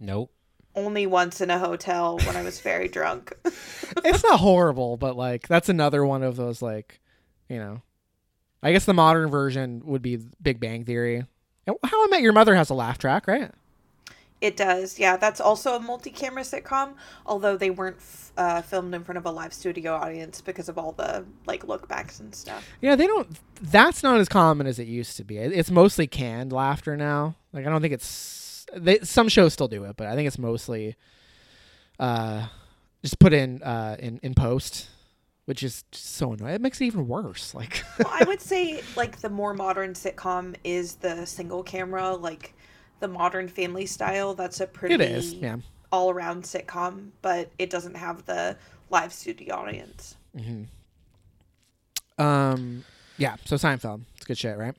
[0.00, 0.30] nope.
[0.74, 3.32] only once in a hotel when I was very drunk.
[3.44, 7.00] it's not horrible, but like that's another one of those like,
[7.48, 7.82] you know,
[8.62, 11.24] I guess the modern version would be Big Bang Theory.
[11.66, 13.50] How I Met Your Mother has a laugh track, right?
[14.40, 15.16] It does, yeah.
[15.16, 16.94] That's also a multi-camera sitcom,
[17.24, 20.76] although they weren't f- uh, filmed in front of a live studio audience because of
[20.76, 22.68] all the like look backs and stuff.
[22.80, 23.28] Yeah, they don't.
[23.62, 25.38] That's not as common as it used to be.
[25.38, 27.36] It's mostly canned laughter now.
[27.52, 28.66] Like I don't think it's.
[28.76, 30.96] They, some shows still do it, but I think it's mostly,
[31.98, 32.48] uh,
[33.02, 34.88] just put in uh in in post,
[35.46, 36.54] which is so annoying.
[36.54, 37.54] It makes it even worse.
[37.54, 37.82] Like.
[37.98, 42.52] well, I would say like the more modern sitcom is the single camera, like
[43.04, 44.32] the modern family style.
[44.32, 45.58] That's a pretty It is, yeah.
[45.92, 48.56] all around sitcom, but it doesn't have the
[48.88, 50.16] live studio audience.
[52.16, 52.84] Um.
[53.18, 53.36] Yeah.
[53.44, 54.00] So Seinfeld.
[54.16, 54.74] It's good shit, right?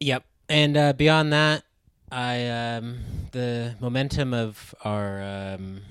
[0.00, 0.24] Yep.
[0.48, 1.62] And uh, beyond that,
[2.10, 3.00] I um,
[3.32, 5.82] the momentum of our um,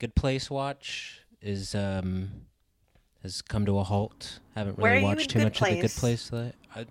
[0.00, 2.30] Good Place watch is um,
[3.22, 4.38] has come to a halt.
[4.54, 6.30] Haven't really watched too Good much of the Good Place?
[6.30, 6.52] Place.
[6.74, 6.86] I,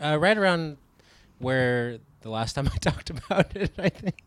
[0.00, 0.76] uh, right around
[1.40, 4.22] where the last time I talked about it, I think.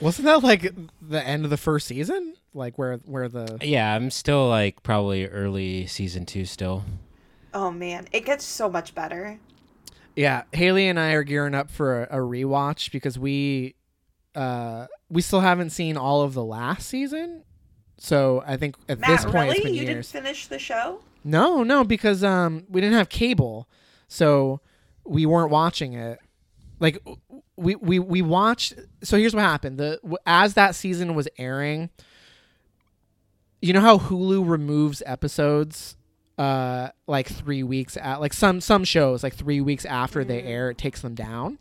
[0.00, 0.72] Wasn't that like
[1.02, 2.34] the end of the first season?
[2.54, 6.84] Like where where the Yeah, I'm still like probably early season two still.
[7.52, 9.38] Oh man, it gets so much better.
[10.16, 13.74] Yeah, Haley and I are gearing up for a, a rewatch because we
[14.34, 17.44] uh we still haven't seen all of the last season.
[17.98, 19.50] So I think at Matt, this point really?
[19.50, 21.00] it's been You didn't finish the show?
[21.24, 23.68] No, no, because um we didn't have cable,
[24.08, 24.60] so
[25.04, 26.18] we weren't watching it.
[26.80, 26.98] Like
[27.56, 28.74] we we we watched.
[29.02, 31.90] So here's what happened: the as that season was airing,
[33.60, 35.96] you know how Hulu removes episodes,
[36.38, 40.70] uh, like three weeks at like some some shows like three weeks after they air,
[40.70, 41.58] it takes them down.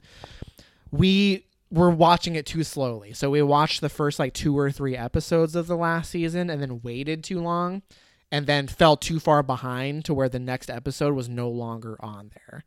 [0.91, 4.97] We were watching it too slowly, so we watched the first like two or three
[4.97, 7.83] episodes of the last season, and then waited too long
[8.31, 12.31] and then fell too far behind to where the next episode was no longer on
[12.35, 12.63] there.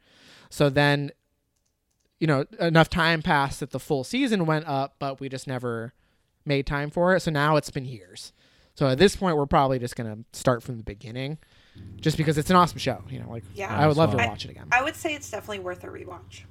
[0.51, 1.13] So then,
[2.23, 5.93] you know, enough time passed that the full season went up, but we just never
[6.45, 7.21] made time for it.
[7.21, 8.33] So now it's been years.
[8.75, 11.39] So at this point, we're probably just gonna start from the beginning,
[12.01, 13.03] just because it's an awesome show.
[13.11, 13.77] You know, like Yeah.
[13.77, 14.69] I would love to I- watch it again.
[14.71, 16.43] I would say it's definitely worth a rewatch.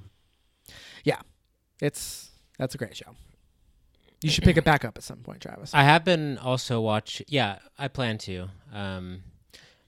[1.04, 1.20] yeah,
[1.80, 3.16] it's that's a great show.
[4.20, 5.72] You should pick it back up at some point, Travis.
[5.74, 7.22] I have been also watch.
[7.28, 8.48] Yeah, I plan to.
[8.74, 9.22] Um,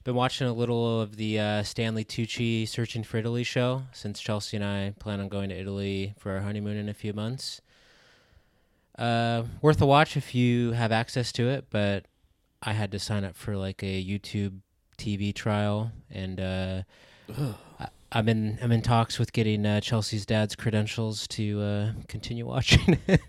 [0.05, 4.55] been watching a little of the uh, Stanley Tucci "Searching for Italy" show since Chelsea
[4.55, 7.59] and I plan on going to Italy for our honeymoon in a few months.
[8.97, 12.05] Uh, worth a watch if you have access to it, but
[12.61, 14.59] I had to sign up for like a YouTube
[14.97, 16.81] TV trial, and uh,
[17.79, 22.45] I, I'm in I'm in talks with getting uh, Chelsea's dad's credentials to uh, continue
[22.47, 23.21] watching it.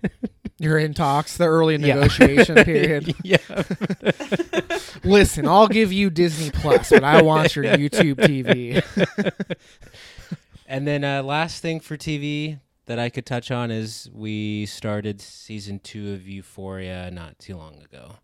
[0.58, 1.94] You're in talks, the early Yeah.
[1.96, 3.14] negotiation period.
[3.22, 3.36] yeah.
[5.04, 9.56] Listen, I'll give you Disney Plus, but I want your YouTube TV.
[10.68, 15.20] And then uh, last thing for TV that I could touch on is we started
[15.20, 18.16] season two of Euphoria not too long ago.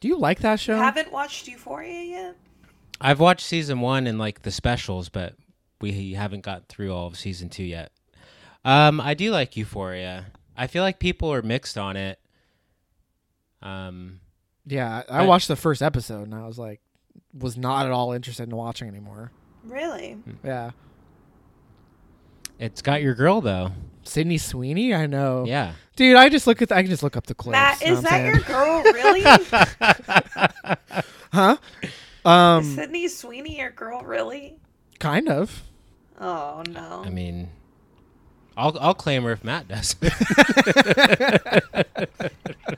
[0.00, 0.76] Do you like that show?
[0.76, 2.36] I haven't watched Euphoria yet.
[3.02, 5.34] I've watched season one and like the specials, but
[5.82, 7.92] we haven't got through all of season two yet.
[8.64, 10.24] Um, I do like Euphoria.
[10.60, 12.18] I feel like people are mixed on it.
[13.62, 14.20] Um,
[14.66, 16.80] Yeah, I But- watched the first episode and I was like,
[17.36, 19.32] was not at all interested in watching anymore.
[19.64, 20.18] Really?
[20.44, 20.70] Yeah,
[22.58, 23.72] it's got your girl though.
[24.04, 25.44] Sydney Sweeney, I know.
[25.46, 25.72] Yeah.
[25.96, 27.52] dude, I just look at I can just look up the clips.
[27.52, 28.82] Matt, is what I'm that your girl?
[28.84, 29.22] Really?
[31.32, 31.56] huh?
[31.82, 31.90] is
[32.24, 34.02] Um, Sydney Sweeney your girl?
[34.02, 34.56] Really?
[34.98, 35.62] kind of.
[36.20, 37.02] Oh no.
[37.04, 37.48] I mean,
[38.56, 39.94] I'll I'll claim her if Matt does.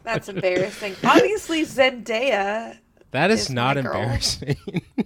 [0.05, 0.97] That's embarrassing.
[1.05, 2.79] Obviously, Zendaya.
[3.11, 3.95] that is Is not my girl.
[4.01, 4.57] embarrassing.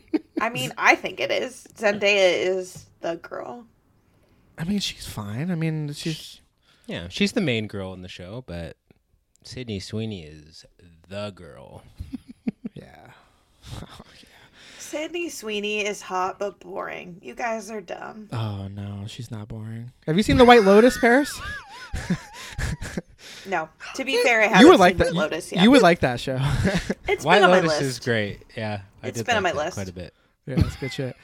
[0.41, 1.67] I mean, I think it is.
[1.77, 3.67] Zendaya is the girl.
[4.59, 5.51] I mean, she's fine.
[5.51, 6.41] I mean, she's
[6.87, 8.77] yeah, she's the main girl in the show, but
[9.45, 10.65] Sydney Sweeney is
[11.09, 11.83] the girl.
[12.75, 13.11] yeah.
[13.83, 14.05] Oh,
[14.97, 17.19] Sydney Sweeney is hot but boring.
[17.23, 18.29] You guys are dumb.
[18.33, 19.93] Oh no, she's not boring.
[20.07, 21.39] Have you seen The White Lotus, Paris?
[23.49, 23.69] No.
[23.95, 25.15] To be fair, I haven't you would seen like White that.
[25.15, 25.65] Lotus you, yet.
[25.65, 26.37] you would like that show.
[27.09, 27.83] It's White been on Lotus my list.
[27.83, 28.41] is great.
[28.57, 29.75] Yeah, I It's did been on my list.
[29.75, 30.13] quite a bit.
[30.47, 31.17] Yeah, that's good shit.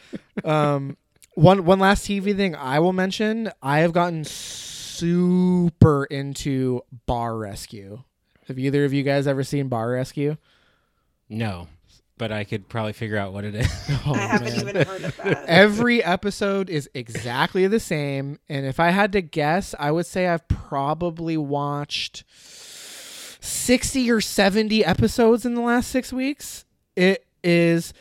[0.44, 0.96] Um,
[1.34, 3.50] one one last TV thing I will mention.
[3.60, 8.02] I have gotten super into Bar Rescue.
[8.46, 10.36] Have either of you guys ever seen Bar Rescue?
[11.28, 11.66] No,
[12.18, 13.66] but I could probably figure out what it is.
[14.06, 14.60] Oh, I haven't man.
[14.68, 15.44] even heard of that.
[15.46, 20.26] Every episode is exactly the same, and if I had to guess, I would say
[20.26, 22.24] I've probably watched
[23.40, 26.64] sixty or seventy episodes in the last six weeks.
[26.96, 27.92] It is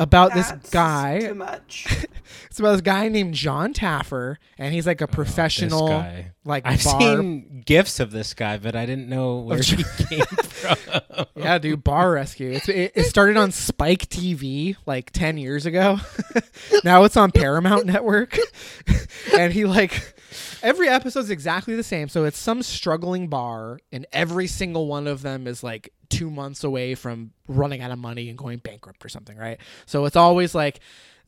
[0.00, 1.20] about That's this guy.
[1.20, 1.86] Too much.
[2.46, 6.32] It's about this guy named Jon Taffer, and he's like a professional, This guy.
[6.44, 7.00] like I've bar.
[7.00, 10.76] seen gifs of this guy, but I didn't know where he came from.
[11.36, 12.50] yeah, dude, bar rescue.
[12.50, 15.98] It's, it, it started on Spike TV like ten years ago.
[16.84, 18.36] now it's on Paramount Network,
[19.36, 20.14] and he like
[20.62, 22.08] every episode's exactly the same.
[22.08, 26.64] So it's some struggling bar, and every single one of them is like two months
[26.64, 29.58] away from running out of money and going bankrupt or something, right?
[29.86, 30.80] So it's always like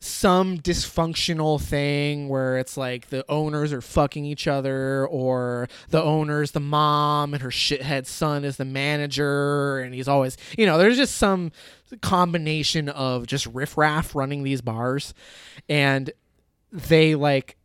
[0.03, 6.51] some dysfunctional thing where it's like the owners are fucking each other or the owners
[6.51, 10.97] the mom and her shithead son is the manager and he's always you know there's
[10.97, 11.53] just some
[12.01, 15.13] combination of just riffraff running these bars
[15.69, 16.11] and
[16.69, 17.55] they like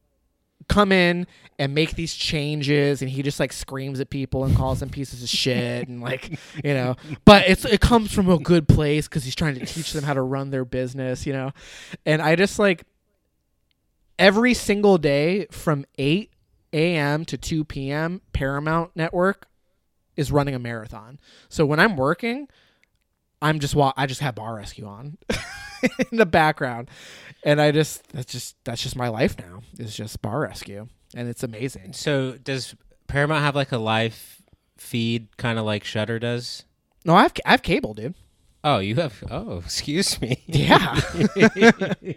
[0.68, 1.26] come in
[1.58, 5.22] and make these changes and he just like screams at people and calls them pieces
[5.22, 6.94] of shit and like you know.
[7.24, 10.14] But it's it comes from a good place because he's trying to teach them how
[10.14, 11.50] to run their business you know.
[12.06, 12.84] And i just like
[14.18, 16.30] every single day from 8
[16.72, 19.48] a.m to 2 p.m paramount network
[20.16, 21.18] is running a marathon.
[21.48, 22.46] So when i'm working
[23.42, 25.18] i'm just wa- i just have bar rescue on
[26.12, 26.88] in the background.
[27.42, 31.28] And i just that's just that's just my life now is just bar rescue and
[31.28, 32.74] it's amazing So does
[33.08, 34.40] Paramount have like a live
[34.76, 36.64] feed, kind of like Shudder does?
[37.04, 38.14] no i have i have cable dude
[38.64, 39.22] Oh, you have.
[39.30, 40.42] Oh, excuse me.
[40.48, 40.96] yeah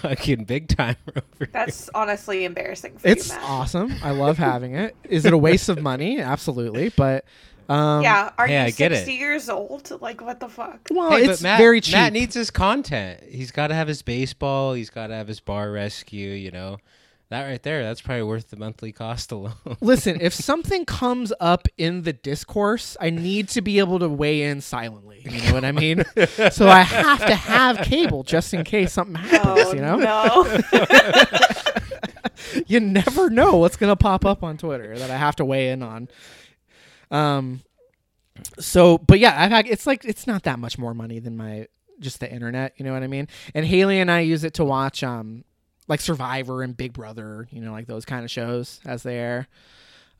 [0.00, 1.50] Fucking big time over.
[1.52, 3.42] That's honestly embarrassing for it's you, Matt.
[3.44, 7.24] awesome i love having it is it a waste of money absolutely but
[7.68, 9.18] um yeah, are Hey, you I get 60 it.
[9.18, 10.00] years old?
[10.00, 10.88] Like, what the fuck?
[10.90, 13.22] well Hey, it's but Matt, very cheap Matt needs his content.
[13.28, 14.72] He's got to have his baseball.
[14.72, 16.30] He's got to have his bar rescue.
[16.30, 16.78] You know,
[17.30, 17.82] that right there.
[17.82, 19.52] That's probably worth the monthly cost alone.
[19.80, 24.42] Listen, if something comes up in the discourse, I need to be able to weigh
[24.44, 25.22] in silently.
[25.24, 26.04] You know what I mean?
[26.50, 29.96] so I have to have cable just in case something happens, Oh, you know?
[29.96, 30.60] no.
[32.66, 35.70] You never know what's going to pop up on Twitter that I have to weigh
[35.70, 36.08] in on.
[37.10, 37.62] Um
[38.60, 41.66] so but yeah, I've had it's like it's not that much more money than my
[42.00, 43.26] just the internet, you know what I mean?
[43.54, 45.44] And Haley and I use it to watch um
[45.88, 49.48] like Survivor and Big Brother, you know, like those kind of shows as they air.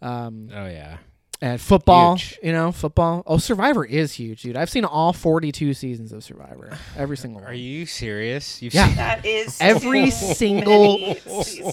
[0.02, 0.98] Um oh yeah.
[1.40, 2.38] and football, Huge.
[2.42, 3.22] you know, football.
[3.26, 4.56] Oh, Survivor is huge, dude.
[4.56, 6.76] I've seen all 42 seasons of Survivor.
[6.96, 7.50] Every single one.
[7.50, 8.60] Are you serious?
[8.62, 8.86] You've Yeah.
[8.86, 11.20] seen That is Every so single many.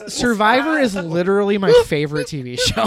[0.07, 2.85] Survivor is literally my favorite TV show.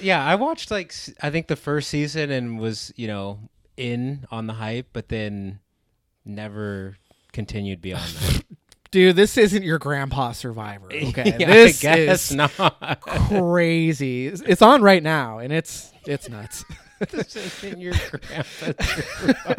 [0.00, 3.38] yeah, I watched like I think the first season and was you know
[3.76, 5.60] in on the hype, but then
[6.24, 6.96] never
[7.32, 8.44] continued beyond that.
[8.90, 10.86] Dude, this isn't your grandpa Survivor.
[10.92, 13.00] Okay, Yeah, this I guess is not.
[13.00, 14.26] crazy.
[14.26, 16.64] It's it's on right now, and it's it's nuts.
[17.10, 19.54] this isn't your grandpa.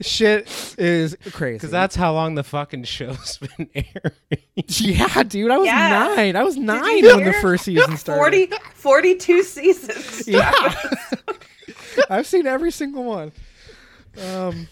[0.00, 1.56] Shit is crazy.
[1.56, 4.44] Because that's how long the fucking show's been airing.
[4.68, 5.50] yeah, dude.
[5.50, 5.88] I was Yeah.
[6.14, 6.36] nine.
[6.36, 8.50] I was nine you when the first season started.
[8.50, 10.28] 40, 42 seasons.
[10.28, 10.52] Yeah.
[12.08, 13.32] I've seen every single one.
[14.24, 14.68] Um,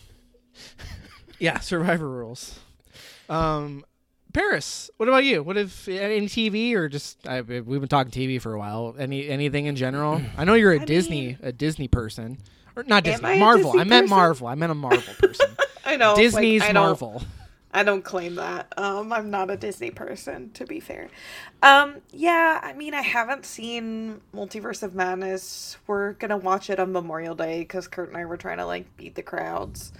[1.39, 2.59] yeah, Survivor rules.
[3.29, 3.85] Um,
[4.33, 5.43] Paris, what about you?
[5.43, 8.95] What if any TV or just I, we've been talking TV for a while?
[8.99, 10.21] Any anything in general?
[10.37, 12.39] I know you're a I Disney mean- a Disney person
[12.77, 13.73] or not Disney Marvel.
[13.73, 14.17] Disney I meant person?
[14.17, 14.47] Marvel.
[14.49, 15.57] I meant a Marvel person.
[15.85, 16.13] I know.
[16.13, 17.23] like, Disney's I Marvel.
[17.73, 18.73] I don't claim that.
[18.79, 21.09] Um, I'm not a Disney person, to be fair.
[21.63, 25.77] Um, yeah, I mean, I haven't seen Multiverse of Madness.
[25.87, 28.97] We're gonna watch it on Memorial Day because Kurt and I were trying to like
[28.97, 29.93] beat the crowds.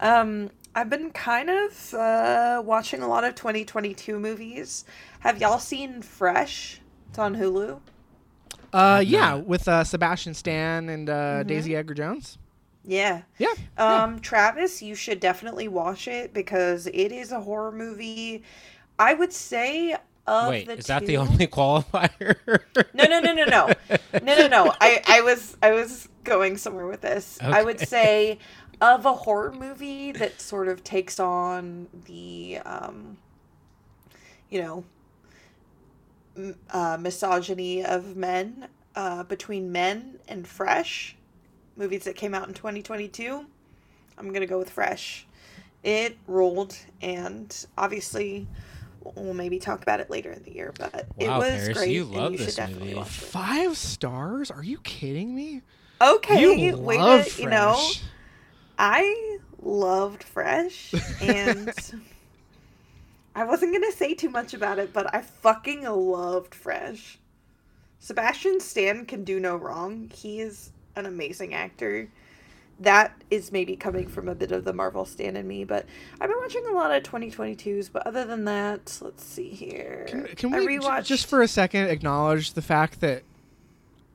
[0.00, 4.84] Um, I've been kind of uh, watching a lot of 2022 movies.
[5.20, 6.80] Have y'all seen Fresh?
[7.08, 7.80] It's on Hulu.
[8.72, 12.38] Uh, yeah, with uh, Sebastian Stan and uh, Daisy Edgar Jones.
[12.84, 13.22] Yeah.
[13.38, 13.52] Yeah.
[13.76, 18.42] Um, Travis, you should definitely watch it because it is a horror movie.
[18.98, 19.96] I would say
[20.26, 22.36] of Wait, the is that the only qualifier?
[22.94, 23.72] No, no, no, no, no,
[24.22, 24.74] no, no, no.
[24.80, 27.38] I, I was, I was going somewhere with this.
[27.42, 28.38] I would say
[28.80, 33.18] of a horror movie that sort of takes on the, um,
[34.48, 34.84] you know,
[36.70, 41.16] uh, misogyny of men uh, between men and Fresh
[41.76, 43.44] movies that came out in 2022.
[44.18, 45.26] I'm gonna go with Fresh.
[45.82, 48.46] It rolled, and obviously.
[49.16, 51.90] We'll maybe talk about it later in the year, but it was Paris, great.
[51.90, 52.98] you and love you this should definitely movie.
[52.98, 53.12] watch it.
[53.12, 54.50] Five stars?
[54.50, 55.62] Are you kidding me?
[56.02, 58.02] Okay, you wait love a, you know, Fresh.
[58.80, 61.70] I loved Fresh, and
[63.34, 67.18] I wasn't gonna say too much about it, but I fucking loved Fresh.
[67.98, 70.10] Sebastian Stan can do no wrong.
[70.14, 72.08] He is an amazing actor.
[72.80, 75.84] That is maybe coming from a bit of the Marvel Stan in me, but
[76.18, 77.90] I've been watching a lot of 2022s.
[77.92, 80.06] But other than that, let's see here.
[80.08, 83.24] Can, can we rewatched- just for a second acknowledge the fact that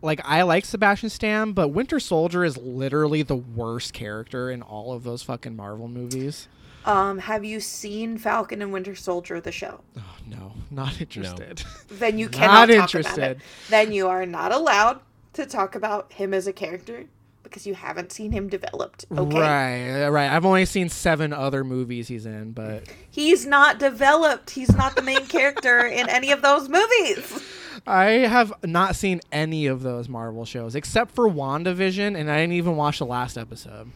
[0.01, 4.93] like I like Sebastian Stan, but Winter Soldier is literally the worst character in all
[4.93, 6.47] of those fucking Marvel movies.
[6.85, 9.81] um, have you seen Falcon and Winter Soldier the show?
[9.97, 11.63] Oh no, not interested.
[11.89, 13.37] then you Not cannot talk about interested.
[13.37, 13.37] it.
[13.69, 14.99] Then you are not allowed
[15.33, 17.05] to talk about him as a character
[17.43, 19.05] because you haven't seen him developed.
[19.15, 20.29] Okay, Right, right.
[20.31, 24.49] I've only seen seven other movies he's in, but he's not developed.
[24.51, 27.43] He's not the main character in any of those movies.
[27.87, 32.53] I have not seen any of those Marvel shows except for WandaVision, and I didn't
[32.53, 33.91] even watch the last episode.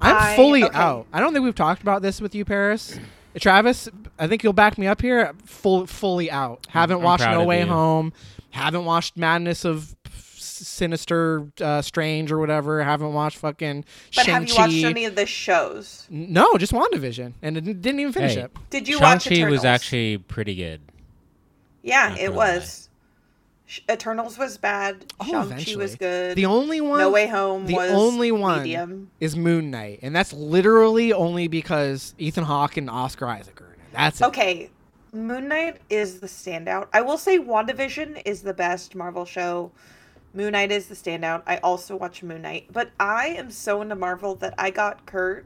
[0.00, 0.76] I'm I- fully okay.
[0.76, 1.06] out.
[1.12, 2.98] I don't think we've talked about this with you, Paris.
[3.38, 3.88] Travis,
[4.18, 5.32] I think you'll back me up here.
[5.44, 6.66] Full, fully out.
[6.70, 7.66] Haven't I'm watched No Way you.
[7.66, 8.12] Home.
[8.50, 9.94] Haven't watched Madness of
[10.38, 12.82] Sinister, uh, Strange, or whatever.
[12.82, 13.84] Haven't watched fucking
[14.14, 16.06] But Shang have you watched any of the shows?
[16.10, 18.42] No, just WandaVision, and it didn't even finish Hey.
[18.42, 18.52] it.
[18.70, 20.80] Did you watch Shang-Chi was actually pretty good.
[21.82, 22.85] Yeah, Not it gonna was.
[23.90, 25.12] Eternals was bad.
[25.20, 25.76] Oh, Shang-Chi eventually.
[25.76, 26.36] was good.
[26.36, 29.10] The only one, No Way Home the was only one medium.
[29.20, 33.72] is Moon Knight, and that's literally only because Ethan Hawke and Oscar Isaac are in
[33.72, 33.78] it.
[33.92, 34.24] That's it.
[34.26, 34.70] Okay,
[35.12, 36.86] Moon Knight is the standout.
[36.92, 39.72] I will say WandaVision is the best Marvel show.
[40.32, 41.42] Moon Knight is the standout.
[41.46, 45.44] I also watch Moon Knight, but I am so into Marvel that I got Kurt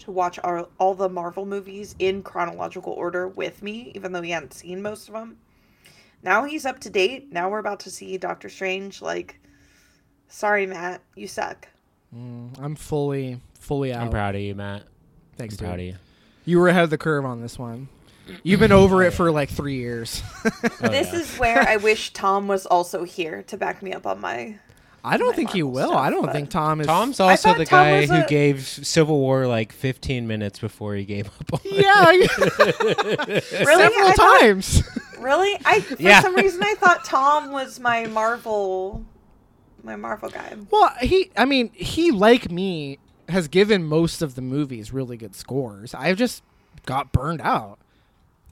[0.00, 4.30] to watch all, all the Marvel movies in chronological order with me, even though he
[4.32, 5.36] hadn't seen most of them.
[6.24, 7.30] Now he's up to date.
[7.32, 9.00] Now we're about to see Doctor Strange.
[9.02, 9.38] Like,
[10.28, 11.68] sorry, Matt, you suck.
[12.16, 14.02] Mm, I'm fully, fully out.
[14.02, 14.84] I'm proud of you, Matt.
[15.36, 15.66] Thanks, I'm dude.
[15.66, 15.94] proud of you.
[16.46, 17.88] You were ahead of the curve on this one.
[18.42, 20.22] You've been over it for like three years.
[20.82, 21.18] Oh, this yeah.
[21.20, 24.58] is where I wish Tom was also here to back me up on my.
[25.02, 25.88] I don't My think he will.
[25.88, 26.86] stuff, I don't think Tom is.
[26.86, 31.04] Tom's also the Tom guy who a- gave Civil War like 15 minutes before he
[31.04, 31.84] gave up on it.
[31.84, 34.82] Yeah, Really, several I thought- times.
[35.18, 35.58] Really?
[35.64, 36.20] I for Yeah.
[36.20, 39.04] some reason I thought Tom was my Marvel
[39.82, 40.54] my Marvel guy.
[40.70, 41.30] well, he.
[41.36, 45.94] I mean, he like me has given most of the movies really good scores.
[45.94, 46.42] I've just
[46.86, 47.78] got burned out.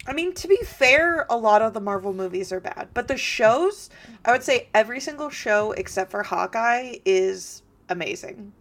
[0.06, 3.16] I mean, to be fair, a lot of the Marvel movies are bad, but the
[3.16, 3.88] shows,
[4.24, 8.52] I would say every single show except for Hawkeye is amazing.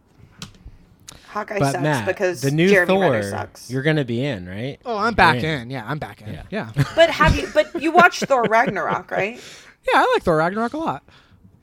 [1.32, 3.72] Hawkeye But sucks Matt, because the new Jeremy Renner Thor, sucks.
[3.72, 4.78] you're gonna be in, right?
[4.86, 5.70] Oh, I'm back You're in.
[5.70, 6.34] Yeah, I'm back in.
[6.34, 6.44] Yeah.
[6.50, 6.72] Yeah.
[6.96, 9.36] But have you but you watched Thor Ragnarok, right?
[9.88, 11.04] Yeah, I like Thor Ragnarok a lot.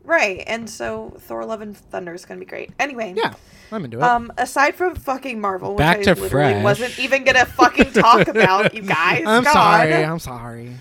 [0.05, 2.71] Right, and so Thor: Love and Thunder is gonna be great.
[2.81, 3.35] Anyway, Yeah,
[3.71, 4.03] I'm into it.
[4.03, 6.65] Um, aside from fucking Marvel, which Back I to literally Fresh.
[6.65, 9.25] wasn't even gonna fucking talk about, you guys.
[9.27, 9.53] I'm God.
[9.53, 9.93] sorry.
[10.05, 10.73] I'm sorry.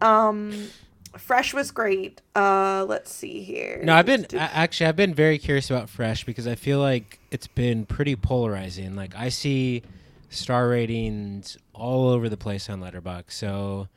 [0.00, 0.68] Um,
[1.16, 2.20] Fresh was great.
[2.36, 3.80] Uh, let's see here.
[3.82, 7.18] No, I've been a- actually I've been very curious about Fresh because I feel like
[7.30, 8.94] it's been pretty polarizing.
[8.94, 9.82] Like I see
[10.28, 13.88] star ratings all over the place on Letterboxd, so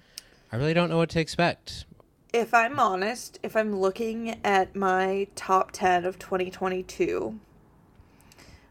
[0.52, 1.86] I really don't know what to expect.
[2.34, 7.38] if I'm honest, if I'm looking at my top 10 of 2022,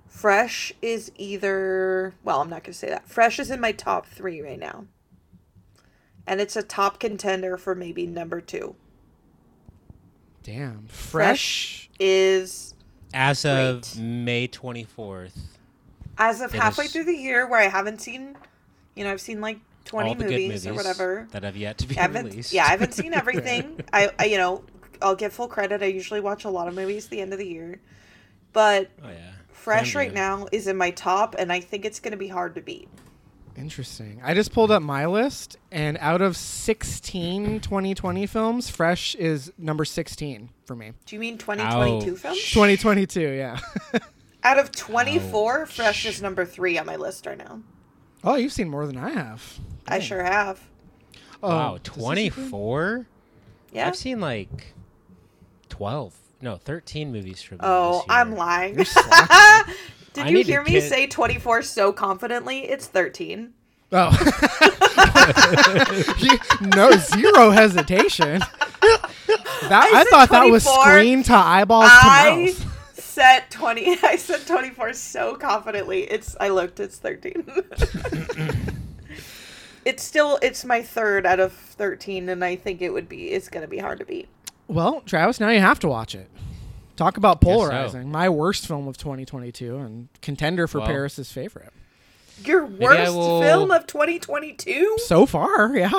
[0.08, 3.08] Fresh is either, well, I'm not going to say that.
[3.08, 4.86] Fresh is in my top three right now.
[6.30, 8.76] And it's a top contender for maybe number two.
[10.44, 10.86] Damn.
[10.86, 11.90] Fresh.
[11.98, 12.72] Is,
[13.12, 15.36] As of May 24th,
[16.16, 18.36] as of halfway is- through the year, where I haven't seen,
[18.94, 21.26] you know, I've seen like 20 all the movies, or whatever.
[21.32, 22.52] that have yet to be I released.
[22.52, 23.80] yeah, I haven't seen everything.
[23.92, 24.62] I, I, you know,
[25.02, 25.82] I'll give full credit.
[25.82, 27.80] I usually watch a lot of movies at the end of the year.
[28.52, 29.32] But oh yeah.
[29.50, 32.54] Fresh right now is in my top, and I think it's going to be hard
[32.54, 32.88] to beat.
[33.56, 34.20] Interesting.
[34.24, 39.84] I just pulled up my list, and out of 16 2020 films, Fresh is number
[39.84, 40.92] 16 for me.
[41.06, 42.18] Do you mean 2022 Ouch.
[42.20, 42.42] films?
[42.50, 43.58] 2022, yeah.
[44.42, 47.60] Out of 24, Fresh is number three on my list right now.
[48.24, 49.58] oh, you've seen more than I have.
[49.86, 50.58] I sure have.
[51.42, 53.06] Oh, Wow, does this include- 24?
[53.72, 53.86] Yeah.
[53.88, 54.72] I've seen like
[55.68, 58.06] 12, no, 13 movies from Oh, this year.
[58.08, 58.76] I'm lying.
[60.12, 62.60] Did I you hear me get- say 24 so confidently?
[62.68, 63.52] It's 13.
[63.92, 64.10] Oh.
[66.18, 66.38] You-
[66.74, 68.40] no, zero hesitation.
[68.40, 72.94] That, I, said thought that was screen to eyeballs to I mouth.
[72.98, 73.98] said 20.
[74.02, 76.02] I said 24 so confidently.
[76.10, 77.44] It's I looked, it's 13.
[79.84, 83.48] it's still it's my third out of 13 and I think it would be it's
[83.48, 84.28] going to be hard to beat.
[84.68, 86.28] Well, Travis, now you have to watch it.
[87.00, 87.56] Talk about Guess so.
[87.56, 88.10] polarizing.
[88.12, 90.86] My worst film of 2022 and contender for Well.
[90.88, 91.72] Paris's favorite.
[92.44, 94.98] Your worst will- film of 2022?
[95.06, 95.90] So far, yeah.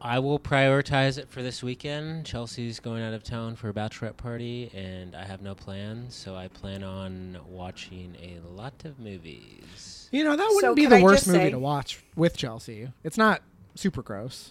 [0.00, 2.26] I will prioritize it for this weekend.
[2.26, 6.34] Chelsea's going out of town for a bachelorette party, and I have no plans, so
[6.34, 10.08] I plan on watching a lot of movies.
[10.10, 12.88] You know, that wouldn't be the I worst movie say- to watch with Chelsea.
[13.04, 13.42] It's not
[13.76, 14.50] super gross.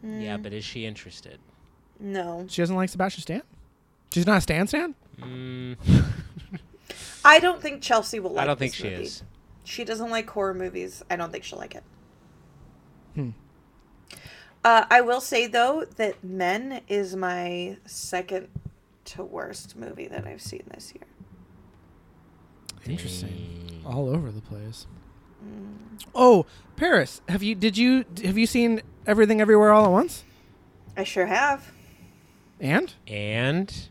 [0.00, 0.20] Hmm.
[0.20, 1.38] Yeah, but is she interested?
[2.00, 2.44] No.
[2.48, 3.42] She doesn't like Sebastian Stan?
[4.12, 4.94] She's not a Stan Stan?
[5.20, 5.76] Mm,
[7.24, 9.02] I don't think Chelsea will like I don't think this she movie.
[9.04, 9.22] is.
[9.64, 11.02] She doesn't like horror movies.
[11.10, 11.82] I don't think she'll like it.
[13.14, 13.30] Hmm.
[14.64, 18.48] Uh, I will say though that Men is my second
[19.06, 21.04] to worst movie that I've seen this year.
[22.86, 23.82] Interesting.
[23.84, 24.86] All over the place.
[26.14, 30.24] Oh, Paris, have you did you have you seen Everything Everywhere All at Once?
[30.96, 31.72] I sure have.
[32.60, 32.92] And?
[33.06, 33.88] And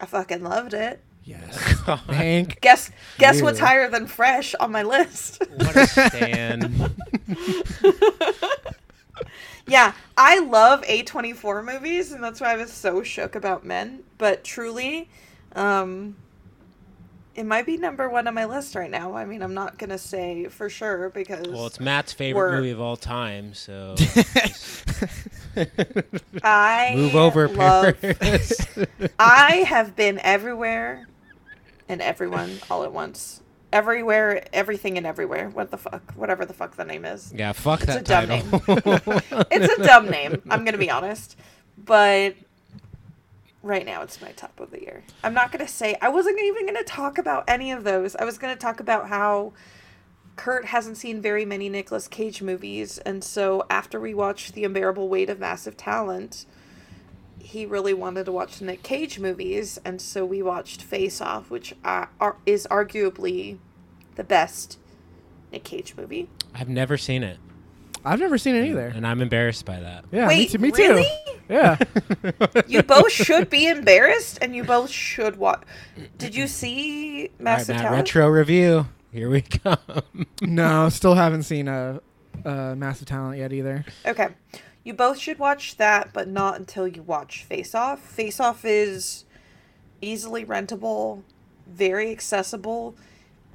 [0.00, 1.02] I fucking loved it.
[1.24, 1.56] Yes.
[2.08, 5.42] Thank Guess guess what's higher than Fresh on my list?
[5.56, 6.92] what a stand.
[9.66, 14.02] yeah, I love A24 movies, and that's why I was so shook about Men.
[14.18, 15.08] But truly,
[15.54, 16.16] um,
[17.40, 19.14] it might be number one on my list right now.
[19.14, 22.70] I mean, I'm not gonna say for sure because well, it's Matt's favorite We're- movie
[22.70, 23.94] of all time, so
[26.42, 28.00] I move over, love.
[28.00, 28.66] Paris.
[29.18, 31.06] I have been everywhere,
[31.88, 33.40] and everyone all at once.
[33.72, 35.48] Everywhere, everything, and everywhere.
[35.48, 36.12] What the fuck?
[36.16, 37.32] Whatever the fuck the name is.
[37.34, 38.00] yeah, fuck that.
[38.00, 39.46] It's that a dumb title.
[39.50, 40.42] It's a dumb name.
[40.50, 41.36] I'm gonna be honest,
[41.78, 42.34] but
[43.62, 45.04] right now it's my top of the year.
[45.22, 45.96] I'm not gonna say.
[46.00, 48.16] I wasn't even gonna talk about any of those.
[48.16, 49.52] I was gonna talk about how
[50.36, 55.08] Kurt hasn't seen very many Nicolas Cage movies, and so after we watched The Unbearable
[55.08, 56.46] Weight of Massive Talent,
[57.38, 61.50] he really wanted to watch the Nick Cage movies, and so we watched Face Off,
[61.50, 63.58] which are, is arguably
[64.14, 64.78] the best
[65.52, 66.28] Nick Cage movie.
[66.54, 67.38] I've never seen it,
[68.04, 68.86] I've never seen it either.
[68.94, 70.04] and I'm embarrassed by that.
[70.10, 70.58] Yeah, me too.
[70.58, 71.02] Me really?
[71.04, 71.32] too.
[71.48, 71.76] Yeah.
[72.68, 75.62] You both should be embarrassed, and you both should watch.
[76.18, 78.86] Did you see All right, Massive Matt, retro review.
[79.12, 79.78] Here we come.
[80.40, 81.98] no, still haven't seen uh,
[82.46, 83.84] uh, a, a massive talent yet either.
[84.06, 84.28] Okay,
[84.84, 88.00] you both should watch that, but not until you watch Face Off.
[88.00, 89.24] Face Off is
[90.00, 91.22] easily rentable,
[91.66, 92.94] very accessible.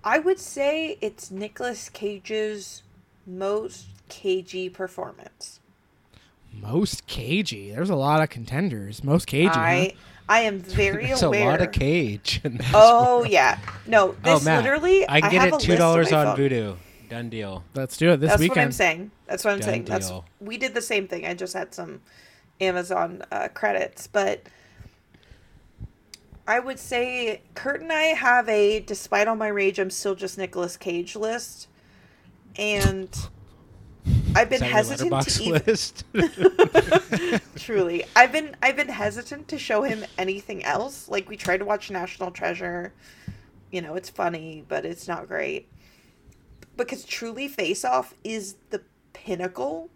[0.03, 2.83] I would say it's Nicolas Cage's
[3.25, 5.59] most cagey performance.
[6.53, 7.71] Most cagey.
[7.71, 9.03] There's a lot of contenders.
[9.03, 9.47] Most cagey.
[9.49, 9.59] huh?
[9.59, 9.95] I
[10.27, 11.13] I am very aware.
[11.13, 12.41] It's a lot of cage.
[12.43, 13.29] in this Oh world.
[13.29, 14.09] yeah, no.
[14.09, 15.05] Oh, This Matt, literally.
[15.09, 16.37] I can have get a it two dollars my on.
[16.37, 16.77] Vudu.
[17.09, 17.63] Done deal.
[17.75, 18.73] Let's do it this That's weekend.
[18.73, 19.11] That's what I'm saying.
[19.27, 19.85] That's what I'm Done saying.
[19.85, 21.25] That's we did the same thing.
[21.25, 22.01] I just had some
[22.59, 24.41] Amazon uh, credits, but
[26.47, 30.37] I would say Kurt and I have a despite all my rage, I'm still just
[30.37, 31.67] Nicolas Cage list.
[32.57, 33.09] And
[34.35, 36.03] I've been Is that your hesitant to even list?
[37.57, 38.03] truly.
[38.15, 41.07] I've been I've been hesitant to show him anything else.
[41.09, 42.93] Like we tried to watch National Treasure.
[43.71, 45.67] You know, it's funny, but it's not great.
[46.77, 48.81] Because truly Face Off is the
[49.13, 49.89] pinnacle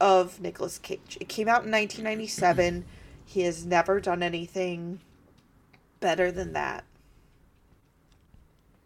[0.00, 1.16] of Nicolas Cage.
[1.20, 2.84] It came out in 1997.
[3.24, 5.00] he has never done anything
[6.00, 6.84] better than that.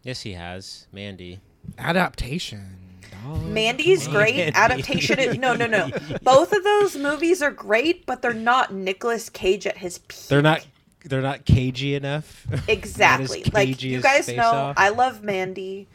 [0.05, 0.87] yes, he has.
[0.93, 1.41] Mandy.
[1.77, 2.88] Adaptation.
[3.27, 4.37] Mandy's great.
[4.37, 4.55] Mandy.
[4.55, 5.91] Adaptation is no, no, no.
[6.23, 10.29] Both of those movies are great, but they're not Nicolas Cage at his peak.
[10.29, 10.67] They're not.
[11.05, 12.47] They're not cagey enough.
[12.69, 14.43] Exactly like you guys know.
[14.43, 14.75] Off.
[14.79, 15.89] I love Mandy.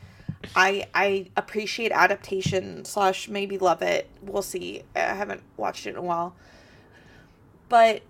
[0.56, 4.10] I I appreciate adaptation slash maybe love it.
[4.22, 4.84] We'll see.
[4.96, 6.36] I haven't watched it in a while,
[7.70, 8.02] but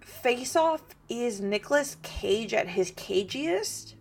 [0.00, 3.94] Face Off is Nicolas Cage at his cagiest,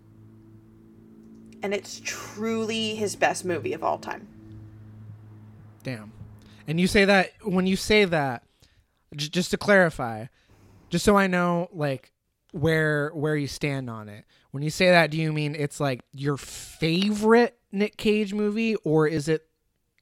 [1.61, 4.27] and it's truly his best movie of all time.
[5.84, 6.11] Damn.
[6.68, 8.43] And you say that when you say that,
[9.15, 10.26] j- just to clarify,
[10.89, 12.11] just so I know, like
[12.51, 14.26] where where you stand on it.
[14.51, 19.07] When you say that, do you mean it's like your favorite Nick Cage movie, or
[19.07, 19.47] is it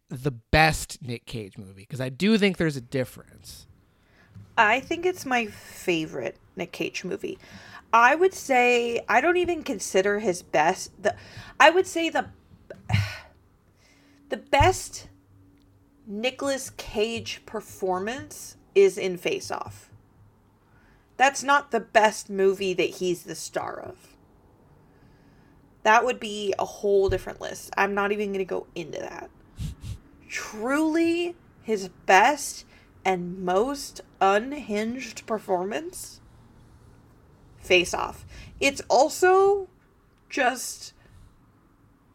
[0.10, 1.82] the best Nick Cage movie?
[1.82, 3.68] Because I do think there's a difference.
[4.58, 7.38] I think it's my favorite Nick Cage movie.
[7.94, 11.16] I would say I don't even consider his best the
[11.60, 12.28] I would say the
[14.30, 15.08] the best
[16.08, 19.92] Nicolas Cage performance is in Face Off.
[21.18, 24.16] That's not the best movie that he's the star of.
[25.84, 27.72] That would be a whole different list.
[27.76, 29.30] I'm not even going to go into that.
[30.30, 31.36] Truly
[31.68, 32.64] his best
[33.04, 36.22] and most unhinged performance
[37.58, 38.26] face off
[38.62, 39.68] it's also
[40.30, 40.94] just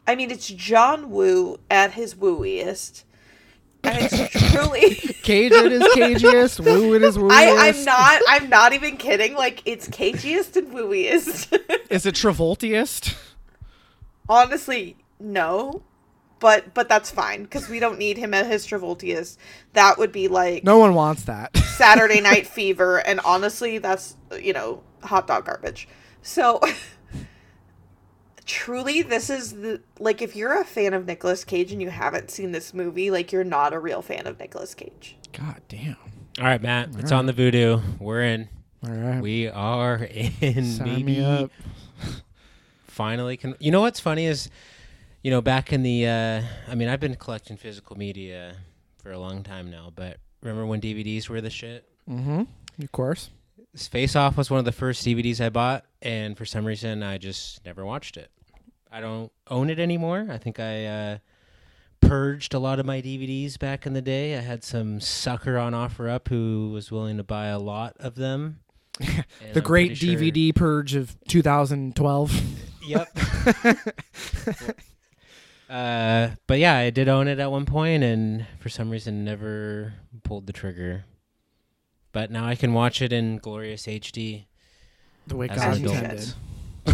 [0.07, 3.03] i mean it's john woo at his wooiest
[3.83, 7.31] and it's truly Cage at his cagiest, Woo at wooiest.
[7.31, 11.57] I, i'm not i'm not even kidding like it's cagiest and wooiest
[11.89, 13.15] Is it Travoltiest?
[14.29, 15.81] honestly no
[16.39, 19.37] but but that's fine because we don't need him at his travoltiest
[19.73, 21.55] that would be like No one wants that.
[21.57, 25.87] Saturday Night Fever, and honestly, that's you know hot dog garbage.
[26.21, 26.59] So,
[28.45, 32.31] truly, this is the like if you're a fan of Nicolas Cage and you haven't
[32.31, 35.17] seen this movie, like you're not a real fan of Nicolas Cage.
[35.31, 35.97] God damn.
[36.39, 36.89] All right, Matt.
[36.97, 37.81] It's on the Vudu.
[37.99, 38.49] We're in.
[38.85, 39.21] All right.
[39.21, 40.65] We are in.
[40.65, 41.03] Sign baby.
[41.03, 41.51] me up.
[42.87, 44.49] Finally, can you know what's funny is,
[45.21, 46.07] you know, back in the.
[46.07, 48.55] Uh, I mean, I've been collecting physical media
[48.97, 51.87] for a long time now, but remember when DVDs were the shit?
[52.09, 52.43] Mm-hmm.
[52.81, 53.29] Of course.
[53.75, 57.17] Face Off was one of the first DVDs I bought, and for some reason, I
[57.17, 58.29] just never watched it.
[58.91, 60.27] I don't own it anymore.
[60.29, 61.17] I think I uh,
[62.01, 64.37] purged a lot of my DVDs back in the day.
[64.37, 68.59] I had some sucker on OfferUp who was willing to buy a lot of them.
[68.99, 72.41] The I'm great pretty sure- DVD purge of 2012.
[72.85, 73.17] Yep.
[75.69, 79.93] uh, but yeah, I did own it at one point, and for some reason, never
[80.23, 81.05] pulled the trigger.
[82.13, 84.45] But now I can watch it in glorious HD.
[85.27, 86.33] the way God intended.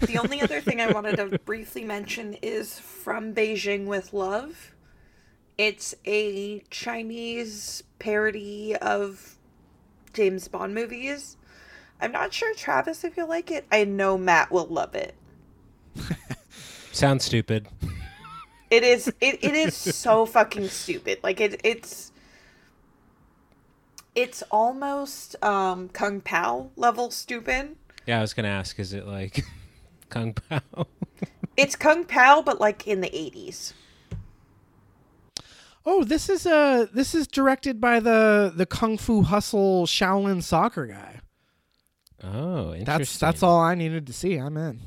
[0.00, 4.74] The only other thing I wanted to briefly mention is from Beijing with Love.
[5.58, 9.36] It's a Chinese parody of
[10.14, 11.36] James Bond movies.
[12.00, 13.66] I'm not sure, Travis, if you'll like it.
[13.70, 15.14] I know Matt will love it.
[16.92, 17.68] Sounds stupid.
[18.70, 21.18] It is it, it is so fucking stupid.
[21.22, 22.09] Like it it's
[24.20, 27.76] it's almost um Kung Pow level stupid.
[28.06, 29.44] Yeah, I was gonna ask, is it like
[30.08, 30.60] Kung Pow?
[31.56, 33.74] It's Kung Pow but like in the 80s.
[35.84, 40.86] Oh, this is uh this is directed by the the Kung Fu Hustle Shaolin soccer
[40.86, 41.20] guy.
[42.22, 42.84] Oh, interesting.
[42.84, 44.36] That's that's all I needed to see.
[44.36, 44.80] I'm in.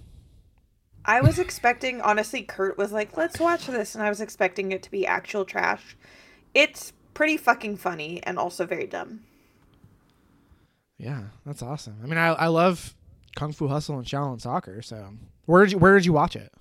[1.05, 4.81] I was expecting honestly Kurt was like, "Let's watch this." And I was expecting it
[4.83, 5.95] to be actual trash.
[6.53, 9.21] It's pretty fucking funny and also very dumb.
[10.97, 11.97] Yeah, that's awesome.
[12.03, 12.95] I mean, I I love
[13.35, 14.81] Kung Fu Hustle and Shaolin soccer.
[14.81, 15.13] So
[15.45, 16.51] where did you where did you watch it?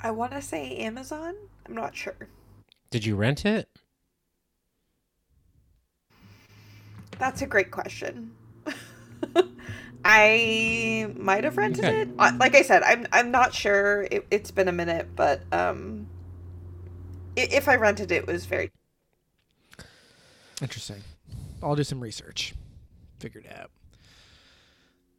[0.00, 1.34] I want to say Amazon.
[1.66, 2.28] I'm not sure.
[2.90, 3.68] Did you rent it?
[7.18, 8.32] That's a great question.
[10.04, 12.02] I might have rented Okay.
[12.02, 12.16] it.
[12.16, 14.06] Like I said, I'm I'm not sure.
[14.10, 16.05] It, it's been a minute, but um, i-
[17.36, 18.70] if I rented it, it was very.
[20.62, 21.02] Interesting.
[21.62, 22.54] I'll do some research.
[23.18, 23.70] figured out.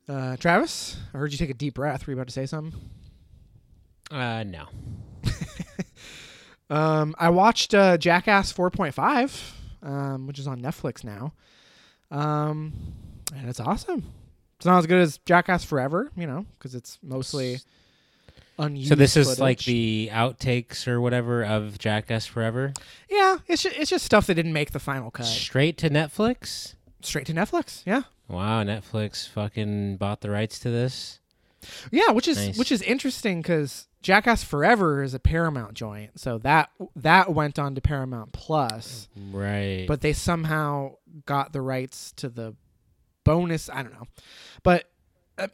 [0.09, 2.07] Uh, Travis, I heard you take a deep breath.
[2.07, 2.79] Were you about to say something?
[4.09, 4.67] Uh, no.
[6.69, 11.33] Um, I watched uh, Jackass 4.5, um, which is on Netflix now.
[12.11, 12.73] Um,
[13.33, 14.11] and it's awesome.
[14.57, 17.59] It's not as good as Jackass Forever, you know, because it's mostly
[18.57, 18.89] unused.
[18.89, 22.73] So this is like the outtakes or whatever of Jackass Forever.
[23.09, 23.37] yeah.
[23.47, 25.25] It's just, it's just stuff that didn't make the final cut.
[25.25, 26.75] Straight to Netflix.
[27.01, 27.83] Straight to Netflix.
[27.85, 28.03] Yeah.
[28.27, 31.19] Wow, Netflix fucking bought the rights to this.
[31.91, 32.57] Yeah, which is Nice.
[32.57, 37.73] which is interesting because Jackass Forever is a Paramount joint, so that that went on
[37.75, 39.85] to Paramount Plus, Right.
[39.87, 42.55] but they somehow got the rights to the
[43.23, 43.69] bonus.
[43.69, 44.07] I don't know,
[44.63, 44.85] but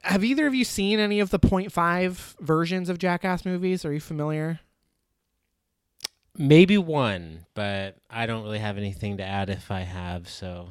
[0.02, 3.86] have either of you seen any of the point five versions of Jackass movies?
[3.86, 4.60] Are you familiar?
[6.38, 10.70] maybe one, but I don't really have anything to add if I have, so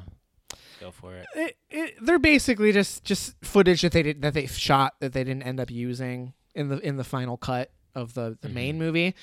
[0.79, 1.25] go for it.
[1.35, 5.23] It, it, they're basically just just footage that they did that they shot that they
[5.23, 9.15] didn't end up using in the in the final cut of the the main movie.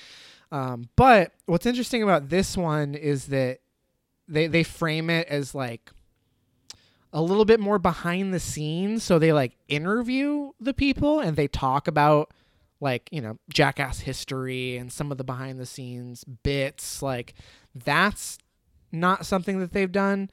[0.51, 3.59] Um, but what's interesting about this one is that
[4.27, 5.91] they they frame it as like
[7.13, 9.03] a little bit more behind the scenes.
[9.03, 12.31] So they like interview the people and they talk about
[12.79, 17.01] like you know jackass history and some of the behind the scenes bits.
[17.01, 17.33] Like
[17.75, 18.37] that's
[18.91, 20.29] not something that they've done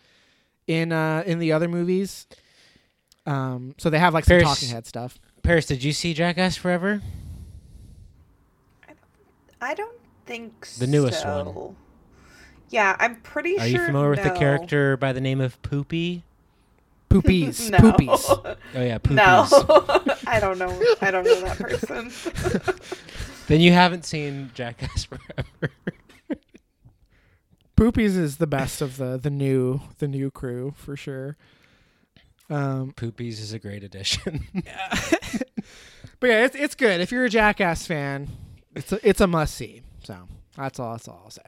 [0.67, 2.27] in uh in the other movies.
[3.27, 5.19] Um, so they have like some Paris- talking head stuff.
[5.43, 7.03] Paris, did you see Jackass Forever?
[9.61, 10.85] I don't think so.
[10.85, 11.77] The newest one.
[12.71, 13.81] Yeah, I'm pretty Are sure.
[13.81, 16.23] you familiar with the character by the name of Poopy?
[17.11, 17.79] Poopies, no.
[17.79, 18.57] poopies.
[18.75, 19.15] Oh yeah, Poopies.
[19.15, 20.83] No, I don't know.
[21.01, 22.75] I don't know that person.
[23.49, 25.73] Then you haven't seen Jackass Forever.
[27.79, 31.37] Poopies is the best of the the new the new crew for sure.
[32.51, 34.47] Um, Poopies is a great addition.
[36.21, 38.29] but yeah, it's it's good if you're a Jackass fan.
[38.75, 39.81] It's a, it's a must see.
[40.05, 40.93] So that's all.
[40.93, 41.43] That's all I'll say.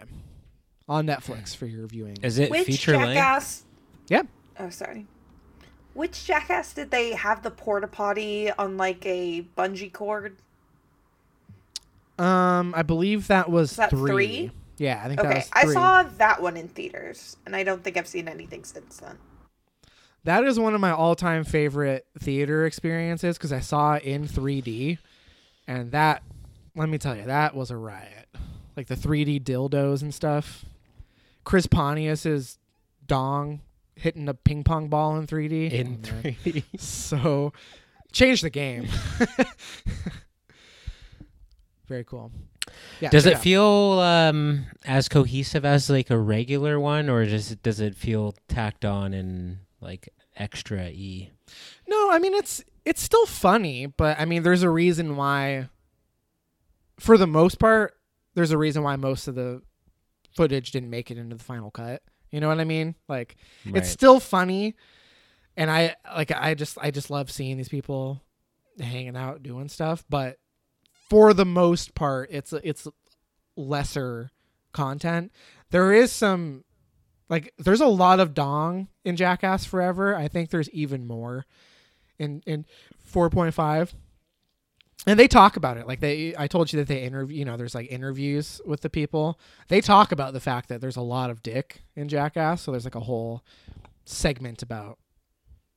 [0.89, 2.17] On Netflix for your viewing.
[2.23, 3.15] is it Which feature length?
[3.15, 3.65] jackass?
[4.09, 4.27] Yep.
[4.59, 5.07] Oh, sorry.
[5.95, 10.37] Which jackass did they have the porta potty on like a bungee cord?
[12.19, 14.11] Um, I believe that was Is that three.
[14.11, 14.51] three?
[14.79, 17.83] Yeah, I think that Okay, was I saw that one in theaters, and I don't
[17.83, 19.19] think I've seen anything since then.
[20.25, 24.99] That is one of my all-time favorite theater experiences because I saw it in 3D,
[25.67, 26.23] and that,
[26.77, 28.29] let me tell you, that was a riot.
[28.77, 30.65] Like the 3D dildos and stuff.
[31.45, 32.59] Chris Pontius's
[33.07, 33.61] dong
[33.95, 35.71] hitting a ping pong ball in 3D.
[35.73, 36.65] in Oh, 3D.
[36.81, 37.53] So,
[38.13, 38.89] change the game.
[41.89, 42.31] Very cool.
[43.01, 43.39] Yeah, Does it yeah.
[43.39, 43.65] feel
[44.01, 48.85] um, as cohesive as like a regular one, or does it does it feel tacked
[48.85, 51.31] on and like extra e?
[51.89, 55.69] No, I mean it's it's still funny, but I mean there's a reason why
[57.01, 57.95] for the most part
[58.35, 59.63] there's a reason why most of the
[60.37, 62.03] footage didn't make it into the final cut.
[62.31, 62.95] You know what I mean?
[63.09, 63.37] Like
[63.67, 63.77] Right.
[63.77, 64.75] it's still funny
[65.57, 68.23] and I like I just I just love seeing these people
[68.79, 70.39] hanging out doing stuff, but
[71.09, 72.87] for the most part it's it's
[73.57, 74.31] lesser
[74.73, 75.33] content.
[75.71, 76.65] There is some
[77.29, 80.17] like there's a lot of dong in Jackass Forever.
[80.17, 81.47] I think there's even more
[82.19, 82.65] in in
[83.13, 83.95] 4.5
[85.07, 85.87] and they talk about it.
[85.87, 88.91] Like they i told you that they interview you know there's like interviews with the
[88.91, 89.39] people.
[89.69, 92.63] They talk about the fact that there's a lot of dick in jackass.
[92.63, 93.43] So there's like a whole
[94.05, 94.99] segment about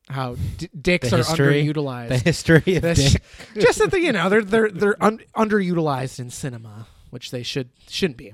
[0.09, 1.63] how d- dicks The are history?
[1.65, 2.09] underutilized.
[2.09, 3.23] The history of That's- dick.
[3.59, 7.69] just that the, you know they're they're they're un- underutilized in cinema which they should
[7.87, 8.33] shouldn't be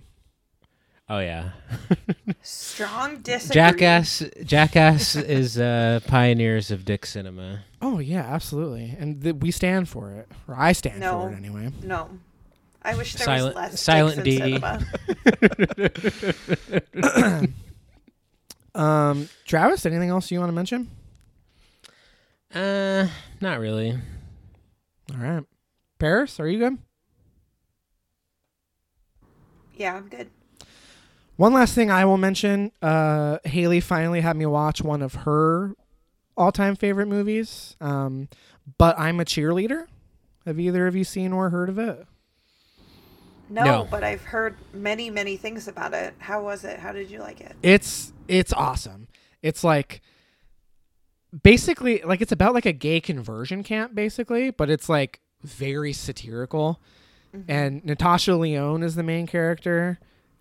[1.11, 1.49] Oh yeah,
[2.43, 3.55] Strong disagree.
[3.55, 4.21] Jackass.
[4.43, 7.61] Jackass is uh, pioneers of dick cinema.
[7.81, 11.21] oh yeah absolutely and th- we stand for it or i stand No.
[11.21, 12.09] for it anyway No,
[12.83, 14.59] I wish there Silent- was less Silent dicks in D.
[14.59, 14.85] cinema.
[18.75, 20.89] um travis anything else you want to mention
[22.53, 23.07] Uh,
[23.41, 23.97] not really.
[25.11, 25.43] all right
[25.97, 26.77] paris are you good
[29.75, 30.29] Yeah, I'm good.
[31.39, 35.73] One last thing I will mention: uh, Haley finally had me watch one of her
[36.35, 37.77] all-time favorite movies.
[37.79, 38.27] Um,
[38.77, 39.85] but I'm a cheerleader.
[40.45, 42.05] Have either of you seen or heard of it?
[43.49, 43.87] No, No.
[43.89, 46.13] but I've heard many, many things about it.
[46.19, 46.77] How was it?
[46.77, 47.55] How did you like it?
[47.63, 49.07] It's it's awesome.
[49.41, 50.01] It's like
[51.41, 56.81] basically like it's about like a gay conversion camp, basically, but it's like very satirical.
[57.47, 59.99] And Natasha Lyonne is the main character,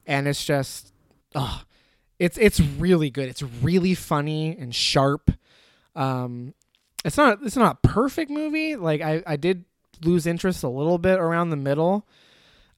[0.08, 0.92] and it's just,
[1.36, 1.62] oh,
[2.18, 3.28] it's it's really good.
[3.28, 5.30] It's really funny and sharp.
[5.94, 6.54] Um,
[7.04, 8.74] it's not it's not a perfect movie.
[8.74, 9.64] Like I I did
[10.02, 12.08] lose interest a little bit around the middle.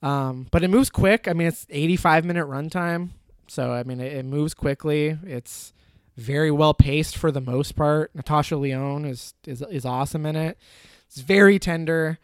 [0.02, 1.28] Um, but it moves quick.
[1.28, 3.10] I mean, it's 85 minute runtime,
[3.48, 5.16] so I mean it, it moves quickly.
[5.24, 5.72] It's
[6.16, 8.14] very well paced for the most part.
[8.14, 10.58] Natasha Lyonne is is is awesome in it.
[11.06, 12.18] It's very tender,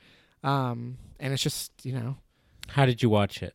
[0.44, 2.16] um, and it's just you know,
[2.68, 3.54] How did you watch it?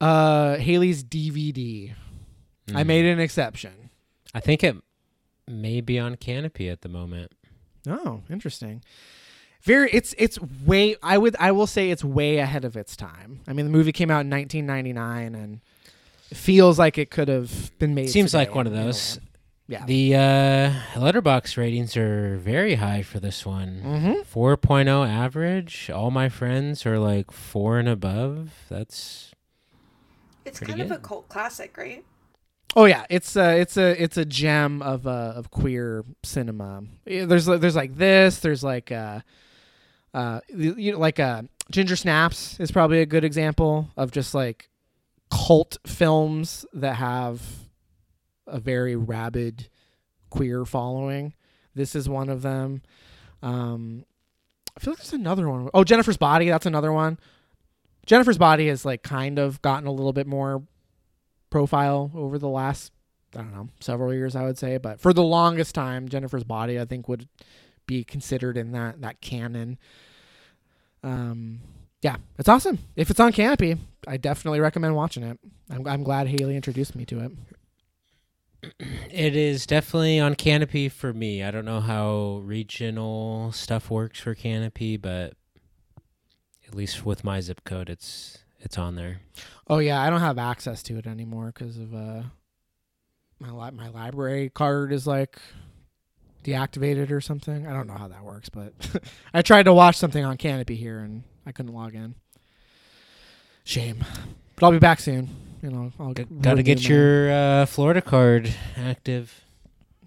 [0.00, 1.94] Uh, Haley's DVD.
[2.74, 2.86] I Mm.
[2.86, 3.90] made an exception.
[4.34, 4.76] I think it
[5.46, 7.32] may be on Kanopy at the moment.
[7.88, 8.82] Oh, interesting.
[9.62, 13.40] Very it's it's way I would I will say it's way ahead of its time.
[13.48, 15.60] I mean the movie came out in 1999 and
[16.32, 19.18] feels like it could have been made Seems like one of those.
[19.66, 19.84] Yeah.
[19.84, 23.82] The uh, Letterboxd ratings are very high for this one.
[23.84, 24.24] Mhm.
[24.26, 25.90] 4.0 average.
[25.90, 28.52] All my friends are like four and above.
[28.70, 29.27] That's
[30.48, 32.04] It's Pretty kind of a cult classic, right?
[32.76, 36.84] Oh yeah, it's a it's a it's a gem of uh, of queer cinema.
[37.04, 38.40] There's there's like this.
[38.40, 39.20] There's like uh,
[40.12, 44.34] uh, you you know, like uh, Ginger Snaps is probably a good example of just
[44.34, 44.68] like
[45.30, 47.42] cult films that have
[48.46, 49.68] a very rabid
[50.30, 51.34] queer following.
[51.74, 52.82] This is one of them.
[53.42, 54.04] Um,
[54.76, 55.68] I feel like there's another one.
[55.74, 56.48] Oh, Jennifer's Body.
[56.48, 57.18] That's another one.
[58.08, 60.62] Jennifer's Body has like kind of gotten a little bit more
[61.50, 62.90] profile over the last
[63.34, 66.80] I don't know several years I would say, but for the longest time, Jennifer's Body
[66.80, 67.28] I think would
[67.86, 69.78] be considered in that that canon.
[71.02, 71.60] Um,
[72.00, 72.78] yeah, it's awesome.
[72.96, 75.38] If it's on Kanopy, I definitely recommend watching it.
[75.70, 77.32] I'm I'm glad Haley introduced me to it.
[79.10, 81.42] it is definitely on Kanopy for me.
[81.42, 85.34] I don't know how regional stuff works for Kanopy, but
[86.68, 89.20] at least with my zip code, it's it's on there.
[89.68, 92.22] Oh yeah, I don't have access to it anymore because of uh
[93.40, 95.38] my li- my library card is like
[96.44, 97.66] deactivated or something.
[97.66, 98.72] I don't know how that works, but
[99.34, 102.14] I tried to watch something on Kanopy here and I couldn't log in.
[103.64, 104.04] Shame,
[104.56, 105.28] but I'll be back soon.
[105.62, 109.42] You know, I'll G- get Got to get my- your uh, Florida card active.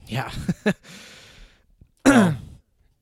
[0.08, 0.32] yeah
[2.06, 2.36] Well,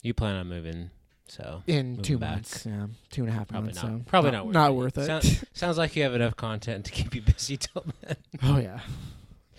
[0.02, 0.90] you plan on moving,
[1.30, 2.32] so in two back.
[2.32, 2.66] months.
[2.66, 3.84] Yeah, two and a half Probably months.
[3.84, 3.92] not.
[3.92, 4.74] so Probably not worth not it.
[4.74, 5.06] worth it.
[5.06, 8.16] Sound- sounds like you have enough content to keep you busy till then.
[8.44, 8.80] oh yeah,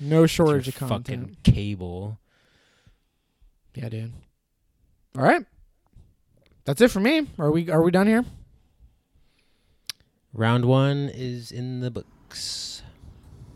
[0.00, 1.36] no shortage of content.
[1.44, 2.18] Fucking cable.
[3.74, 4.12] Yeah, dude.
[5.16, 5.44] All right,
[6.64, 7.26] that's it for me.
[7.38, 8.24] Are we are we done here?
[10.32, 12.82] Round one is in the books.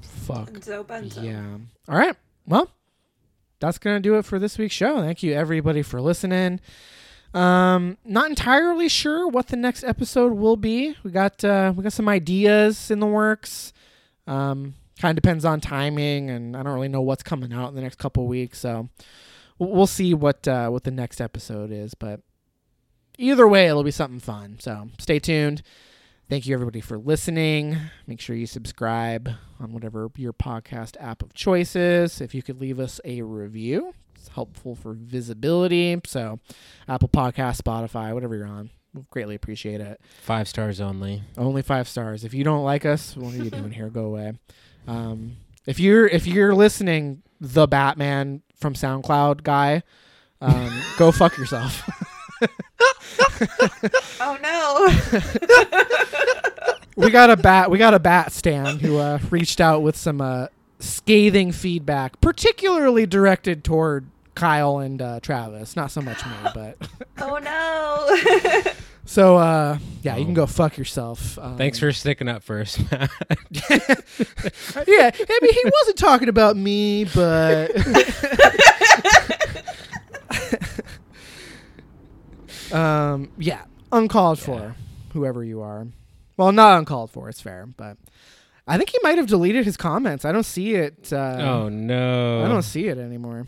[0.00, 0.50] Fuck.
[0.50, 1.22] Benzo, benzo.
[1.22, 1.58] Yeah.
[1.92, 2.16] All right.
[2.46, 2.68] Well,
[3.60, 5.00] that's gonna do it for this week's show.
[5.00, 6.60] Thank you everybody for listening.
[7.34, 10.96] Um, not entirely sure what the next episode will be.
[11.02, 13.72] We got uh, we got some ideas in the works.
[14.26, 17.74] Um, kind of depends on timing, and I don't really know what's coming out in
[17.74, 18.60] the next couple weeks.
[18.60, 18.88] So
[19.58, 21.94] we'll see what uh, what the next episode is.
[21.94, 22.20] But
[23.18, 24.58] either way, it'll be something fun.
[24.60, 25.62] So stay tuned.
[26.30, 27.76] Thank you everybody for listening.
[28.06, 29.28] Make sure you subscribe
[29.60, 32.20] on whatever your podcast app of choice is.
[32.20, 33.92] If you could leave us a review,
[34.24, 36.00] it's helpful for visibility.
[36.06, 36.40] So,
[36.88, 40.00] Apple Podcast, Spotify, whatever you're on, we'll greatly appreciate it.
[40.22, 41.22] Five stars only.
[41.36, 42.24] Only five stars.
[42.24, 43.90] If you don't like us, what are you doing here?
[43.90, 44.32] Go away.
[44.88, 45.36] Um,
[45.66, 49.82] if you're if you're listening, the Batman from SoundCloud guy,
[50.40, 51.82] um, go fuck yourself.
[54.20, 55.20] Oh no.
[56.96, 60.20] we got a bat we got a bat stand who uh, reached out with some
[60.20, 60.46] uh,
[60.78, 66.76] scathing feedback particularly directed toward kyle and uh, travis not so much me but
[67.18, 68.72] oh no.
[69.04, 70.36] so uh, yeah you can Oh.
[70.36, 72.96] go fuck yourself um, Thanks for sticking up for us, yeah
[73.70, 77.70] i mean he wasn't talking about me but
[82.72, 84.74] um yeah uncalled for
[85.12, 85.86] whoever you are
[86.36, 87.96] well not uncalled for it's fair but
[88.66, 92.44] i think he might have deleted his comments i don't see it uh, oh no.
[92.44, 93.46] I don't see it anymore.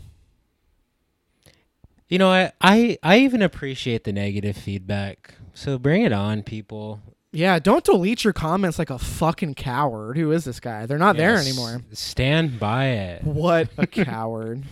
[2.09, 5.35] You know, I, I I even appreciate the negative feedback.
[5.53, 7.01] So bring it on, people.
[7.33, 10.17] Yeah, don't delete your comments like a fucking coward.
[10.17, 10.85] Who is this guy?
[10.85, 11.81] They're not there Yes, anymore.
[11.91, 13.23] Stand by it.
[13.23, 14.63] What a coward.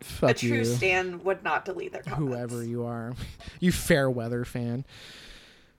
[0.00, 0.64] Fuck A true you.
[0.64, 2.50] stan would not delete their comments.
[2.50, 3.14] Whoever you are.
[3.60, 4.84] You fair weather fan.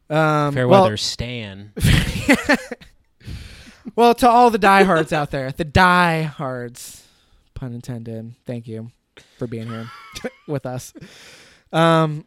[0.10, 1.72] Um Fair well, weather Stan.
[3.96, 7.06] well, to all the diehards out there, the diehards,
[7.54, 8.34] pun intended.
[8.46, 8.92] Thank you
[9.38, 9.90] for being here
[10.48, 10.94] with us.
[11.72, 12.26] Um,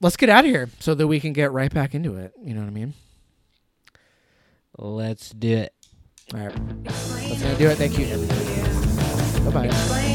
[0.00, 2.32] let's get out of here so that we can get right back into it.
[2.42, 2.94] You know what I mean?
[4.78, 5.74] Let's do it.
[6.32, 6.84] All right.
[6.84, 7.76] That's going to do it.
[7.76, 8.06] Thank you.
[9.50, 10.10] Bye bye.